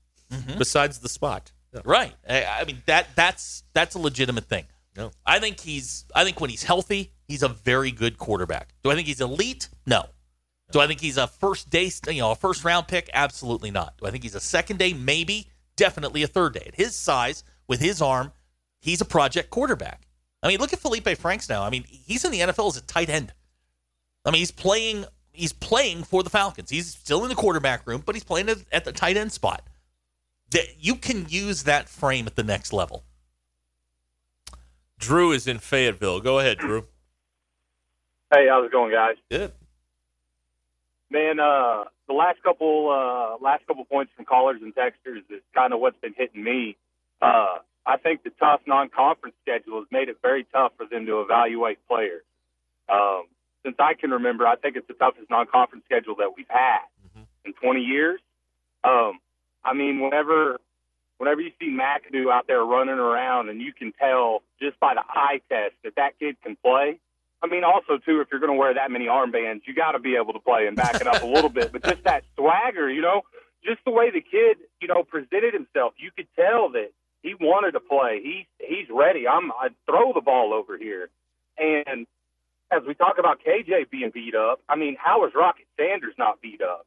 Besides 0.59 0.99
the 0.99 1.09
spot. 1.09 1.53
Right. 1.85 2.15
I, 2.29 2.45
I 2.45 2.65
mean 2.65 2.83
that 2.87 3.09
that's 3.15 3.65
that's 3.73 3.95
a 3.95 3.99
legitimate 3.99 4.45
thing. 4.45 4.67
No. 4.97 5.11
I 5.25 5.39
think 5.39 5.61
he's 5.61 6.05
I 6.15 6.25
think 6.25 6.41
when 6.41 6.51
he's 6.51 6.63
healthy, 6.63 7.13
he's 7.27 7.43
a 7.43 7.49
very 7.49 7.91
good 7.91 8.19
quarterback. 8.19 8.75
Do 8.83 8.91
I 8.91 8.95
think 8.95 9.07
he's 9.07 9.21
elite? 9.21 9.69
No. 9.87 10.07
Do 10.71 10.81
I 10.81 10.87
think 10.87 11.01
he's 11.01 11.19
a 11.19 11.27
first 11.27 11.69
day, 11.69 11.91
you 12.09 12.21
know, 12.21 12.31
a 12.31 12.35
first 12.35 12.65
round 12.65 12.89
pick? 12.89 13.11
Absolutely 13.13 13.71
not. 13.71 13.99
Do 13.99 14.07
I 14.07 14.11
think 14.11 14.23
he's 14.23 14.35
a 14.35 14.41
second 14.41 14.79
day? 14.79 14.93
Maybe. 14.93 15.49
Definitely 15.77 16.23
a 16.23 16.27
third 16.27 16.55
day. 16.55 16.65
At 16.67 16.75
his 16.75 16.95
size, 16.95 17.45
with 17.67 17.81
his 17.81 18.03
arm, 18.03 18.33
he's 18.81 19.01
a 19.01 19.05
project 19.05 19.51
quarterback. 19.51 20.07
I 20.43 20.49
mean, 20.49 20.59
look 20.59 20.73
at 20.73 20.79
Felipe 20.79 21.09
Franks 21.19 21.49
now. 21.49 21.63
I 21.63 21.71
mean, 21.71 21.85
he's 21.89 22.25
in 22.25 22.33
the 22.33 22.41
NFL 22.41 22.69
as 22.69 22.77
a 22.77 22.83
tight 22.83 23.09
end. 23.09 23.33
I 24.25 24.31
mean, 24.31 24.41
he's 24.41 24.51
playing 24.51 25.07
he's 25.33 25.53
playing 25.53 26.05
for 26.05 26.23
the 26.23 26.31
Falcons. 26.31 26.71
He's 26.71 26.89
still 26.89 27.23
in 27.23 27.29
the 27.29 27.35
quarterback 27.35 27.87
room, 27.87 28.03
but 28.05 28.15
he's 28.15 28.25
playing 28.25 28.49
at 28.49 28.85
the 28.85 28.93
tight 28.93 29.17
end 29.17 29.33
spot. 29.33 29.67
That 30.53 30.85
you 30.85 30.97
can 30.97 31.27
use 31.29 31.65
that 31.65 31.89
frame 31.89 32.27
at 32.27 32.37
the 32.37 32.43
next 32.43 32.73
level. 32.73 33.05
Drew 34.99 35.33
is 35.33 35.47
in 35.47 35.59
Fayetteville. 35.59 36.21
Go 36.21 36.39
ahead, 36.39 36.59
Drew. 36.59 36.87
Hey, 38.33 38.47
how's 38.49 38.67
it 38.67 38.73
going, 38.73 38.93
guys? 38.93 39.17
Good. 39.31 39.53
Man, 41.11 41.41
uh, 41.41 41.85
the 42.07 42.15
last 42.15 42.43
couple 42.43 42.89
uh, 42.91 43.43
last 43.43 43.67
couple 43.67 43.85
points 43.85 44.13
from 44.17 44.25
callers 44.25 44.61
and 44.63 44.75
texters 44.75 45.19
is 45.31 45.43
kind 45.55 45.73
of 45.73 45.81
what's 45.81 45.99
been 46.01 46.15
hitting 46.17 46.43
me. 46.43 46.77
Uh, 47.21 47.59
I 47.85 47.97
think 47.97 48.23
the 48.23 48.31
tough 48.39 48.61
non-conference 48.67 49.37
schedule 49.43 49.81
has 49.81 49.89
made 49.91 50.09
it 50.09 50.17
very 50.23 50.47
tough 50.53 50.73
for 50.77 50.87
them 50.87 51.05
to 51.07 51.21
evaluate 51.21 51.79
players. 51.89 52.23
Um, 52.89 53.25
since 53.65 53.77
I 53.79 53.95
can 53.95 54.11
remember, 54.11 54.47
I 54.47 54.57
think 54.57 54.77
it's 54.77 54.89
the 54.89 54.95
toughest 54.95 55.29
non-conference 55.31 55.85
schedule 55.85 56.17
that 56.17 56.33
we've 56.37 56.47
had 56.49 56.81
in 57.45 57.53
20 57.55 57.81
years. 57.81 58.21
Um, 58.85 59.19
I 59.65 59.75
mean, 59.75 60.01
whenever 60.01 60.59
whenever 61.19 61.41
you 61.41 61.53
see 61.61 61.71
McAdoo 61.71 62.33
out 62.33 62.47
there 62.49 62.65
running 62.65 62.99
around, 62.99 63.49
and 63.49 63.61
you 63.61 63.73
can 63.73 63.93
tell 63.93 64.43
just 64.61 64.79
by 64.81 64.95
the 64.95 65.03
eye 65.09 65.41
test 65.49 65.75
that 65.85 65.95
that 65.97 66.19
kid 66.19 66.37
can 66.43 66.57
play. 66.57 66.99
I 67.43 67.47
mean, 67.47 67.65
also 67.65 67.99
too, 67.99 68.21
if 68.21 68.29
you're 68.31 68.41
going 68.41 68.53
to 68.53 68.59
wear 68.59 68.75
that 68.75 68.91
many 68.91 69.07
armbands, 69.07 69.63
you 69.67 69.75
got 69.75 69.93
to 69.93 69.99
be 69.99 70.17
able 70.17 70.33
to 70.33 70.39
play 70.39 70.67
and 70.67 70.77
back 70.77 70.97
it 70.97 71.07
up 71.07 71.23
a 71.23 71.27
little 71.27 71.51
bit. 71.51 71.73
But 71.73 71.85
just 71.85 72.05
that 72.05 72.25
swagger, 72.37 72.91
you 72.91 73.03
know, 73.03 73.23
just 73.65 73.79
the 73.85 73.91
way 73.91 74.11
the 74.11 74.21
kid, 74.21 74.59
you 74.81 74.89
know, 74.89 75.03
presented 75.03 75.55
himself, 75.55 75.95
you 75.97 76.11
could 76.17 76.29
tell 76.37 76.71
that 76.71 76.91
he 77.23 77.35
wanted 77.41 77.73
to 77.73 77.81
play. 77.81 78.21
He's 78.23 78.47
he's 78.59 78.89
ready. 78.91 79.27
I'm 79.27 79.53
I 79.53 79.69
throw 79.87 80.13
the 80.13 80.21
ball 80.21 80.53
over 80.53 80.77
here, 80.77 81.09
and 81.57 82.07
as 82.73 82.83
we 82.87 82.95
talk 82.95 83.19
about 83.19 83.41
KJ 83.47 83.91
being 83.91 84.11
beat 84.13 84.35
up, 84.35 84.61
I 84.69 84.77
mean, 84.77 84.97
how 84.99 85.27
is 85.27 85.33
Rocket 85.35 85.67
Sanders 85.79 86.15
not 86.19 86.41
beat 86.41 86.63
up? 86.63 86.87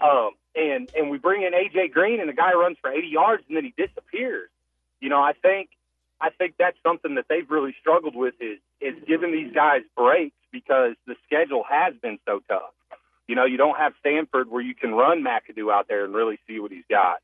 Um, 0.00 0.30
and 0.54 0.90
and 0.96 1.10
we 1.10 1.18
bring 1.18 1.42
in 1.42 1.52
AJ 1.52 1.92
Green, 1.92 2.20
and 2.20 2.28
the 2.28 2.34
guy 2.34 2.52
runs 2.52 2.76
for 2.80 2.90
80 2.90 3.08
yards, 3.08 3.44
and 3.48 3.56
then 3.56 3.64
he 3.64 3.74
disappears. 3.76 4.50
You 5.00 5.08
know, 5.08 5.20
I 5.20 5.32
think 5.32 5.70
I 6.20 6.30
think 6.30 6.54
that's 6.58 6.76
something 6.82 7.14
that 7.14 7.26
they've 7.28 7.48
really 7.48 7.74
struggled 7.80 8.16
with 8.16 8.34
is 8.40 8.58
is 8.80 8.94
giving 9.06 9.32
these 9.32 9.52
guys 9.52 9.82
breaks 9.96 10.36
because 10.52 10.94
the 11.06 11.14
schedule 11.26 11.64
has 11.68 11.94
been 12.02 12.18
so 12.26 12.40
tough. 12.48 12.72
You 13.26 13.34
know, 13.34 13.44
you 13.44 13.56
don't 13.56 13.76
have 13.76 13.92
Stanford 14.00 14.50
where 14.50 14.62
you 14.62 14.74
can 14.74 14.92
run 14.92 15.22
McAdoo 15.22 15.72
out 15.72 15.86
there 15.88 16.04
and 16.04 16.14
really 16.14 16.38
see 16.46 16.58
what 16.58 16.70
he's 16.70 16.86
got. 16.88 17.18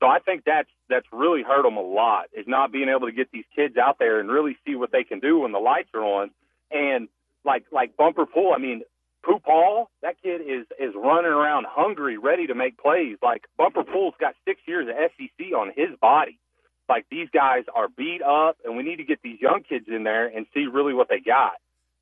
So 0.00 0.06
I 0.06 0.18
think 0.18 0.44
that's 0.46 0.70
that's 0.88 1.06
really 1.12 1.42
hurt 1.42 1.62
them 1.62 1.76
a 1.76 1.82
lot 1.82 2.26
is 2.36 2.46
not 2.48 2.72
being 2.72 2.88
able 2.88 3.06
to 3.06 3.12
get 3.12 3.30
these 3.30 3.44
kids 3.54 3.76
out 3.76 3.98
there 3.98 4.18
and 4.18 4.30
really 4.30 4.56
see 4.66 4.74
what 4.74 4.90
they 4.90 5.04
can 5.04 5.20
do 5.20 5.40
when 5.40 5.52
the 5.52 5.58
lights 5.58 5.90
are 5.94 6.02
on. 6.02 6.30
And 6.70 7.08
like 7.44 7.64
like 7.70 7.96
Bumper 7.96 8.26
Pool, 8.26 8.52
I 8.56 8.58
mean, 8.58 8.82
Pooh 9.24 9.38
Paul, 9.38 9.90
that 10.02 10.16
kid 10.22 10.40
is 10.40 10.66
is 10.78 10.94
running 10.94 11.30
around 11.30 11.66
hungry, 11.68 12.16
ready 12.16 12.46
to 12.46 12.54
make 12.54 12.78
plays. 12.78 13.16
Like 13.22 13.44
Bumper 13.58 13.84
Pool's 13.84 14.14
got 14.20 14.34
six 14.46 14.60
years 14.66 14.88
of 14.88 14.94
SEC 14.96 15.52
on 15.54 15.72
his 15.76 15.90
body. 16.00 16.38
Like 16.88 17.06
these 17.10 17.28
guys 17.32 17.64
are 17.74 17.88
beat 17.88 18.22
up, 18.22 18.56
and 18.64 18.76
we 18.76 18.82
need 18.82 18.96
to 18.96 19.04
get 19.04 19.20
these 19.22 19.40
young 19.40 19.62
kids 19.68 19.86
in 19.88 20.04
there 20.04 20.26
and 20.26 20.46
see 20.54 20.66
really 20.66 20.94
what 20.94 21.08
they 21.08 21.20
got. 21.20 21.52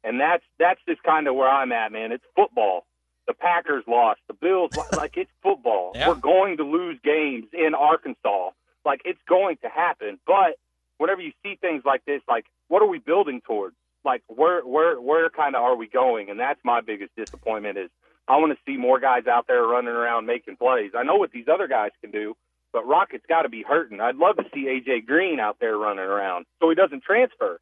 And 0.04 0.20
that's 0.20 0.44
that's 0.58 0.80
just 0.88 1.02
kind 1.02 1.26
of 1.26 1.34
where 1.34 1.48
I'm 1.48 1.72
at, 1.72 1.92
man. 1.92 2.12
It's 2.12 2.24
football. 2.36 2.86
The 3.26 3.34
Packers 3.34 3.84
lost. 3.86 4.20
The 4.28 4.34
Bills, 4.34 4.70
like 4.96 5.16
it's 5.16 5.30
football. 5.42 5.92
Yeah. 5.94 6.08
We're 6.08 6.14
going 6.14 6.58
to 6.58 6.64
lose 6.64 6.98
games 7.02 7.46
in 7.52 7.74
Arkansas. 7.74 8.50
Like 8.84 9.02
it's 9.04 9.20
going 9.28 9.56
to 9.62 9.68
happen. 9.68 10.18
But 10.26 10.56
whenever 10.98 11.20
you 11.20 11.32
see 11.42 11.56
things 11.60 11.82
like 11.84 12.04
this, 12.06 12.22
like 12.28 12.46
what 12.68 12.80
are 12.82 12.86
we 12.88 12.98
building 12.98 13.40
towards? 13.46 13.74
Like 14.08 14.22
where 14.26 14.62
where 14.62 14.98
where 14.98 15.28
kind 15.28 15.54
of 15.54 15.60
are 15.60 15.76
we 15.76 15.86
going? 15.86 16.30
And 16.30 16.40
that's 16.40 16.58
my 16.64 16.80
biggest 16.80 17.14
disappointment 17.14 17.76
is 17.76 17.90
I 18.26 18.38
want 18.38 18.56
to 18.56 18.58
see 18.66 18.78
more 18.78 18.98
guys 18.98 19.26
out 19.26 19.46
there 19.46 19.62
running 19.62 19.92
around 19.92 20.24
making 20.24 20.56
plays. 20.56 20.92
I 20.96 21.02
know 21.02 21.16
what 21.16 21.30
these 21.30 21.44
other 21.46 21.68
guys 21.68 21.90
can 22.00 22.10
do, 22.10 22.34
but 22.72 22.86
Rocket's 22.86 23.26
got 23.28 23.42
to 23.42 23.50
be 23.50 23.62
hurting. 23.62 24.00
I'd 24.00 24.16
love 24.16 24.36
to 24.36 24.44
see 24.54 24.64
AJ 24.64 25.04
Green 25.04 25.40
out 25.40 25.58
there 25.60 25.76
running 25.76 26.06
around 26.06 26.46
so 26.58 26.70
he 26.70 26.74
doesn't 26.74 27.02
transfer. 27.02 27.60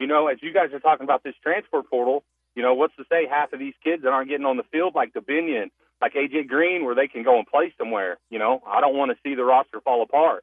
You 0.00 0.06
know, 0.06 0.28
as 0.28 0.38
you 0.40 0.54
guys 0.54 0.72
are 0.72 0.80
talking 0.80 1.04
about 1.04 1.24
this 1.24 1.34
transfer 1.42 1.82
portal, 1.82 2.24
you 2.56 2.62
know, 2.62 2.72
what's 2.72 2.96
to 2.96 3.04
say 3.12 3.26
half 3.28 3.52
of 3.52 3.58
these 3.58 3.74
kids 3.84 4.02
that 4.04 4.14
aren't 4.14 4.30
getting 4.30 4.46
on 4.46 4.56
the 4.56 4.64
field 4.72 4.94
like 4.94 5.12
Dubinion, 5.12 5.68
like 6.00 6.14
AJ 6.14 6.48
Green, 6.48 6.86
where 6.86 6.94
they 6.94 7.06
can 7.06 7.22
go 7.22 7.36
and 7.36 7.46
play 7.46 7.74
somewhere? 7.76 8.16
You 8.30 8.38
know, 8.38 8.62
I 8.66 8.80
don't 8.80 8.96
want 8.96 9.10
to 9.10 9.18
see 9.22 9.34
the 9.34 9.44
roster 9.44 9.82
fall 9.82 10.02
apart. 10.02 10.42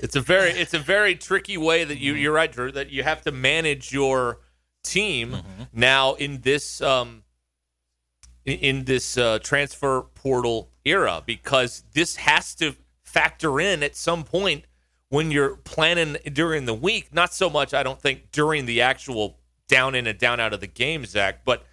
It's 0.00 0.16
a 0.16 0.20
very 0.20 0.50
it's 0.50 0.74
a 0.74 0.78
very 0.78 1.14
tricky 1.16 1.56
way 1.56 1.84
that 1.84 1.98
you 1.98 2.14
you're 2.14 2.32
right, 2.32 2.50
Drew, 2.50 2.70
that 2.72 2.90
you 2.90 3.02
have 3.02 3.22
to 3.22 3.32
manage 3.32 3.92
your 3.92 4.38
team 4.84 5.36
now 5.72 6.14
in 6.14 6.40
this 6.42 6.80
um 6.80 7.24
in, 8.44 8.58
in 8.58 8.84
this 8.84 9.18
uh, 9.18 9.38
transfer 9.40 10.02
portal 10.14 10.70
era 10.84 11.22
because 11.26 11.82
this 11.92 12.16
has 12.16 12.54
to 12.56 12.74
factor 13.02 13.60
in 13.60 13.82
at 13.82 13.96
some 13.96 14.24
point 14.24 14.64
when 15.10 15.30
you're 15.30 15.56
planning 15.56 16.16
during 16.32 16.64
the 16.66 16.74
week. 16.74 17.12
Not 17.12 17.34
so 17.34 17.50
much, 17.50 17.74
I 17.74 17.82
don't 17.82 18.00
think, 18.00 18.30
during 18.30 18.66
the 18.66 18.80
actual 18.82 19.38
down 19.68 19.94
in 19.94 20.06
and 20.06 20.18
down 20.18 20.40
out 20.40 20.52
of 20.54 20.60
the 20.60 20.66
game, 20.66 21.04
Zach, 21.04 21.44
but 21.44 21.64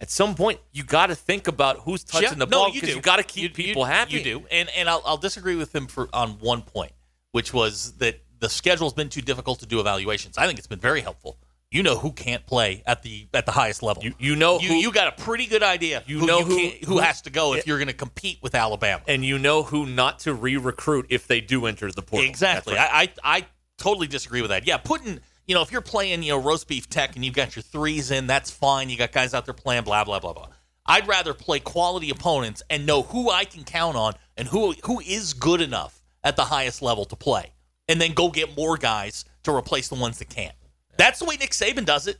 at 0.00 0.10
some 0.10 0.34
point 0.34 0.58
you 0.72 0.82
got 0.82 1.06
to 1.08 1.14
think 1.14 1.46
about 1.46 1.80
who's 1.80 2.02
touching 2.02 2.30
Yeah, 2.30 2.34
the 2.36 2.46
ball 2.46 2.68
you 2.68 2.74
because 2.74 2.88
do. 2.90 2.96
you 2.96 3.00
got 3.02 3.16
to 3.16 3.22
keep 3.22 3.42
You- 3.56 3.64
people 3.66 3.82
you, 3.82 3.86
happy. 3.88 4.14
You 4.14 4.24
do, 4.24 4.46
and 4.50 4.68
and 4.70 4.88
I'll, 4.88 5.02
I'll 5.04 5.16
disagree 5.18 5.54
with 5.54 5.74
him 5.74 5.86
for 5.86 6.08
on 6.12 6.30
one 6.40 6.62
point, 6.62 6.92
which 7.34 7.52
was 7.52 7.94
that 7.98 8.20
the 8.38 8.48
schedule's 8.48 8.92
been 8.92 9.08
too 9.08 9.20
difficult 9.20 9.58
to 9.58 9.66
do 9.66 9.80
evaluations. 9.80 10.38
I 10.38 10.46
think 10.46 10.58
it's 10.60 10.68
been 10.68 10.78
very 10.78 11.00
helpful. 11.00 11.36
You 11.72 11.82
know 11.82 11.96
who 11.98 12.12
can't 12.12 12.46
play 12.46 12.84
at 12.86 13.02
the 13.02 13.26
at 13.34 13.44
the 13.44 13.50
highest 13.50 13.82
level. 13.82 14.04
You, 14.04 14.14
you 14.20 14.36
know 14.36 14.60
you, 14.60 14.68
who, 14.68 14.74
you 14.76 14.92
got 14.92 15.08
a 15.08 15.20
pretty 15.20 15.46
good 15.46 15.64
idea. 15.64 16.04
You 16.06 16.20
who 16.20 16.26
know 16.26 16.38
you 16.38 16.44
who- 16.44 16.58
who 16.86 16.92
who- 16.92 16.98
has 16.98 17.22
to 17.22 17.30
go 17.30 17.54
if 17.54 17.66
you're 17.66 17.78
going 17.78 17.88
to 17.88 17.92
compete 17.92 18.38
with 18.40 18.54
Alabama. 18.54 19.02
and 19.08 19.24
you 19.24 19.40
know 19.40 19.64
who 19.64 19.84
not 19.84 20.20
to 20.20 20.32
re-recruit 20.32 21.06
if 21.08 21.26
they 21.26 21.40
do 21.40 21.66
enter 21.66 21.90
the 21.90 22.02
portal. 22.02 22.28
Exactly. 22.28 22.74
Right. 22.74 22.88
I, 23.24 23.28
I 23.32 23.38
I 23.38 23.46
totally 23.78 24.06
disagree 24.06 24.40
with 24.40 24.50
that. 24.50 24.64
Yeah, 24.68 24.76
putting 24.76 25.18
you 25.48 25.56
know 25.56 25.62
if 25.62 25.72
you're 25.72 25.80
playing 25.80 26.22
you 26.22 26.30
know 26.30 26.40
roast 26.40 26.68
beef 26.68 26.88
tech 26.88 27.16
and 27.16 27.24
you've 27.24 27.34
got 27.34 27.56
your 27.56 27.64
threes 27.64 28.12
in, 28.12 28.28
that's 28.28 28.52
fine. 28.52 28.88
You 28.90 28.96
got 28.96 29.10
guys 29.10 29.34
out 29.34 29.44
there 29.44 29.54
playing 29.54 29.82
blah 29.82 30.04
blah 30.04 30.20
blah 30.20 30.32
blah. 30.34 30.50
I'd 30.86 31.08
rather 31.08 31.34
play 31.34 31.58
quality 31.58 32.10
opponents 32.10 32.62
and 32.70 32.86
know 32.86 33.02
who 33.02 33.30
I 33.30 33.44
can 33.46 33.64
count 33.64 33.96
on 33.96 34.12
and 34.36 34.46
who 34.46 34.74
who 34.84 35.00
is 35.00 35.34
good 35.34 35.60
enough 35.60 36.03
at 36.24 36.36
the 36.36 36.44
highest 36.46 36.82
level 36.82 37.04
to 37.04 37.16
play, 37.16 37.52
and 37.88 38.00
then 38.00 38.12
go 38.12 38.30
get 38.30 38.56
more 38.56 38.76
guys 38.76 39.24
to 39.44 39.54
replace 39.54 39.88
the 39.88 39.94
ones 39.94 40.18
that 40.18 40.30
can't. 40.30 40.56
That's 40.96 41.18
the 41.18 41.26
way 41.26 41.36
Nick 41.36 41.50
Saban 41.50 41.84
does 41.84 42.06
it. 42.06 42.18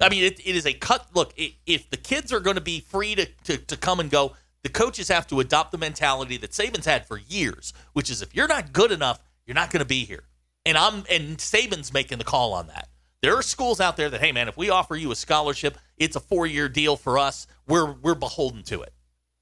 I 0.00 0.08
mean, 0.08 0.24
it, 0.24 0.40
it 0.40 0.56
is 0.56 0.66
a 0.66 0.72
cut. 0.72 1.06
Look, 1.14 1.32
i 1.38 1.54
if 1.66 1.90
the 1.90 1.96
kids 1.96 2.32
are 2.32 2.40
going 2.40 2.56
to 2.56 2.62
be 2.62 2.80
free 2.80 3.14
to, 3.14 3.26
to, 3.44 3.58
to 3.58 3.76
come 3.76 4.00
and 4.00 4.10
go, 4.10 4.34
the 4.62 4.68
coaches 4.68 5.08
have 5.08 5.26
to 5.28 5.40
adopt 5.40 5.72
the 5.72 5.78
mentality 5.78 6.36
that 6.38 6.50
Saban's 6.50 6.86
had 6.86 7.06
for 7.06 7.18
years, 7.18 7.72
which 7.92 8.10
is 8.10 8.22
if 8.22 8.34
you're 8.34 8.48
not 8.48 8.72
good 8.72 8.92
enough, 8.92 9.22
you're 9.46 9.54
not 9.54 9.70
going 9.70 9.80
to 9.80 9.86
be 9.86 10.04
here. 10.04 10.24
And 10.66 10.76
I'm 10.76 11.04
and 11.10 11.38
Saban's 11.38 11.92
making 11.92 12.18
the 12.18 12.24
call 12.24 12.52
on 12.52 12.66
that. 12.68 12.88
There 13.22 13.36
are 13.36 13.42
schools 13.42 13.80
out 13.80 13.96
there 13.96 14.08
that, 14.10 14.20
hey 14.20 14.32
man, 14.32 14.48
if 14.48 14.56
we 14.56 14.70
offer 14.70 14.96
you 14.96 15.10
a 15.10 15.16
scholarship, 15.16 15.78
it's 15.96 16.16
a 16.16 16.20
four 16.20 16.46
year 16.46 16.68
deal 16.68 16.96
for 16.96 17.18
us. 17.18 17.46
We're 17.66 17.92
we're 17.92 18.14
beholden 18.14 18.62
to 18.64 18.82
it. 18.82 18.92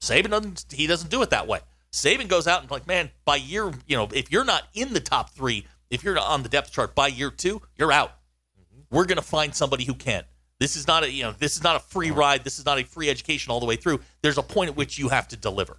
Saban 0.01 0.29
doesn't 0.29 0.65
he 0.71 0.87
doesn't 0.87 1.09
do 1.09 1.21
it 1.21 1.29
that 1.31 1.47
way. 1.47 1.59
Saban 1.91 2.27
goes 2.27 2.47
out 2.47 2.61
and 2.61 2.71
like, 2.71 2.87
man, 2.87 3.09
by 3.25 3.35
year, 3.37 3.71
you 3.87 3.97
know, 3.97 4.07
if 4.13 4.31
you're 4.31 4.45
not 4.45 4.63
in 4.73 4.93
the 4.93 4.99
top 4.99 5.31
three, 5.31 5.65
if 5.89 6.03
you're 6.03 6.19
on 6.19 6.43
the 6.43 6.49
depth 6.49 6.71
chart 6.71 6.93
by 6.95 7.07
year 7.07 7.31
two, 7.31 7.61
you're 7.77 7.91
out. 7.91 8.11
We're 8.91 9.05
gonna 9.05 9.21
find 9.21 9.53
somebody 9.53 9.85
who 9.85 9.93
can. 9.93 10.23
This 10.59 10.75
is 10.75 10.87
not 10.87 11.03
a 11.03 11.11
you 11.11 11.23
know, 11.23 11.31
this 11.31 11.55
is 11.55 11.63
not 11.63 11.75
a 11.75 11.79
free 11.79 12.11
ride. 12.11 12.43
This 12.43 12.59
is 12.59 12.65
not 12.65 12.79
a 12.79 12.83
free 12.83 13.09
education 13.09 13.51
all 13.51 13.59
the 13.59 13.65
way 13.65 13.75
through. 13.75 14.01
There's 14.21 14.37
a 14.37 14.43
point 14.43 14.71
at 14.71 14.75
which 14.75 14.97
you 14.97 15.09
have 15.09 15.27
to 15.29 15.37
deliver, 15.37 15.77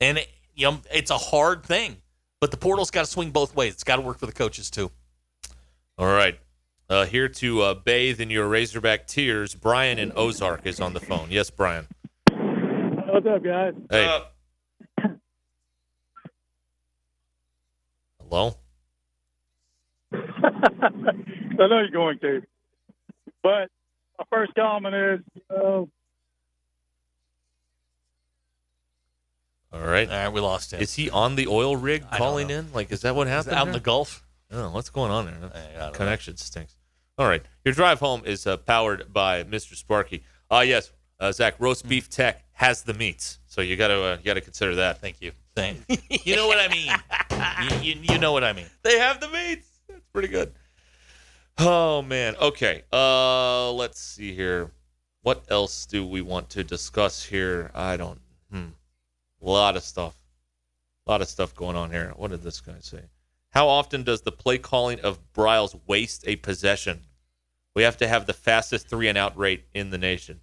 and 0.00 0.18
it, 0.18 0.28
you 0.54 0.70
know, 0.70 0.80
it's 0.92 1.10
a 1.10 1.18
hard 1.18 1.64
thing. 1.64 1.96
But 2.40 2.50
the 2.50 2.56
portal's 2.56 2.90
got 2.90 3.04
to 3.04 3.10
swing 3.10 3.30
both 3.30 3.54
ways. 3.56 3.74
It's 3.74 3.84
got 3.84 3.96
to 3.96 4.02
work 4.02 4.18
for 4.18 4.26
the 4.26 4.32
coaches 4.32 4.70
too. 4.70 4.90
All 5.98 6.06
right. 6.06 6.38
Uh, 6.88 7.04
here 7.06 7.28
to 7.28 7.62
uh, 7.62 7.74
bathe 7.74 8.20
in 8.20 8.30
your 8.30 8.46
Razorback 8.46 9.06
tears, 9.06 9.54
Brian 9.54 9.98
in 9.98 10.12
Ozark 10.14 10.66
is 10.66 10.80
on 10.80 10.92
the 10.92 11.00
phone. 11.00 11.28
Yes, 11.30 11.50
Brian. 11.50 11.86
What's 12.30 13.26
up, 13.26 13.42
guys? 13.42 13.74
Hey. 13.90 14.20
Hello. 18.28 18.56
I 20.12 20.18
know 21.56 21.78
you're 21.78 21.90
going 21.90 22.18
to. 22.20 22.42
But 23.42 23.70
my 24.18 24.24
first 24.30 24.54
comment 24.54 24.94
is, 24.94 25.20
uh, 25.50 25.84
All 29.72 29.82
right. 29.82 30.08
All 30.08 30.16
right, 30.16 30.28
we 30.32 30.40
lost 30.40 30.72
him. 30.72 30.80
Is 30.80 30.94
he 30.94 31.10
on 31.10 31.36
the 31.36 31.46
oil 31.48 31.76
rig 31.76 32.04
I 32.10 32.18
calling 32.18 32.50
in? 32.50 32.72
Like, 32.72 32.90
is 32.90 33.02
that 33.02 33.14
what 33.14 33.26
happened? 33.26 33.54
out 33.54 33.66
in 33.66 33.72
the 33.72 33.80
Gulf? 33.80 34.24
Oh, 34.50 34.70
what's 34.70 34.90
going 34.90 35.10
on 35.10 35.26
there? 35.26 35.34
I 35.34 35.38
don't 35.38 35.78
know. 35.78 35.90
Connection 35.92 36.36
stinks. 36.36 36.76
All 37.18 37.28
right. 37.28 37.42
Your 37.64 37.74
drive 37.74 38.00
home 38.00 38.22
is 38.24 38.46
uh, 38.46 38.56
powered 38.56 39.12
by 39.12 39.44
Mr. 39.44 39.74
Sparky. 39.74 40.22
Ah, 40.50 40.62
yes. 40.62 40.92
Uh, 41.18 41.32
Zach, 41.32 41.56
roast 41.58 41.88
beef 41.88 42.08
tech 42.08 42.44
has 42.52 42.82
the 42.82 42.94
meats, 42.94 43.38
so 43.46 43.60
you 43.60 43.76
got 43.76 43.88
to 43.88 44.02
uh, 44.02 44.16
you 44.18 44.24
got 44.24 44.34
to 44.34 44.40
consider 44.40 44.74
that. 44.76 45.00
Thank 45.00 45.20
you. 45.20 45.32
Thank 45.56 45.82
you. 46.24 46.36
know 46.36 46.46
what 46.46 46.58
I 46.58 46.68
mean. 46.68 47.80
you, 47.82 47.94
you, 47.94 48.00
you 48.12 48.18
know 48.18 48.32
what 48.32 48.44
I 48.44 48.52
mean. 48.52 48.66
They 48.82 48.98
have 48.98 49.20
the 49.20 49.28
meats. 49.28 49.66
That's 49.88 50.04
pretty 50.12 50.28
good. 50.28 50.52
Oh 51.58 52.02
man. 52.02 52.36
Okay. 52.36 52.82
Uh, 52.92 53.72
let's 53.72 53.98
see 53.98 54.34
here. 54.34 54.70
What 55.22 55.44
else 55.48 55.86
do 55.86 56.06
we 56.06 56.20
want 56.20 56.50
to 56.50 56.62
discuss 56.62 57.24
here? 57.24 57.70
I 57.74 57.96
don't. 57.96 58.20
Hmm. 58.52 58.66
A 59.42 59.50
lot 59.50 59.76
of 59.76 59.82
stuff. 59.82 60.14
A 61.06 61.10
lot 61.10 61.22
of 61.22 61.28
stuff 61.28 61.54
going 61.54 61.74
on 61.74 61.90
here. 61.90 62.12
What 62.16 62.30
did 62.30 62.42
this 62.42 62.60
guy 62.60 62.76
say? 62.80 63.00
How 63.50 63.68
often 63.68 64.02
does 64.02 64.20
the 64.20 64.32
play 64.32 64.58
calling 64.58 65.00
of 65.00 65.18
Briles 65.32 65.80
waste 65.86 66.24
a 66.26 66.36
possession? 66.36 67.00
We 67.74 67.82
have 67.82 67.96
to 67.98 68.08
have 68.08 68.26
the 68.26 68.34
fastest 68.34 68.88
three 68.88 69.08
and 69.08 69.16
out 69.16 69.36
rate 69.38 69.64
in 69.72 69.90
the 69.90 69.98
nation. 69.98 70.40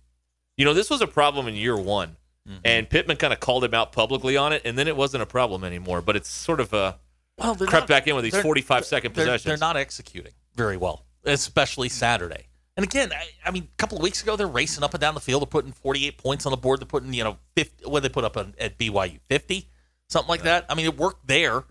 You 0.57 0.65
know, 0.65 0.73
this 0.73 0.89
was 0.89 1.01
a 1.01 1.07
problem 1.07 1.47
in 1.47 1.55
year 1.55 1.77
one, 1.77 2.17
and 2.65 2.89
Pittman 2.89 3.17
kind 3.17 3.31
of 3.33 3.39
called 3.39 3.63
him 3.63 3.73
out 3.73 3.91
publicly 3.91 4.35
on 4.37 4.51
it, 4.53 4.61
and 4.65 4.77
then 4.77 4.87
it 4.87 4.95
wasn't 4.95 5.23
a 5.23 5.25
problem 5.25 5.63
anymore. 5.63 6.01
But 6.01 6.15
it's 6.15 6.29
sort 6.29 6.59
of 6.59 6.73
uh, 6.73 6.93
Well, 7.37 7.55
crept 7.55 7.71
not- 7.71 7.87
back 7.87 8.07
in 8.07 8.15
with 8.15 8.23
these 8.23 8.33
they're- 8.33 8.41
45 8.41 8.85
second 8.85 9.13
they're, 9.13 9.25
possessions. 9.25 9.43
They're 9.45 9.57
not 9.67 9.77
executing 9.77 10.33
very 10.55 10.77
well, 10.77 11.05
especially 11.23 11.89
Saturday. 11.89 12.47
And 12.75 12.83
again, 12.83 13.11
I, 13.13 13.25
I 13.45 13.51
mean, 13.51 13.63
a 13.71 13.77
couple 13.77 13.97
of 13.97 14.03
weeks 14.03 14.23
ago, 14.23 14.35
they're 14.35 14.47
racing 14.47 14.83
up 14.83 14.93
and 14.95 15.01
down 15.01 15.13
the 15.13 15.19
field. 15.19 15.41
They're 15.43 15.47
putting 15.47 15.71
48 15.71 16.17
points 16.17 16.45
on 16.47 16.51
the 16.51 16.57
board. 16.57 16.79
They're 16.79 16.87
putting, 16.87 17.13
you 17.13 17.23
know, 17.23 17.37
50, 17.55 17.85
what 17.85 18.01
they 18.01 18.09
put 18.09 18.23
up 18.23 18.35
on, 18.35 18.55
at 18.59 18.79
BYU? 18.79 19.19
50? 19.29 19.69
Something 20.09 20.29
like 20.29 20.41
that. 20.41 20.65
I 20.69 20.73
mean, 20.75 20.85
it 20.87 20.97
worked 20.97 21.27
there. 21.27 21.63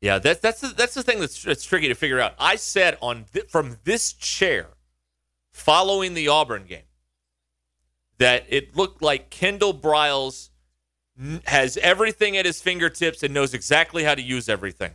Yeah, 0.00 0.20
that's 0.20 0.38
that's 0.40 0.60
the, 0.60 0.68
that's 0.68 0.94
the 0.94 1.02
thing 1.02 1.18
that's, 1.18 1.42
that's 1.42 1.64
tricky 1.64 1.88
to 1.88 1.94
figure 1.94 2.20
out. 2.20 2.34
I 2.38 2.54
said 2.54 2.96
on 3.02 3.24
th- 3.32 3.46
from 3.48 3.78
this 3.82 4.12
chair, 4.12 4.68
following 5.52 6.14
the 6.14 6.28
Auburn 6.28 6.64
game, 6.66 6.82
that 8.18 8.44
it 8.48 8.76
looked 8.76 9.02
like 9.02 9.30
Kendall 9.30 9.74
Briles 9.74 10.50
n- 11.18 11.42
has 11.46 11.76
everything 11.78 12.36
at 12.36 12.44
his 12.46 12.60
fingertips 12.60 13.22
and 13.22 13.32
knows 13.32 13.54
exactly 13.54 14.04
how 14.04 14.14
to 14.14 14.22
use 14.22 14.48
everything. 14.48 14.92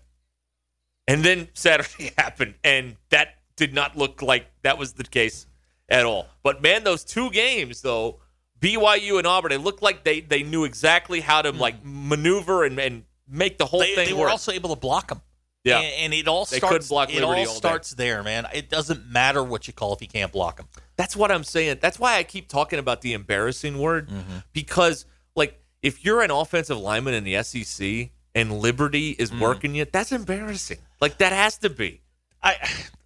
And 1.07 1.24
then 1.24 1.49
Saturday 1.53 2.13
happened, 2.17 2.55
and 2.63 2.95
that 3.09 3.36
did 3.55 3.74
not 3.74 3.97
look 3.97 4.21
like 4.21 4.47
that 4.63 4.78
was 4.78 4.93
the 4.93 5.03
case 5.03 5.45
at 5.89 6.05
all. 6.05 6.28
But 6.43 6.61
man, 6.61 6.84
those 6.84 7.03
two 7.03 7.30
games 7.30 7.82
though, 7.82 8.19
BYU 8.59 9.17
and 9.17 9.28
Auburn, 9.28 9.51
it 9.51 9.59
looked 9.59 9.82
like 9.82 10.03
they 10.03 10.21
they 10.21 10.43
knew 10.43 10.63
exactly 10.63 11.19
how 11.19 11.41
to 11.41 11.51
like 11.51 11.82
hmm. 11.82 12.09
maneuver 12.09 12.63
and, 12.63 12.80
and 12.80 13.03
make 13.28 13.57
the 13.57 13.65
whole 13.65 13.82
They, 13.82 13.95
thing 13.95 14.07
they 14.07 14.13
work. 14.13 14.24
were 14.24 14.30
also 14.30 14.51
able 14.51 14.69
to 14.69 14.80
block 14.80 15.09
them. 15.09 15.21
Yeah. 15.63 15.80
And, 15.80 15.93
and 16.05 16.13
it 16.13 16.28
all 16.28 16.45
They 16.45 16.57
starts, 16.57 16.71
couldn't 16.71 16.89
block 16.89 17.13
it 17.13 17.24
all 17.24 17.34
all 17.34 17.45
starts 17.45 17.91
there, 17.91 18.21
man. 18.21 18.47
It 18.53 18.69
doesn't 18.69 19.09
matter 19.09 19.41
what 19.43 19.67
you 19.67 19.74
call 19.74 19.93
if 19.93 20.01
you 20.01 20.07
can't 20.07 20.32
block 20.32 20.57
them. 20.57 20.67
That's 21.03 21.17
what 21.17 21.31
I'm 21.33 21.43
saying. 21.43 21.79
That's 21.81 21.99
why 21.99 22.15
I 22.15 22.23
keep 22.23 22.47
talking 22.47 22.79
about 22.79 23.01
the 23.01 23.11
embarrassing 23.11 23.77
word 23.77 24.07
Mm-hmm. 24.07 24.37
because, 24.53 25.05
like, 25.35 25.61
if 25.81 26.05
you're 26.05 26.21
an 26.21 26.31
offensive 26.31 26.77
lineman 26.77 27.13
in 27.13 27.25
the 27.25 27.43
SEC 27.43 28.09
and 28.33 28.53
Liberty 28.59 29.09
is 29.09 29.29
Mm. 29.29 29.41
working 29.41 29.75
you, 29.75 29.83
that's 29.83 30.13
embarrassing. 30.13 30.77
Like, 31.01 31.17
that 31.17 31.33
has 31.33 31.57
to 31.57 31.69
be. 31.69 31.99
I, 32.41 32.55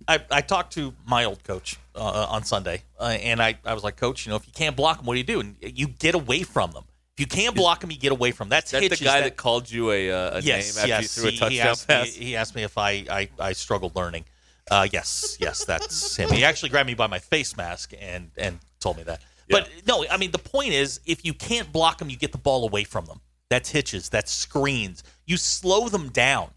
I 0.07 0.19
I 0.29 0.41
talked 0.41 0.73
to 0.73 0.93
my 1.07 1.23
old 1.25 1.43
coach 1.43 1.77
uh, 1.95 2.27
on 2.29 2.43
Sunday, 2.43 2.83
uh, 2.99 3.17
and 3.19 3.41
I, 3.41 3.57
I 3.65 3.73
was 3.73 3.83
like, 3.83 3.97
Coach, 3.97 4.27
you 4.27 4.29
know, 4.29 4.35
if 4.35 4.45
you 4.45 4.53
can't 4.53 4.75
block 4.75 4.97
them, 4.97 5.07
what 5.07 5.15
do 5.15 5.17
you 5.17 5.23
do? 5.23 5.39
And 5.39 5.55
you 5.61 5.87
get 5.87 6.13
away 6.13 6.43
from 6.43 6.73
them. 6.73 6.83
If 7.15 7.21
you 7.21 7.25
can't 7.25 7.55
block 7.55 7.79
them, 7.81 7.89
you 7.89 7.97
get 7.97 8.11
away 8.11 8.29
from 8.31 8.49
them. 8.49 8.57
That's 8.57 8.75
Is 8.75 8.89
that 8.89 8.99
the 8.99 9.03
guy 9.03 9.21
that, 9.21 9.23
that, 9.23 9.37
called 9.37 9.71
you 9.71 9.89
a, 9.89 10.11
uh, 10.11 10.37
a 10.37 10.41
yes, 10.41 10.75
name 10.75 10.81
after 10.83 10.87
yes. 10.87 11.01
you 11.01 11.07
threw 11.23 11.29
a 11.29 11.31
touchdown 11.31 11.51
he 11.51 11.61
asked 11.61 11.87
pass? 11.87 12.05
Me, 12.15 12.25
he 12.25 12.35
asked 12.35 12.53
me 12.55 12.61
if 12.61 12.77
I, 12.77 12.91
I, 13.09 13.29
I 13.39 13.53
struggled 13.53 13.95
learning. 13.95 14.25
Uh, 14.70 14.88
yes, 14.91 15.38
yes, 15.39 15.63
that's 15.65 16.15
him. 16.15 16.30
He 16.30 16.43
actually 16.43 16.70
grabbed 16.70 16.88
me 16.88 16.93
by 16.93 17.07
my 17.07 17.20
face 17.20 17.55
mask 17.55 17.93
and 17.99 18.32
and 18.38 18.59
told 18.80 18.97
me 18.97 19.03
that. 19.03 19.22
But 19.49 19.70
no, 19.88 20.05
I 20.09 20.18
mean 20.18 20.32
the 20.32 20.39
point 20.39 20.74
is, 20.74 20.99
if 21.05 21.26
you 21.26 21.34
can't 21.34 21.72
block 21.72 21.99
them, 21.99 22.09
you 22.09 22.18
get 22.18 22.32
the 22.32 22.38
ball 22.38 22.65
away 22.65 22.84
from 22.84 23.05
them. 23.05 23.22
That's 23.49 23.70
hitches. 23.70 24.09
That's 24.09 24.32
screens. 24.32 25.03
You 25.26 25.38
slow 25.38 25.88
them 25.88 26.09
down. 26.09 26.49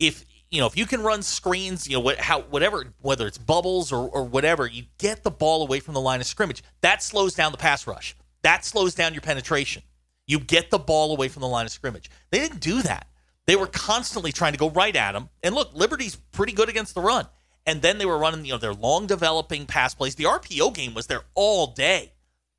If 0.00 0.24
you 0.50 0.60
know 0.60 0.66
if 0.66 0.76
you 0.76 0.84
can 0.84 1.02
run 1.02 1.22
screens, 1.22 1.88
you 1.88 1.96
know 1.96 2.00
what, 2.00 2.18
how 2.18 2.42
whatever 2.42 2.92
whether 3.00 3.26
it's 3.26 3.38
bubbles 3.38 3.92
or 3.92 4.08
or 4.08 4.24
whatever, 4.24 4.66
you 4.66 4.84
get 4.98 5.22
the 5.22 5.30
ball 5.30 5.62
away 5.62 5.80
from 5.80 5.94
the 5.94 6.00
line 6.00 6.20
of 6.20 6.26
scrimmage. 6.26 6.62
That 6.80 7.02
slows 7.02 7.34
down 7.34 7.52
the 7.52 7.58
pass 7.58 7.86
rush. 7.86 8.16
That 8.42 8.64
slows 8.64 8.94
down 8.94 9.14
your 9.14 9.22
penetration. 9.22 9.82
You 10.26 10.40
get 10.40 10.70
the 10.70 10.78
ball 10.78 11.12
away 11.12 11.28
from 11.28 11.42
the 11.42 11.48
line 11.48 11.66
of 11.66 11.72
scrimmage. 11.72 12.10
They 12.30 12.40
didn't 12.40 12.60
do 12.60 12.82
that. 12.82 13.06
They 13.46 13.56
were 13.56 13.66
constantly 13.68 14.32
trying 14.32 14.52
to 14.52 14.58
go 14.58 14.70
right 14.70 14.94
at 14.94 15.14
him. 15.14 15.28
And 15.42 15.54
look, 15.54 15.72
Liberty's 15.74 16.16
pretty 16.16 16.52
good 16.52 16.68
against 16.68 16.94
the 16.94 17.00
run. 17.00 17.26
And 17.64 17.82
then 17.82 17.98
they 17.98 18.06
were 18.06 18.18
running, 18.18 18.44
you 18.44 18.52
know, 18.52 18.58
their 18.58 18.74
long 18.74 19.06
developing 19.06 19.66
pass 19.66 19.94
plays. 19.94 20.14
The 20.14 20.24
RPO 20.24 20.74
game 20.74 20.94
was 20.94 21.06
there 21.06 21.22
all 21.34 21.68
day. 21.68 22.12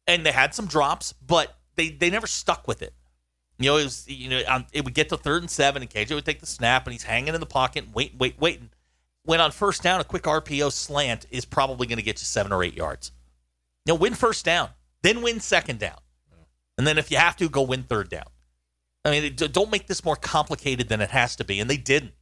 And 0.06 0.26
they 0.26 0.32
had 0.32 0.54
some 0.54 0.68
drops, 0.68 1.14
but 1.14 1.58
they 1.76 1.90
they 1.90 2.10
never 2.10 2.28
stuck 2.28 2.68
with 2.68 2.82
it. 2.82 2.94
You 3.60 3.72
know, 3.72 3.78
it 3.78 3.84
was 3.86 4.08
you 4.08 4.30
know, 4.30 4.64
it 4.74 4.84
would 4.84 4.94
get 4.94 5.10
to 5.10 5.18
third 5.18 5.44
and 5.44 5.50
seven, 5.50 5.82
and 5.82 5.90
KJ 5.90 6.14
would 6.14 6.26
take 6.26 6.42
the 6.42 6.46
snap, 6.46 6.86
and 6.86 6.94
he's 6.94 7.04
hanging 7.04 7.34
in 7.34 7.40
the 7.40 7.46
pocket, 7.46 7.86
wait, 7.94 8.14
wait, 8.18 8.40
waiting. 8.40 8.70
When 9.24 9.42
on 9.42 9.52
first 9.52 9.84
down, 9.84 10.00
a 10.00 10.04
quick 10.04 10.24
RPO 10.24 10.72
slant 10.72 11.26
is 11.32 11.44
probably 11.44 11.88
going 11.88 11.98
to 11.98 12.04
get 12.04 12.22
you 12.22 12.26
seven 12.26 12.52
or 12.52 12.64
eight 12.64 12.76
yards. 12.76 13.12
You 13.86 13.94
know, 13.94 14.00
win 14.00 14.14
first 14.14 14.46
down, 14.46 14.70
then 15.02 15.22
win 15.22 15.40
second 15.40 15.80
down, 15.80 15.98
and 16.78 16.86
then 16.86 16.98
if 16.98 17.10
you 17.10 17.18
have 17.18 17.36
to, 17.38 17.50
go 17.50 17.64
win 17.64 17.84
third 17.84 18.10
down. 18.10 18.28
I 19.08 19.22
mean, 19.22 19.36
don't 19.36 19.72
make 19.72 19.88
this 19.88 20.04
more 20.04 20.16
complicated 20.16 20.90
than 20.90 21.02
it 21.02 21.12
has 21.12 21.36
to 21.38 21.46
be, 21.46 21.60
and 21.60 21.70
they 21.70 21.78
didn't. 21.78 22.14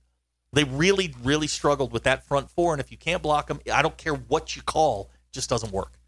They 0.54 0.64
really, 0.64 1.14
really 1.24 1.48
struggled 1.48 1.92
with 1.92 2.04
that 2.04 2.26
front 2.26 2.50
four, 2.50 2.74
and 2.74 2.80
if 2.80 2.92
you 2.92 2.98
can't 2.98 3.22
block 3.22 3.48
them, 3.48 3.60
I 3.74 3.82
don't 3.82 3.98
care 3.98 4.14
what 4.14 4.56
you 4.56 4.62
call, 4.62 5.10
it 5.14 5.34
just 5.34 5.50
doesn't 5.50 5.72
work. 5.72 6.00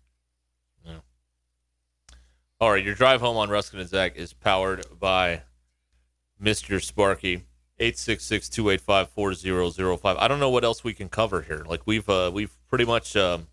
All 2.60 2.72
right, 2.72 2.84
your 2.84 2.96
drive 2.96 3.22
home 3.22 3.38
on 3.38 3.50
Ruskin 3.50 3.80
and 3.80 3.88
Zach 3.88 4.16
is 4.16 4.34
powered 4.34 5.00
by 5.00 5.44
Mr. 6.42 6.82
Sparky. 6.82 7.44
866-285-4005. 7.80 10.18
I 10.18 10.28
don't 10.28 10.40
know 10.40 10.50
what 10.50 10.64
else 10.64 10.84
we 10.84 10.96
can 10.96 11.10
cover 11.10 11.44
here. 11.44 11.64
Like 11.68 11.82
we've 11.86 12.10
uh, 12.10 12.32
we've 12.34 12.58
pretty 12.68 12.86
much 12.86 13.16
um, 13.16 13.46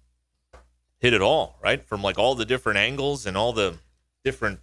hit 0.98 1.12
it 1.12 1.20
all, 1.20 1.58
right? 1.62 1.84
From 1.84 2.02
like 2.02 2.18
all 2.18 2.34
the 2.34 2.46
different 2.46 2.78
angles 2.78 3.26
and 3.26 3.36
all 3.36 3.52
the 3.52 3.76
different 4.24 4.60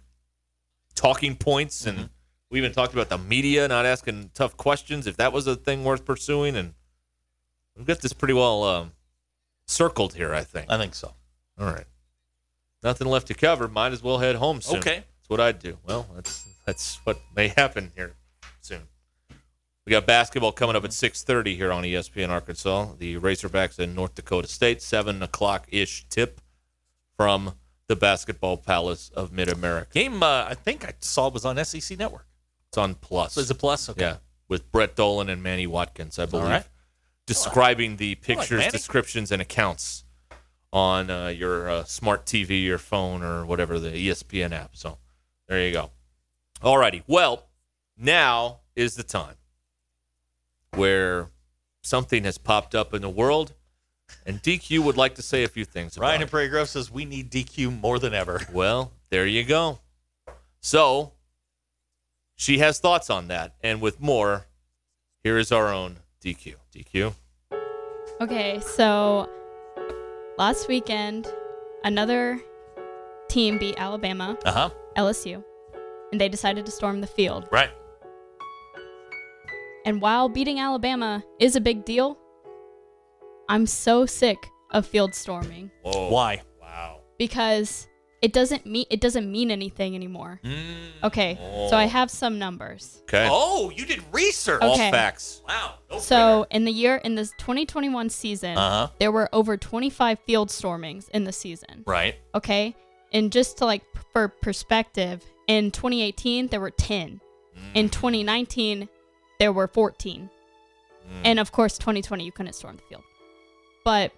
talking 0.96 1.36
points 1.36 1.86
and 1.86 2.10
we 2.52 2.58
even 2.58 2.72
talked 2.72 2.92
about 2.92 3.08
the 3.08 3.16
media 3.16 3.66
not 3.66 3.86
asking 3.86 4.30
tough 4.34 4.56
questions 4.58 5.06
if 5.06 5.16
that 5.16 5.32
was 5.32 5.46
a 5.46 5.56
thing 5.56 5.84
worth 5.84 6.04
pursuing 6.04 6.54
and 6.54 6.74
we've 7.76 7.86
got 7.86 8.00
this 8.00 8.12
pretty 8.12 8.34
well 8.34 8.62
um, 8.62 8.92
circled 9.66 10.14
here, 10.14 10.34
I 10.34 10.44
think. 10.44 10.70
I 10.70 10.76
think 10.76 10.94
so. 10.94 11.14
All 11.58 11.66
right. 11.66 11.86
Nothing 12.82 13.08
left 13.08 13.28
to 13.28 13.34
cover. 13.34 13.68
Might 13.68 13.92
as 13.92 14.02
well 14.02 14.18
head 14.18 14.36
home 14.36 14.60
soon. 14.60 14.78
Okay. 14.78 14.96
That's 14.96 15.28
what 15.28 15.40
I'd 15.40 15.60
do. 15.60 15.78
Well, 15.86 16.06
that's 16.14 16.46
that's 16.66 17.00
what 17.04 17.18
may 17.34 17.48
happen 17.48 17.90
here 17.96 18.12
soon. 18.60 18.82
We 19.86 19.90
got 19.90 20.06
basketball 20.06 20.52
coming 20.52 20.76
up 20.76 20.84
at 20.84 20.90
6:30 20.90 21.56
here 21.56 21.72
on 21.72 21.84
ESPN 21.84 22.28
Arkansas. 22.28 22.88
The 22.98 23.16
Razorbacks 23.16 23.78
in 23.78 23.94
North 23.94 24.14
Dakota 24.14 24.48
State, 24.48 24.82
seven 24.82 25.22
o'clock 25.22 25.66
ish 25.70 26.06
tip 26.08 26.40
from 27.16 27.54
the 27.86 27.96
Basketball 27.96 28.58
Palace 28.58 29.10
of 29.14 29.32
Mid 29.32 29.48
America. 29.48 29.90
Game, 29.94 30.22
uh, 30.22 30.44
I 30.48 30.54
think 30.54 30.84
I 30.84 30.92
saw 31.00 31.30
was 31.30 31.44
on 31.44 31.62
SEC 31.64 31.98
Network. 31.98 32.26
It's 32.72 32.78
on 32.78 32.94
Plus. 32.94 33.36
Is 33.36 33.50
it 33.50 33.58
Plus? 33.58 33.90
Okay. 33.90 34.00
Yeah, 34.00 34.16
with 34.48 34.72
Brett 34.72 34.96
Dolan 34.96 35.28
and 35.28 35.42
Manny 35.42 35.66
Watkins, 35.66 36.18
I 36.18 36.24
believe, 36.24 36.48
right. 36.48 36.64
describing 37.26 37.98
the 37.98 38.14
pictures, 38.14 38.60
Manny. 38.60 38.70
descriptions, 38.70 39.30
and 39.30 39.42
accounts 39.42 40.04
on 40.72 41.10
uh, 41.10 41.28
your 41.28 41.68
uh, 41.68 41.84
smart 41.84 42.24
TV, 42.24 42.64
your 42.64 42.78
phone, 42.78 43.22
or 43.22 43.44
whatever 43.44 43.78
the 43.78 43.90
ESPN 43.90 44.52
app. 44.52 44.70
So 44.74 44.96
there 45.48 45.60
you 45.60 45.70
go. 45.70 45.90
All 46.62 46.78
righty. 46.78 47.02
Well, 47.06 47.46
now 47.98 48.60
is 48.74 48.94
the 48.94 49.02
time 49.02 49.34
where 50.74 51.28
something 51.82 52.24
has 52.24 52.38
popped 52.38 52.74
up 52.74 52.94
in 52.94 53.02
the 53.02 53.10
world, 53.10 53.52
and 54.24 54.42
DQ 54.42 54.78
would 54.78 54.96
like 54.96 55.16
to 55.16 55.22
say 55.22 55.44
a 55.44 55.48
few 55.48 55.66
things. 55.66 55.98
About 55.98 56.06
Ryan 56.06 56.22
and 56.22 56.30
Prairie 56.30 56.48
Grove 56.48 56.70
says 56.70 56.90
we 56.90 57.04
need 57.04 57.30
DQ 57.30 57.82
more 57.82 57.98
than 57.98 58.14
ever. 58.14 58.40
Well, 58.50 58.92
there 59.10 59.26
you 59.26 59.44
go. 59.44 59.80
So 60.62 61.12
she 62.42 62.58
has 62.58 62.80
thoughts 62.80 63.08
on 63.08 63.28
that. 63.28 63.54
And 63.62 63.80
with 63.80 64.00
more, 64.00 64.46
here 65.22 65.38
is 65.38 65.52
our 65.52 65.72
own 65.72 65.98
DQ. 66.24 66.54
DQ. 66.74 67.14
Okay, 68.20 68.58
so 68.60 69.28
last 70.38 70.66
weekend, 70.68 71.32
another 71.84 72.40
team 73.28 73.58
beat 73.58 73.76
Alabama, 73.78 74.36
Uh 74.44 74.52
huh. 74.52 74.70
LSU, 74.96 75.42
and 76.10 76.20
they 76.20 76.28
decided 76.28 76.66
to 76.66 76.72
storm 76.72 77.00
the 77.00 77.06
field. 77.06 77.48
Right. 77.52 77.70
And 79.84 80.00
while 80.00 80.28
beating 80.28 80.58
Alabama 80.60 81.22
is 81.40 81.54
a 81.56 81.60
big 81.60 81.84
deal, 81.84 82.18
I'm 83.48 83.66
so 83.66 84.04
sick 84.06 84.38
of 84.70 84.84
field 84.86 85.14
storming 85.14 85.70
Whoa. 85.82 86.08
Why? 86.10 86.42
Wow. 86.60 87.00
because 87.18 87.86
it 88.22 88.32
doesn't 88.32 88.64
mean 88.64 88.86
it 88.88 89.00
doesn't 89.00 89.30
mean 89.30 89.50
anything 89.50 89.94
anymore. 89.94 90.40
Mm. 90.44 90.54
Okay, 91.04 91.36
so 91.68 91.76
I 91.76 91.84
have 91.86 92.10
some 92.10 92.38
numbers. 92.38 93.02
Okay. 93.02 93.28
Oh, 93.30 93.70
you 93.70 93.84
did 93.84 94.00
research. 94.12 94.62
Okay. 94.62 94.68
All 94.86 94.90
facts. 94.92 95.42
Wow. 95.48 95.74
No 95.90 95.98
So 95.98 96.46
in 96.50 96.64
the 96.64 96.70
year 96.72 96.96
in 96.96 97.16
this 97.16 97.32
2021 97.38 98.08
season, 98.10 98.56
Uh-huh. 98.56 98.88
there 98.98 99.12
were 99.12 99.28
over 99.32 99.56
25 99.56 100.18
field 100.26 100.50
stormings 100.50 101.08
in 101.10 101.24
the 101.24 101.32
season. 101.32 101.82
Right. 101.86 102.14
Okay, 102.34 102.74
and 103.12 103.30
just 103.32 103.58
to 103.58 103.66
like 103.66 103.82
for 104.12 104.28
perspective, 104.28 105.24
in 105.48 105.70
2018 105.72 106.46
there 106.48 106.60
were 106.60 106.70
10. 106.70 107.20
In 107.74 107.88
2019 107.90 108.88
there 109.38 109.52
were 109.52 109.66
14. 109.68 110.30
And 111.24 111.38
of 111.40 111.50
course 111.52 111.76
2020 111.78 112.24
you 112.24 112.32
couldn't 112.32 112.52
storm 112.54 112.76
the 112.76 112.82
field. 112.82 113.02
But 113.84 114.12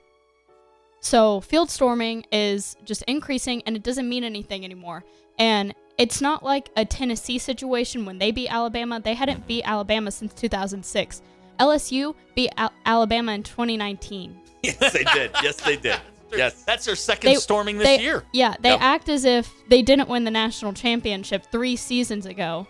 so 1.05 1.43
field 1.43 1.71
storming 1.71 2.25
is 2.33 2.77
just 2.85 3.03
increasing 3.03 3.63
and 3.67 3.77
it 3.77 3.83
doesn't 3.83 4.09
mean 4.09 4.25
anything 4.25 4.65
anymore. 4.65 5.05
And 5.39 5.75
it's 5.99 6.23
not 6.23 6.43
like 6.43 6.71
a 6.79 6.87
Tennessee 6.87 7.37
situation 7.39 8.07
when 8.07 8.19
they 8.19 8.31
beat 8.31 8.49
Alabama. 8.49 9.01
They 9.05 9.13
hadn't 9.13 9.47
beat 9.47 9.65
Alabama 9.69 10.11
since 10.11 10.33
2006. 10.33 11.21
LSU 11.61 12.15
beat 12.35 12.51
Al- 12.57 12.73
Alabama 12.87 13.33
in 13.33 13.43
2019. 13.43 14.35
Yes, 14.63 14.79
they 14.95 15.05
did. 15.05 15.31
Yes, 15.43 15.57
they 15.61 15.77
did. 15.77 16.01
Yes. 16.35 16.63
That's 16.65 16.87
their 16.87 16.97
second 16.97 17.37
storming 17.37 17.77
this 17.77 17.87
they- 17.87 18.01
year. 18.03 18.25
Yeah, 18.33 18.55
they 18.61 18.71
Yep. 18.71 18.81
act 18.81 19.09
as 19.11 19.27
if 19.27 19.53
they 19.69 19.83
didn't 19.83 20.09
win 20.09 20.25
the 20.25 20.31
national 20.31 20.73
championship 20.73 21.45
three 21.53 21.77
seasons 21.77 22.25
ago, 22.25 22.67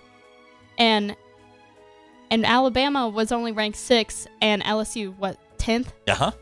and 0.77 1.15
and 2.33 2.45
Alabama 2.45 3.09
was 3.09 3.31
only 3.31 3.53
ranked 3.53 3.79
sixth, 3.79 4.27
and 4.43 4.61
LSU 4.65 5.17
what 5.19 5.39
tenth? 5.57 5.93
Uh 6.09 6.15
huh. 6.15 6.33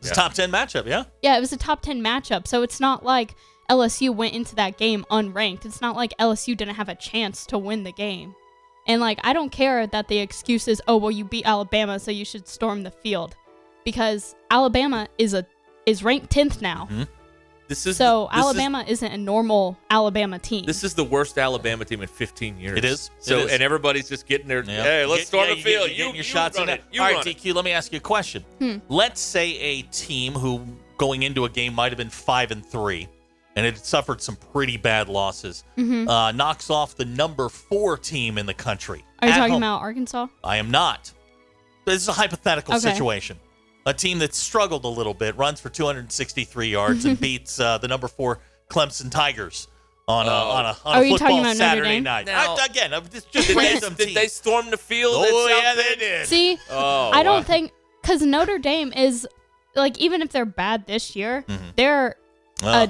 It's 0.00 0.08
Yeah. 0.08 0.12
a 0.12 0.16
top 0.16 0.34
10 0.34 0.50
matchup, 0.50 0.86
yeah? 0.86 1.04
Yeah, 1.22 1.36
it 1.36 1.40
was 1.40 1.52
a 1.52 1.56
top 1.56 1.82
ten 1.82 2.00
matchup, 2.02 2.46
so 2.48 2.62
it's 2.62 2.80
not 2.80 3.04
like 3.04 3.34
LSU 3.70 4.10
went 4.14 4.34
into 4.34 4.54
that 4.56 4.76
game 4.78 5.04
unranked. 5.10 5.64
It's 5.64 5.80
not 5.80 5.94
like 5.94 6.12
LSU 6.18 6.56
didn't 6.56 6.74
have 6.74 6.88
a 6.88 6.94
chance 6.96 7.46
to 7.46 7.58
win 7.58 7.84
the 7.84 7.92
game. 7.92 8.34
And 8.88 9.00
like 9.00 9.20
I 9.22 9.32
don't 9.32 9.52
care 9.52 9.86
that 9.86 10.08
the 10.08 10.18
excuse 10.18 10.66
is, 10.66 10.82
oh 10.88 10.96
well 10.96 11.10
you 11.10 11.24
beat 11.24 11.46
Alabama, 11.46 11.98
so 12.00 12.10
you 12.10 12.24
should 12.24 12.48
storm 12.48 12.82
the 12.82 12.90
field. 12.90 13.36
Because 13.84 14.34
Alabama 14.50 15.06
is 15.18 15.34
a 15.34 15.46
is 15.86 16.02
ranked 16.02 16.30
tenth 16.30 16.60
now. 16.60 16.88
Mm-hmm. 16.90 17.02
This 17.70 17.86
is 17.86 17.96
So 17.96 18.28
this 18.32 18.40
Alabama 18.42 18.84
is, 18.88 19.00
not 19.00 19.12
a 19.12 19.16
normal 19.16 19.78
Alabama 19.90 20.40
team. 20.40 20.64
This 20.64 20.82
is 20.82 20.92
the 20.92 21.04
worst 21.04 21.38
Alabama 21.38 21.84
team 21.84 22.02
in 22.02 22.08
15 22.08 22.58
years. 22.58 22.76
It 22.76 22.84
is. 22.84 23.12
So 23.20 23.38
is. 23.38 23.52
and 23.52 23.62
everybody's 23.62 24.08
just 24.08 24.26
getting 24.26 24.48
their 24.48 24.64
Yeah. 24.64 24.82
hey, 24.82 25.06
let's 25.06 25.20
Get- 25.20 25.28
storm 25.28 25.48
yeah, 25.50 25.54
the 25.54 25.62
field. 25.62 25.82
Get, 25.86 25.90
You, 25.92 25.96
getting 25.98 26.14
your 26.14 26.16
you 26.16 26.22
shots 26.24 26.58
run 26.58 26.68
in 26.68 26.74
it. 26.74 26.84
You 26.90 27.00
All 27.00 27.06
right, 27.06 27.14
run 27.18 27.28
it. 27.28 27.36
DQ, 27.38 27.54
let 27.54 27.64
me 27.64 27.70
ask 27.70 27.92
you 27.92 27.98
a 27.98 28.00
question. 28.00 28.44
Hmm. 28.58 28.78
Let's 28.88 29.20
say 29.20 29.56
a 29.56 29.82
team 29.82 30.32
who 30.32 30.66
going 30.98 31.22
into 31.22 31.44
a 31.44 31.48
game 31.48 31.72
might 31.72 31.92
have 31.92 31.96
been 31.96 32.10
5 32.10 32.50
and 32.50 32.66
3 32.66 33.06
and 33.54 33.64
it 33.64 33.78
suffered 33.78 34.20
some 34.20 34.34
pretty 34.52 34.76
bad 34.76 35.08
losses 35.08 35.62
Mhm. 35.78 36.08
uh, 36.08 36.32
knocks 36.32 36.70
off 36.70 36.96
the 36.96 37.04
number 37.04 37.48
4 37.48 37.96
team 37.96 38.36
in 38.36 38.46
the 38.46 38.54
country. 38.54 39.04
Are 39.22 39.28
you 39.28 39.32
at 39.32 39.36
talking 39.36 39.52
home. 39.52 39.62
about 39.62 39.80
Arkansas? 39.82 40.26
I 40.42 40.56
am 40.56 40.72
not. 40.72 41.12
This 41.84 42.02
is 42.02 42.08
a 42.08 42.12
hypothetical 42.14 42.74
Okay. 42.74 42.90
situation. 42.90 43.38
A 43.86 43.94
team 43.94 44.18
that 44.18 44.34
struggled 44.34 44.84
a 44.84 44.88
little 44.88 45.14
bit, 45.14 45.36
runs 45.36 45.60
for 45.60 45.68
263 45.70 46.68
yards, 46.68 47.04
and 47.06 47.18
beats 47.20 47.58
uh, 47.58 47.78
the 47.78 47.88
number 47.88 48.08
four 48.08 48.40
Clemson 48.68 49.10
Tigers 49.10 49.68
on 50.06 50.26
a, 50.26 50.30
on 50.30 50.64
a, 50.66 50.76
on 50.84 50.96
Are 50.96 51.02
a 51.02 51.04
you 51.06 51.16
talking 51.18 51.36
football 51.36 51.38
about 51.40 51.46
Notre 51.46 51.54
Saturday 51.56 51.88
Dame? 51.90 52.02
night. 52.02 52.26
Now- 52.26 52.56
I- 52.58 52.66
again, 52.66 52.92
it's 52.92 53.24
just 53.26 53.48
Did 53.48 53.56
they, 53.56 53.60
random 53.72 53.94
did 53.94 54.06
team. 54.06 54.14
they 54.14 54.26
storm 54.26 54.70
the 54.70 54.76
field? 54.76 55.14
Oh, 55.16 55.22
at 55.22 55.52
South 55.52 55.62
yeah, 55.62 55.74
they 55.82 55.94
did. 55.98 56.26
See, 56.26 56.58
Oh, 56.70 57.10
I 57.12 57.22
don't 57.22 57.38
wow. 57.38 57.42
think 57.42 57.72
because 58.02 58.20
Notre 58.22 58.58
Dame 58.58 58.92
is 58.92 59.26
like 59.76 59.98
even 59.98 60.20
if 60.20 60.30
they're 60.30 60.44
bad 60.44 60.86
this 60.86 61.14
year, 61.16 61.44
they're 61.76 62.16
Oh, 62.62 62.68
a 62.82 62.86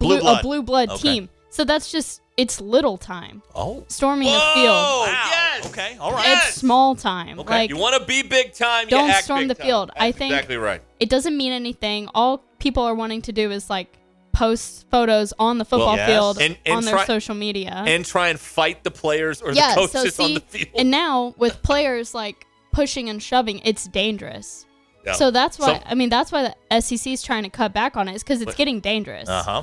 blue, 0.00 0.08
blue 0.16 0.20
blood. 0.20 0.38
a 0.38 0.42
blue 0.42 0.62
blood 0.62 0.88
Okay. 0.90 1.02
team. 1.02 1.28
So 1.50 1.64
that's 1.64 1.92
just 1.92 2.21
it's 2.42 2.60
little 2.60 2.98
time. 2.98 3.42
Oh, 3.54 3.84
Storming 3.88 4.26
the 4.32 4.40
field. 4.54 4.66
wow. 4.66 5.04
yes. 5.30 5.66
Okay, 5.66 5.96
all 6.00 6.12
right. 6.12 6.36
It's 6.38 6.54
small 6.54 6.94
time. 6.96 7.38
Okay. 7.40 7.54
Like 7.54 7.70
you 7.70 7.76
want 7.76 7.94
to 8.00 8.04
be 8.06 8.22
big 8.22 8.52
time? 8.52 8.88
don't 8.88 9.06
you 9.06 9.12
act 9.12 9.24
storm 9.24 9.40
big 9.40 9.48
the 9.48 9.54
time. 9.54 9.66
field. 9.66 9.90
I 9.96 10.10
think- 10.12 10.32
exactly 10.32 10.56
right. 10.56 10.80
it 10.98 11.08
doesn't 11.08 11.36
mean 11.36 11.52
anything. 11.52 12.08
All 12.14 12.42
people 12.58 12.82
are 12.82 12.94
wanting 12.94 13.22
to 13.22 13.32
do 13.32 13.50
is 13.50 13.70
like 13.70 13.96
post 14.32 14.86
photos 14.90 15.32
on 15.38 15.58
the 15.58 15.64
football 15.64 15.94
yes. 15.96 16.08
field 16.08 16.40
And- 16.40 16.56
and 16.66 16.76
on 16.78 16.84
their 16.84 16.94
try- 16.96 17.06
social 17.06 17.34
media. 17.34 17.84
And 17.86 18.04
try 18.04 18.28
and 18.28 18.40
fight 18.40 18.82
the 18.82 18.90
players 18.90 19.40
or 19.42 19.52
yeah, 19.52 19.74
the 19.74 19.86
so 19.86 19.98
coaches 19.98 20.14
see, 20.16 20.24
on 20.24 20.34
the 20.34 20.40
field. 20.40 20.68
and 20.76 20.90
now 20.90 21.34
with 21.38 21.62
players 21.62 22.14
like 22.14 22.46
pushing 22.72 23.08
and 23.08 23.22
shoving, 23.22 23.60
it's 23.64 23.86
dangerous. 23.86 24.66
Yeah. 25.06 25.12
So 25.12 25.30
that's 25.30 25.58
why 25.58 25.74
So- 25.78 25.82
I 25.86 25.94
mean 25.94 26.08
that's 26.08 26.32
why 26.32 26.42
the 26.70 26.80
SEC 26.80 27.12
is 27.12 27.22
trying 27.22 27.44
to 27.44 27.50
cut 27.50 27.72
back 27.72 27.96
on 27.96 28.08
it 28.08 28.14
is 28.16 28.22
because 28.24 28.40
it's 28.40 28.46
But- 28.52 28.56
getting 28.56 28.80
dangerous. 28.80 29.28
Uh 29.28 29.42
huh. 29.44 29.62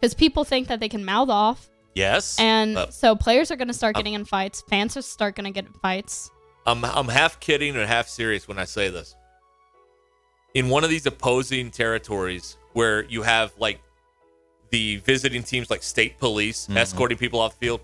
Because 0.00 0.14
people 0.14 0.44
think 0.44 0.68
that 0.68 0.78
they 0.80 0.88
can 0.88 1.04
mouth 1.04 1.28
off, 1.28 1.68
Yes. 1.94 2.38
and 2.38 2.76
Uh, 2.76 2.90
so 2.90 3.16
players 3.16 3.50
are 3.50 3.56
going 3.56 3.68
to 3.68 3.74
start 3.74 3.96
getting 3.96 4.14
in 4.14 4.24
fights. 4.24 4.62
Fans 4.68 4.96
are 4.96 5.02
start 5.02 5.34
going 5.34 5.46
to 5.46 5.50
get 5.50 5.66
in 5.66 5.72
fights. 5.80 6.30
I'm 6.66 6.84
I'm 6.84 7.08
half 7.08 7.40
kidding 7.40 7.76
and 7.76 7.86
half 7.88 8.08
serious 8.08 8.46
when 8.46 8.58
I 8.58 8.64
say 8.64 8.88
this. 8.88 9.14
In 10.54 10.68
one 10.68 10.84
of 10.84 10.90
these 10.90 11.06
opposing 11.06 11.70
territories 11.70 12.56
where 12.72 13.04
you 13.04 13.22
have 13.22 13.52
like 13.58 13.80
the 14.70 14.96
visiting 14.98 15.42
teams 15.42 15.70
like 15.70 15.82
state 15.82 16.18
police 16.18 16.64
Mm-hmm. 16.66 16.76
escorting 16.76 17.18
people 17.18 17.40
off 17.40 17.58
the 17.58 17.66
field, 17.66 17.80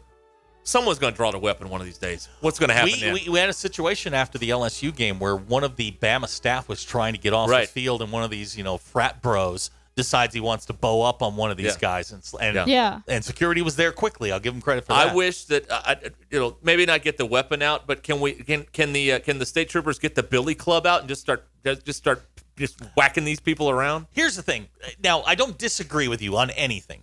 someone's 0.64 0.98
going 0.98 1.12
to 1.12 1.16
draw 1.16 1.30
the 1.30 1.38
weapon 1.38 1.68
one 1.68 1.80
of 1.80 1.86
these 1.86 1.98
days. 1.98 2.28
What's 2.40 2.58
going 2.58 2.68
to 2.68 2.74
happen 2.74 2.92
we, 3.14 3.24
we, 3.24 3.28
we 3.30 3.38
had 3.38 3.48
a 3.48 3.54
situation 3.54 4.12
after 4.14 4.38
the 4.38 4.50
LSU 4.50 4.94
game 4.94 5.18
where 5.18 5.36
one 5.36 5.64
of 5.64 5.76
the 5.76 5.92
Bama 5.92 6.28
staff 6.28 6.68
was 6.68 6.84
trying 6.84 7.14
to 7.14 7.18
get 7.20 7.32
off 7.32 7.48
Right. 7.50 7.66
the 7.66 7.72
field, 7.72 8.02
and 8.02 8.12
one 8.12 8.22
of 8.22 8.30
these, 8.30 8.56
you 8.56 8.64
know, 8.64 8.76
frat 8.76 9.22
bros 9.22 9.70
decides 9.96 10.34
he 10.34 10.40
wants 10.40 10.66
to 10.66 10.72
bow 10.72 11.02
up 11.02 11.22
on 11.22 11.36
one 11.36 11.50
of 11.50 11.56
these 11.56 11.66
Yeah. 11.74 11.78
guys, 11.80 12.10
and 12.12 12.22
and, 12.40 12.54
Yeah. 12.56 12.64
Yeah. 12.66 13.00
and 13.08 13.24
security 13.24 13.62
was 13.62 13.76
there 13.76 13.92
quickly. 13.92 14.32
I'll 14.32 14.40
give 14.40 14.54
him 14.54 14.60
credit 14.60 14.84
for 14.86 14.92
that. 14.94 15.10
I 15.10 15.14
wish 15.14 15.44
that 15.44 15.70
uh, 15.70 15.82
I, 15.84 15.96
you 16.30 16.38
know 16.40 16.56
maybe 16.62 16.84
not 16.86 17.02
get 17.02 17.16
the 17.16 17.26
weapon 17.26 17.62
out, 17.62 17.86
but 17.86 18.02
can 18.02 18.20
we 18.20 18.32
can 18.32 18.64
can 18.72 18.92
the 18.92 19.12
uh, 19.12 19.18
can 19.20 19.38
the 19.38 19.46
state 19.46 19.68
troopers 19.68 19.98
get 19.98 20.14
the 20.14 20.22
billy 20.22 20.54
club 20.54 20.86
out 20.86 21.00
and 21.00 21.08
just 21.08 21.20
start 21.20 21.46
just 21.64 21.94
start 21.98 22.22
just 22.56 22.80
whacking 22.96 23.24
these 23.24 23.40
people 23.40 23.70
around? 23.70 24.06
Here's 24.10 24.36
the 24.36 24.42
thing. 24.42 24.68
Now, 25.02 25.22
I 25.22 25.34
don't 25.34 25.56
disagree 25.58 26.08
with 26.08 26.20
you 26.22 26.36
on 26.36 26.50
anything. 26.50 27.02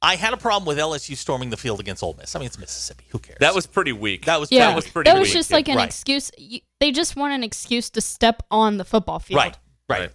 I 0.00 0.14
had 0.14 0.32
a 0.32 0.36
problem 0.36 0.64
with 0.66 0.78
LSU 0.78 1.16
storming 1.16 1.50
the 1.50 1.56
field 1.56 1.80
against 1.80 2.02
Ole 2.04 2.14
Miss. 2.18 2.36
I 2.36 2.38
mean, 2.38 2.46
it's 2.46 2.58
Mississippi. 2.58 3.04
Who 3.08 3.18
cares? 3.18 3.38
That 3.40 3.52
was 3.54 3.66
pretty 3.66 3.90
weak. 3.92 4.26
That 4.26 4.38
was 4.38 4.52
Yeah, 4.52 4.68
that 4.68 4.76
was 4.76 4.86
pretty. 4.86 5.10
that 5.10 5.18
was 5.18 5.26
weak. 5.28 5.34
just 5.34 5.50
like 5.50 5.66
an 5.68 5.76
Right. 5.76 5.86
excuse. 5.88 6.30
You, 6.38 6.60
they 6.78 6.92
just 6.92 7.16
want 7.16 7.32
an 7.34 7.42
excuse 7.42 7.90
to 7.90 8.00
step 8.00 8.44
on 8.50 8.76
the 8.76 8.84
football 8.84 9.18
field. 9.18 9.38
Right, 9.38 9.56
right. 9.88 10.10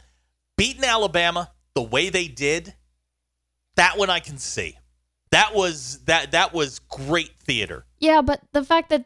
Beating 0.57 0.85
Alabama 0.85 1.51
the 1.75 1.81
way 1.81 2.09
they 2.09 2.27
did, 2.27 2.73
that 3.75 3.97
one 3.97 4.09
I 4.09 4.19
can 4.19 4.37
see. 4.37 4.77
That 5.31 5.55
was 5.55 5.99
that 6.05 6.31
that 6.31 6.53
was 6.53 6.79
great 6.79 7.31
theater. 7.39 7.85
Yeah, 7.99 8.21
but 8.21 8.41
the 8.51 8.63
fact 8.63 8.89
that 8.89 9.05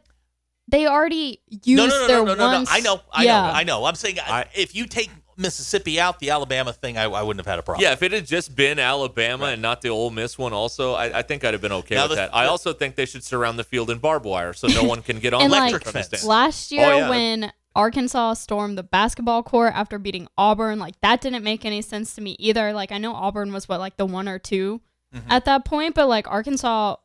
they 0.70 0.86
already 0.86 1.40
used 1.48 1.78
no, 1.78 1.86
no, 1.86 2.00
no, 2.00 2.06
their 2.06 2.18
no, 2.18 2.24
no, 2.34 2.34
no, 2.52 2.58
no. 2.60 2.64
I 2.68 2.80
know, 2.80 3.00
I 3.10 3.22
yeah. 3.24 3.40
know, 3.40 3.52
I 3.54 3.64
know. 3.64 3.84
I'm 3.86 3.94
saying 3.94 4.18
I, 4.20 4.42
uh, 4.42 4.44
if 4.54 4.74
you 4.74 4.84
take 4.84 5.08
Mississippi 5.38 5.98
out, 5.98 6.18
the 6.18 6.28
Alabama 6.30 6.72
thing, 6.74 6.98
I, 6.98 7.04
I 7.04 7.22
wouldn't 7.22 7.38
have 7.44 7.50
had 7.50 7.58
a 7.58 7.62
problem. 7.62 7.82
Yeah, 7.82 7.92
if 7.92 8.02
it 8.02 8.12
had 8.12 8.26
just 8.26 8.54
been 8.54 8.78
Alabama 8.78 9.46
and 9.46 9.62
not 9.62 9.80
the 9.80 9.88
Ole 9.88 10.10
Miss 10.10 10.36
one, 10.36 10.52
also, 10.52 10.92
I, 10.94 11.20
I 11.20 11.22
think 11.22 11.44
I'd 11.44 11.54
have 11.54 11.62
been 11.62 11.72
okay 11.72 11.94
Now 11.94 12.02
with 12.02 12.10
the- 12.10 12.16
that. 12.16 12.34
I 12.34 12.46
also 12.46 12.74
think 12.74 12.96
they 12.96 13.06
should 13.06 13.24
surround 13.24 13.58
the 13.58 13.64
field 13.64 13.88
in 13.88 13.98
barbed 13.98 14.26
wire 14.26 14.52
so 14.52 14.66
no 14.68 14.82
one 14.84 15.00
can 15.00 15.20
get 15.20 15.32
on 15.32 15.42
and 15.42 15.52
the 15.52 15.56
like 15.56 15.82
from 15.82 15.92
the 15.92 16.02
stands. 16.02 16.26
last 16.26 16.70
oh, 16.72 16.76
year 16.76 16.92
Oh, 16.92 16.96
yeah. 16.98 17.08
when 17.08 17.52
Arkansas 17.78 18.34
stormed 18.34 18.76
the 18.76 18.82
basketball 18.82 19.42
court 19.44 19.72
after 19.74 19.98
beating 19.98 20.26
Auburn, 20.36 20.78
like 20.80 21.00
that 21.00 21.20
didn't 21.20 21.44
make 21.44 21.64
any 21.64 21.80
sense 21.80 22.14
to 22.16 22.20
me 22.20 22.34
either. 22.38 22.72
Like 22.72 22.90
I 22.92 22.98
know 22.98 23.14
Auburn 23.14 23.52
was 23.52 23.68
what 23.68 23.78
like 23.78 23.96
the 23.96 24.06
one 24.06 24.28
or 24.28 24.38
2 24.38 24.80
Mm-hmm. 25.14 25.30
at 25.32 25.46
that 25.46 25.64
point, 25.64 25.94
but 25.94 26.06
like 26.06 26.28
Arkansas 26.28 26.96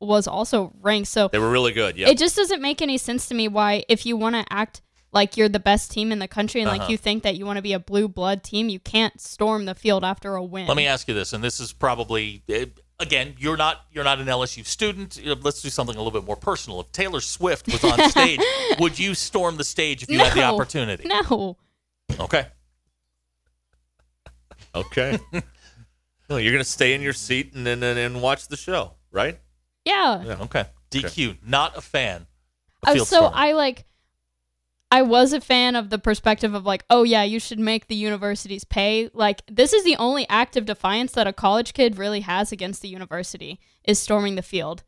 was 0.00 0.26
also 0.26 0.72
ranked, 0.80 1.06
so 1.08 1.28
They 1.28 1.38
were 1.38 1.52
really 1.52 1.70
good. 1.72 1.96
Yeah, 1.96 2.08
it 2.08 2.18
just 2.18 2.34
doesn't 2.34 2.60
make 2.60 2.82
any 2.82 2.98
sense 2.98 3.28
to 3.28 3.34
me 3.36 3.46
why 3.46 3.84
if 3.88 4.04
you 4.04 4.16
want 4.16 4.34
to 4.34 4.44
act 4.52 4.82
like 5.12 5.36
you're 5.36 5.48
the 5.48 5.60
best 5.60 5.92
team 5.92 6.10
in 6.10 6.18
the 6.18 6.26
country 6.26 6.60
and 6.62 6.68
Uh-huh. 6.68 6.78
like 6.80 6.88
you 6.90 6.96
think 6.96 7.22
that 7.22 7.36
you 7.36 7.46
want 7.46 7.58
to 7.58 7.62
be 7.62 7.72
a 7.72 7.78
blue 7.78 8.08
blood 8.08 8.42
team, 8.42 8.68
you 8.68 8.80
can't 8.80 9.20
storm 9.20 9.66
the 9.66 9.74
field 9.76 10.02
after 10.02 10.34
a 10.34 10.42
win. 10.42 10.66
Let 10.66 10.76
me 10.76 10.86
ask 10.88 11.06
you 11.06 11.14
this, 11.14 11.32
and 11.32 11.44
this 11.44 11.60
is 11.60 11.72
probably 11.72 12.42
eh, 12.48 12.64
again, 13.00 13.34
you're 13.38 13.56
not 13.56 13.84
you're 13.92 14.04
not 14.04 14.20
an 14.20 14.26
LSU 14.26 14.64
student. 14.64 15.20
Let's 15.42 15.62
do 15.62 15.70
something 15.70 15.94
a 15.94 15.98
little 15.98 16.18
bit 16.18 16.26
more 16.26 16.36
personal. 16.36 16.80
If 16.80 16.92
Taylor 16.92 17.20
Swift 17.20 17.66
was 17.66 17.82
on 17.84 18.10
stage, 18.10 18.40
would 18.78 18.98
you 18.98 19.14
storm 19.14 19.56
the 19.56 19.64
stage 19.64 20.02
if 20.02 20.10
you 20.10 20.18
had 20.18 20.34
the 20.34 20.42
opportunity? 20.42 21.08
No. 21.08 21.56
Okay. 22.18 22.46
Okay. 24.74 25.18
well, 26.28 26.40
you're 26.40 26.52
gonna 26.52 26.64
stay 26.64 26.94
in 26.94 27.02
your 27.02 27.12
seat 27.12 27.54
and 27.54 27.66
then 27.66 27.82
and, 27.82 27.98
and 27.98 28.22
watch 28.22 28.48
the 28.48 28.56
show, 28.56 28.92
right? 29.10 29.38
Yeah. 29.84 30.22
Yeah. 30.24 30.42
Okay. 30.42 30.64
DQ, 30.90 31.38
not 31.46 31.76
a 31.76 31.80
fan. 31.80 32.26
of 32.86 32.88
Uh, 32.88 32.98
so 32.98 33.04
storming. 33.04 33.32
I 33.34 33.52
like 33.52 33.84
I 34.94 35.02
was 35.02 35.32
a 35.32 35.40
fan 35.40 35.74
of 35.76 35.90
the 35.90 35.98
perspective 35.98 36.54
of 36.54 36.64
like, 36.64 36.84
oh 36.88 37.02
yeah, 37.02 37.22
you 37.24 37.40
should 37.40 37.58
make 37.58 37.88
the 37.88 37.96
universities 37.96 38.64
pay. 38.64 39.10
Like 39.12 39.42
this 39.50 39.72
is 39.72 39.82
the 39.84 39.96
only 39.96 40.28
act 40.28 40.56
of 40.56 40.64
defiance 40.66 41.12
that 41.12 41.26
a 41.26 41.32
college 41.32 41.72
kid 41.72 41.98
really 41.98 42.20
has 42.20 42.52
against 42.52 42.80
the 42.80 42.88
university 42.88 43.58
is 43.84 43.98
storming 43.98 44.36
the 44.36 44.42
field. 44.42 44.84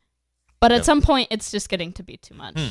But 0.61 0.71
at 0.71 0.77
Yeah. 0.77 0.83
some 0.83 1.01
point 1.01 1.27
it's 1.29 1.51
just 1.51 1.67
getting 1.69 1.91
to 1.93 2.03
be 2.03 2.15
too 2.17 2.35
much. 2.35 2.57
Hmm. 2.59 2.69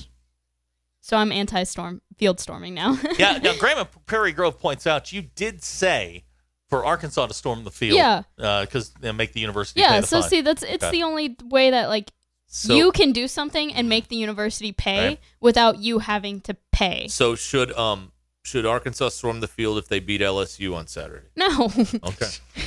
So 1.00 1.16
I'm 1.16 1.30
anti-storm 1.30 2.00
field 2.16 2.40
storming 2.40 2.74
now. 2.74 2.98
yeah. 3.18 3.38
Now, 3.38 3.54
Graham 3.58 3.86
Prairie 4.06 4.32
Grove 4.32 4.58
points 4.58 4.86
out 4.86 5.12
you 5.12 5.22
did 5.22 5.62
say 5.62 6.24
for 6.68 6.84
Arkansas 6.84 7.26
to 7.26 7.34
storm 7.34 7.62
the 7.64 7.70
field. 7.70 7.96
Yeah. 7.96 8.22
Because 8.36 8.90
they 9.00 9.12
make 9.12 9.32
the 9.34 9.40
university. 9.40 9.80
yeah, 9.80 9.90
pay 9.92 10.00
the 10.00 10.06
so 10.06 10.20
fine. 10.20 10.30
see 10.30 10.40
that's 10.40 10.62
it's 10.64 10.82
Okay. 10.82 10.90
the 10.90 11.02
only 11.04 11.36
way 11.44 11.70
that 11.70 11.88
like 11.90 12.10
So- 12.46 12.74
you 12.74 12.92
can 12.92 13.12
do 13.12 13.28
something 13.28 13.72
and 13.74 13.88
make 13.88 14.08
the 14.08 14.16
university 14.16 14.72
pay 14.72 15.06
Right. 15.08 15.20
without 15.40 15.78
you 15.80 15.98
having 16.00 16.40
to 16.42 16.56
pay. 16.72 17.08
So 17.08 17.34
should 17.34 17.72
um 17.72 18.12
should 18.44 18.64
Arkansas 18.64 19.08
storm 19.08 19.40
the 19.40 19.48
field 19.48 19.76
if 19.76 19.88
they 19.88 19.98
beat 19.98 20.20
LSU 20.20 20.74
on 20.76 20.86
Saturday? 20.86 21.26
No. 21.34 21.64
Okay. 22.04 22.30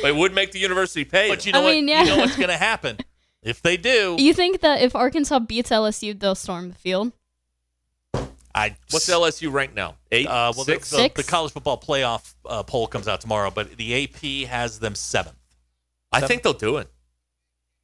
but 0.00 0.08
it 0.08 0.16
would 0.16 0.34
make 0.34 0.52
the 0.52 0.58
university 0.58 1.04
pay. 1.04 1.28
But 1.28 1.44
you 1.44 1.50
I 1.50 1.58
know 1.58 1.62
what? 1.64 1.70
mean, 1.72 1.86
yeah. 1.88 2.00
You 2.04 2.08
know 2.10 2.16
what's 2.18 2.36
going 2.36 2.48
to 2.48 2.56
happen 2.56 2.96
if 3.42 3.60
they 3.60 3.76
do. 3.76 4.16
You 4.18 4.32
think 4.32 4.60
that 4.62 4.80
if 4.80 4.96
Arkansas 4.96 5.40
beats 5.40 5.68
LSU, 5.70 6.18
they'll 6.18 6.34
storm 6.34 6.70
the 6.70 6.74
field? 6.76 7.12
I 8.54 8.76
What's 8.90 9.08
LSU 9.08 9.50
ranked 9.52 9.74
now? 9.74 9.96
Eight, 10.10 10.26
Uh, 10.26 10.52
well, 10.54 10.64
the- 10.64 10.72
six. 10.72 10.90
The, 10.90 10.96
Six? 10.96 11.22
the 11.24 11.30
college 11.30 11.52
football 11.52 11.80
playoff 11.80 12.34
uh, 12.46 12.62
poll 12.62 12.86
comes 12.86 13.08
out 13.08 13.20
tomorrow, 13.20 13.50
but 13.50 13.76
the 13.76 14.04
AP 14.04 14.48
has 14.48 14.78
them 14.78 14.94
seventh. 14.94 15.36
I 16.14 16.20
think 16.26 16.42
they'll 16.42 16.52
do 16.52 16.76
it. 16.76 16.88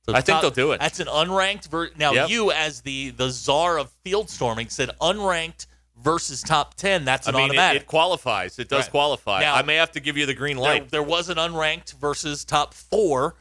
So 0.09 0.15
I 0.15 0.21
think 0.21 0.37
top- 0.37 0.43
they'll 0.43 0.51
do 0.51 0.73
it. 0.73 0.81
That's 0.81 1.01
an 1.01 1.07
unranked. 1.07 1.69
Ver- 1.69 1.91
now 1.97 2.13
Yep. 2.13 2.31
you, 2.31 2.51
as 2.53 2.81
the 2.81 3.11
the 3.11 3.31
czar 3.31 3.79
of 3.79 3.91
field 4.05 4.31
storming, 4.31 4.69
said 4.71 4.91
unranked 5.01 5.67
versus 6.03 6.41
top 6.43 6.75
ten. 6.75 7.05
That's 7.05 7.27
I 7.27 7.31
an 7.31 7.37
mean, 7.37 7.45
it, 7.47 7.49
automatic. 7.51 7.83
it 7.83 7.87
qualifies. 7.89 8.59
It 8.59 8.69
does 8.69 8.85
Right. 8.85 8.91
qualify. 8.91 9.41
Now- 9.41 9.55
I 9.55 9.63
may 9.63 9.75
have 9.77 9.93
to 9.93 10.01
give 10.01 10.17
you 10.17 10.25
the 10.27 10.35
green 10.35 10.57
light. 10.57 10.91
there 10.91 11.03
was 11.03 11.29
an 11.29 11.37
unranked 11.37 11.93
versus 12.01 12.45
top 12.45 12.73
four 12.75 13.35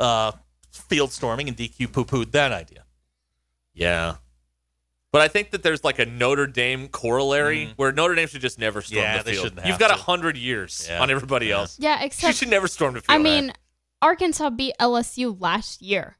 uh, 0.00 0.32
field 0.72 1.12
storming, 1.12 1.46
and 1.48 1.56
DQ 1.56 1.86
poo 1.92 2.04
pooed 2.04 2.32
that 2.32 2.50
idea. 2.52 2.84
Yeah. 3.74 4.16
But 5.12 5.20
I 5.22 5.28
think 5.28 5.52
that 5.52 5.62
there's 5.62 5.84
like 5.84 6.00
a 6.00 6.06
Notre 6.06 6.46
Dame 6.48 6.88
corollary 6.88 7.72
where 7.76 7.92
Notre 7.92 8.14
Dame 8.16 8.26
should 8.26 8.40
just 8.40 8.58
never 8.58 8.82
storm. 8.82 9.02
Yeah, 9.02 9.18
the 9.18 9.22
they 9.24 9.32
field. 9.34 9.44
shouldn't 9.46 9.66
You've 9.66 9.78
got 9.78 9.92
a 9.92 9.94
hundred 10.02 10.36
years 10.36 10.86
Yeah. 10.88 11.00
on 11.00 11.10
everybody 11.10 11.46
Yeah. 11.46 11.58
else. 11.58 11.76
Yeah, 11.78 12.02
except 12.02 12.26
You 12.32 12.36
should 12.36 12.48
never 12.48 12.66
storm 12.66 12.94
the 12.94 13.00
field. 13.02 13.14
I 13.14 13.18
mean, 13.22 13.52
Arkansas 14.04 14.50
beat 14.50 14.74
LSU 14.80 15.36
last 15.40 15.82
year. 15.82 16.16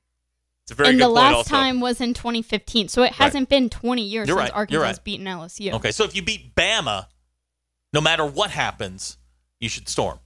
it's 0.64 0.72
a 0.72 0.74
very 0.74 0.88
and 0.90 0.98
good 0.98 1.02
the 1.04 1.06
point 1.08 1.16
last 1.16 1.34
also. 1.34 1.50
time 1.50 1.80
was 1.80 2.00
in 2.00 2.14
2015. 2.14 2.88
So 2.88 3.02
it 3.02 3.12
hasn't 3.12 3.48
been 3.48 3.68
20 3.70 4.02
years 4.02 4.26
You're 4.28 4.38
since 4.38 4.50
right, 4.50 4.56
Arkansas 4.56 4.82
right. 4.82 5.04
beaten 5.04 5.26
LSU. 5.26 5.72
Okay, 5.74 5.92
so 5.92 6.04
if 6.04 6.16
you 6.16 6.22
beat 6.22 6.54
Bama, 6.54 7.06
no 7.92 8.00
matter 8.00 8.24
what 8.24 8.50
happens, 8.50 9.18
you 9.60 9.68
should 9.68 9.88
storm. 9.88 10.18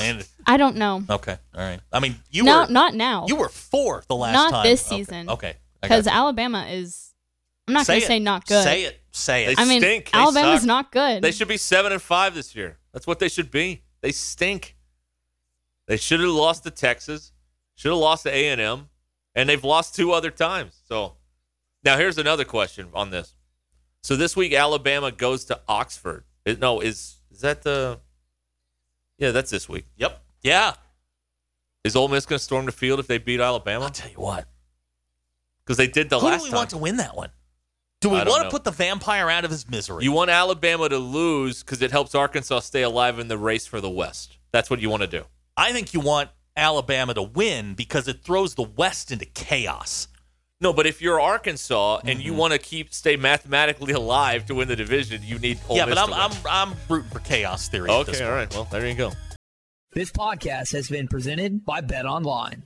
And 0.00 0.26
I 0.46 0.56
don't 0.56 0.76
know. 0.76 1.02
okay, 1.10 1.36
all 1.54 1.60
right. 1.60 1.80
I 1.92 2.00
mean, 2.00 2.16
you 2.30 2.44
no, 2.44 2.60
were 2.60 2.66
not 2.68 2.94
now. 2.94 3.26
you 3.26 3.36
were 3.36 3.48
four 3.48 4.04
the 4.08 4.14
last 4.16 4.34
Not 4.34 4.50
time. 4.50 4.64
this 4.64 4.86
Okay, 4.86 4.96
season. 4.98 5.28
Okay, 5.30 5.54
Because 5.82 6.06
you. 6.06 6.12
Alabama 6.12 6.66
is. 6.70 7.06
I'm 7.66 7.74
not 7.74 7.86
going 7.86 8.00
to 8.00 8.06
say 8.06 8.18
not 8.18 8.46
good. 8.46 8.62
Say 8.64 8.84
it. 8.84 8.98
Say 9.10 9.44
it. 9.44 9.56
They 9.56 9.62
I 9.62 9.66
mean, 9.66 9.80
stink. 9.82 10.10
They 10.10 10.18
Alabama's 10.18 10.60
suck. 10.60 10.66
not 10.68 10.92
good. 10.92 11.22
They 11.22 11.32
should 11.32 11.48
be 11.48 11.56
seven 11.58 11.92
and 11.92 12.00
five 12.00 12.34
this 12.34 12.54
year. 12.54 12.78
That's 12.94 13.06
what 13.06 13.18
they 13.18 13.28
should 13.28 13.50
be. 13.50 13.82
They 14.00 14.12
stink. 14.12 14.74
They 15.88 15.96
should 15.96 16.20
have 16.20 16.28
lost 16.30 16.62
to 16.64 16.70
Texas. 16.70 17.32
Should 17.74 17.88
have 17.90 17.98
lost 17.98 18.22
to 18.24 18.30
A 18.34 18.48
and 18.50 18.60
M, 18.60 18.88
and 19.34 19.48
they've 19.48 19.64
lost 19.64 19.94
two 19.96 20.12
other 20.12 20.30
times. 20.30 20.80
So 20.88 21.14
now 21.84 21.96
here's 21.96 22.18
another 22.18 22.44
question 22.44 22.88
on 22.94 23.10
this. 23.10 23.34
So 24.02 24.14
this 24.14 24.36
week 24.36 24.52
Alabama 24.52 25.10
goes 25.10 25.44
to 25.46 25.60
Oxford. 25.68 26.24
It- 26.44 26.60
no, 26.60 26.78
is 26.80 27.16
is 27.30 27.40
that 27.40 27.62
the? 27.62 27.98
Yeah, 29.18 29.32
that's 29.32 29.50
this 29.50 29.68
week. 29.68 29.86
Yep. 29.96 30.22
Yeah. 30.42 30.74
Is 31.84 31.96
Ole 31.96 32.08
Miss 32.08 32.26
going 32.26 32.38
to 32.38 32.44
storm 32.44 32.66
the 32.66 32.72
field 32.72 33.00
if 33.00 33.06
they 33.06 33.18
beat 33.18 33.40
Alabama? 33.40 33.84
I'll 33.86 33.90
tell 33.90 34.10
you 34.10 34.16
what. 34.18 34.46
Because 35.64 35.76
they 35.76 35.86
did 35.86 36.10
the 36.10 36.18
Who 36.20 36.26
last 36.26 36.40
do 36.40 36.44
we 36.44 36.50
time. 36.50 36.56
want 36.58 36.70
to 36.70 36.78
win 36.78 36.96
that 36.98 37.16
one? 37.16 37.30
Do 38.00 38.10
we 38.10 38.16
want 38.18 38.44
to 38.44 38.50
put 38.50 38.62
the 38.64 38.70
vampire 38.70 39.28
out 39.28 39.44
of 39.44 39.50
his 39.50 39.68
misery? 39.68 40.04
You 40.04 40.12
want 40.12 40.30
Alabama 40.30 40.88
to 40.88 40.98
lose 40.98 41.62
because 41.62 41.82
it 41.82 41.90
helps 41.90 42.14
Arkansas 42.14 42.60
stay 42.60 42.82
alive 42.82 43.18
in 43.18 43.26
the 43.28 43.36
race 43.38 43.66
for 43.66 43.80
the 43.80 43.90
West. 43.90 44.38
That's 44.52 44.70
what 44.70 44.80
you 44.80 44.88
want 44.88 45.02
to 45.02 45.08
do. 45.08 45.24
I 45.58 45.72
think 45.72 45.92
you 45.92 45.98
want 46.00 46.30
Alabama 46.56 47.14
to 47.14 47.22
win 47.22 47.74
because 47.74 48.06
it 48.06 48.22
throws 48.22 48.54
the 48.54 48.62
West 48.62 49.10
into 49.10 49.24
chaos. 49.26 50.06
No, 50.60 50.72
but 50.72 50.86
if 50.86 51.02
you're 51.02 51.20
Arkansas 51.20 51.98
and 51.98 52.08
Mm-hmm. 52.08 52.20
you 52.20 52.34
want 52.34 52.52
to 52.52 52.58
keep 52.60 52.94
stay 52.94 53.16
mathematically 53.16 53.92
alive 53.92 54.46
to 54.46 54.54
win 54.54 54.68
the 54.68 54.76
division, 54.76 55.20
you 55.24 55.38
need 55.40 55.58
Ole 55.68 55.76
yeah, 55.76 55.84
Miss 55.86 55.96
but 55.96 56.02
I'm, 56.14 56.32
to 56.32 56.48
I'm. 56.48 56.70
I'm 56.70 56.76
rooting 56.88 57.10
for 57.10 57.18
chaos 57.20 57.68
theory. 57.68 57.90
at 57.90 58.06
this 58.06 58.16
okay. 58.16 58.24
All 58.24 58.30
point. 58.36 58.50
right. 58.50 58.54
Well, 58.54 58.68
there 58.70 58.86
you 58.88 58.94
go. 58.94 59.12
This 59.92 60.10
podcast 60.12 60.72
has 60.72 60.88
been 60.88 61.08
presented 61.08 61.64
by 61.64 61.80
Bet 61.80 62.06
Online. 62.06 62.62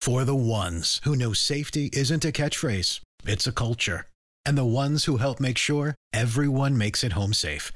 For 0.00 0.24
the 0.24 0.36
ones 0.36 1.00
who 1.04 1.16
know 1.16 1.32
safety 1.32 1.90
isn't 1.92 2.24
a 2.24 2.30
catchphrase, 2.32 3.00
it's 3.24 3.46
a 3.46 3.52
culture. 3.52 4.06
And 4.44 4.56
the 4.56 4.64
ones 4.64 5.04
who 5.04 5.16
help 5.16 5.40
make 5.40 5.58
sure 5.58 5.94
everyone 6.12 6.78
makes 6.78 7.02
it 7.02 7.12
home 7.12 7.34
safe. 7.34 7.72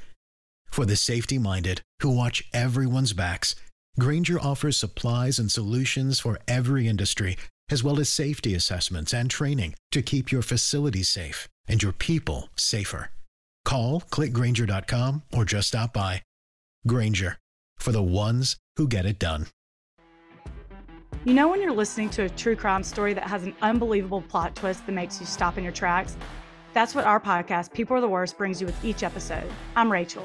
For 0.71 0.87
the 0.87 0.97
safety 0.97 1.37
minded 1.37 1.83
who 2.01 2.17
watch 2.17 2.45
everyone's 2.55 3.13
backs, 3.13 3.55
Grainger 3.99 4.41
offers 4.41 4.77
supplies 4.77 5.39
and 5.39 5.51
solutions 5.51 6.21
for 6.21 6.39
every 6.47 6.87
industry, 6.87 7.37
as 7.71 7.85
well 7.85 7.99
as 8.01 8.09
safety 8.09 8.55
assessments 8.55 9.13
and 9.13 9.29
training 9.29 9.75
to 9.91 10.01
keep 10.01 10.33
your 10.33 10.43
facilities 10.43 11.09
safe 11.09 11.49
and 11.69 11.83
your 11.83 11.93
people 11.93 12.49
safer. 12.57 13.11
Call 13.65 14.01
clickgrainger.com 14.01 15.23
or 15.35 15.45
just 15.45 15.69
stop 15.69 15.93
by. 15.93 16.23
Grainger 16.87 17.37
for 17.77 17.93
the 17.93 18.03
ones 18.03 18.57
who 18.77 18.87
get 18.87 19.07
it 19.07 19.19
done. 19.19 19.49
You 21.25 21.35
know, 21.35 21.49
when 21.49 21.61
you're 21.61 21.73
listening 21.73 22.09
to 22.11 22.23
a 22.23 22.29
true 22.31 22.57
crime 22.57 22.83
story 22.83 23.13
that 23.13 23.25
has 23.25 23.43
an 23.43 23.55
unbelievable 23.61 24.23
plot 24.23 24.57
twist 24.57 24.87
that 24.87 24.93
makes 24.93 25.21
you 25.21 25.27
stop 25.27 25.59
in 25.59 25.65
your 25.65 25.73
tracks? 25.73 26.17
That's 26.73 26.95
what 26.95 27.05
our 27.05 27.21
podcast, 27.21 27.75
People 27.75 27.97
Are 27.97 28.01
the 28.01 28.09
Worst, 28.09 28.39
brings 28.39 28.61
you 28.61 28.67
with 28.67 28.85
each 28.85 29.03
episode. 29.03 29.51
I'm 29.77 29.93
Rachel. 29.93 30.25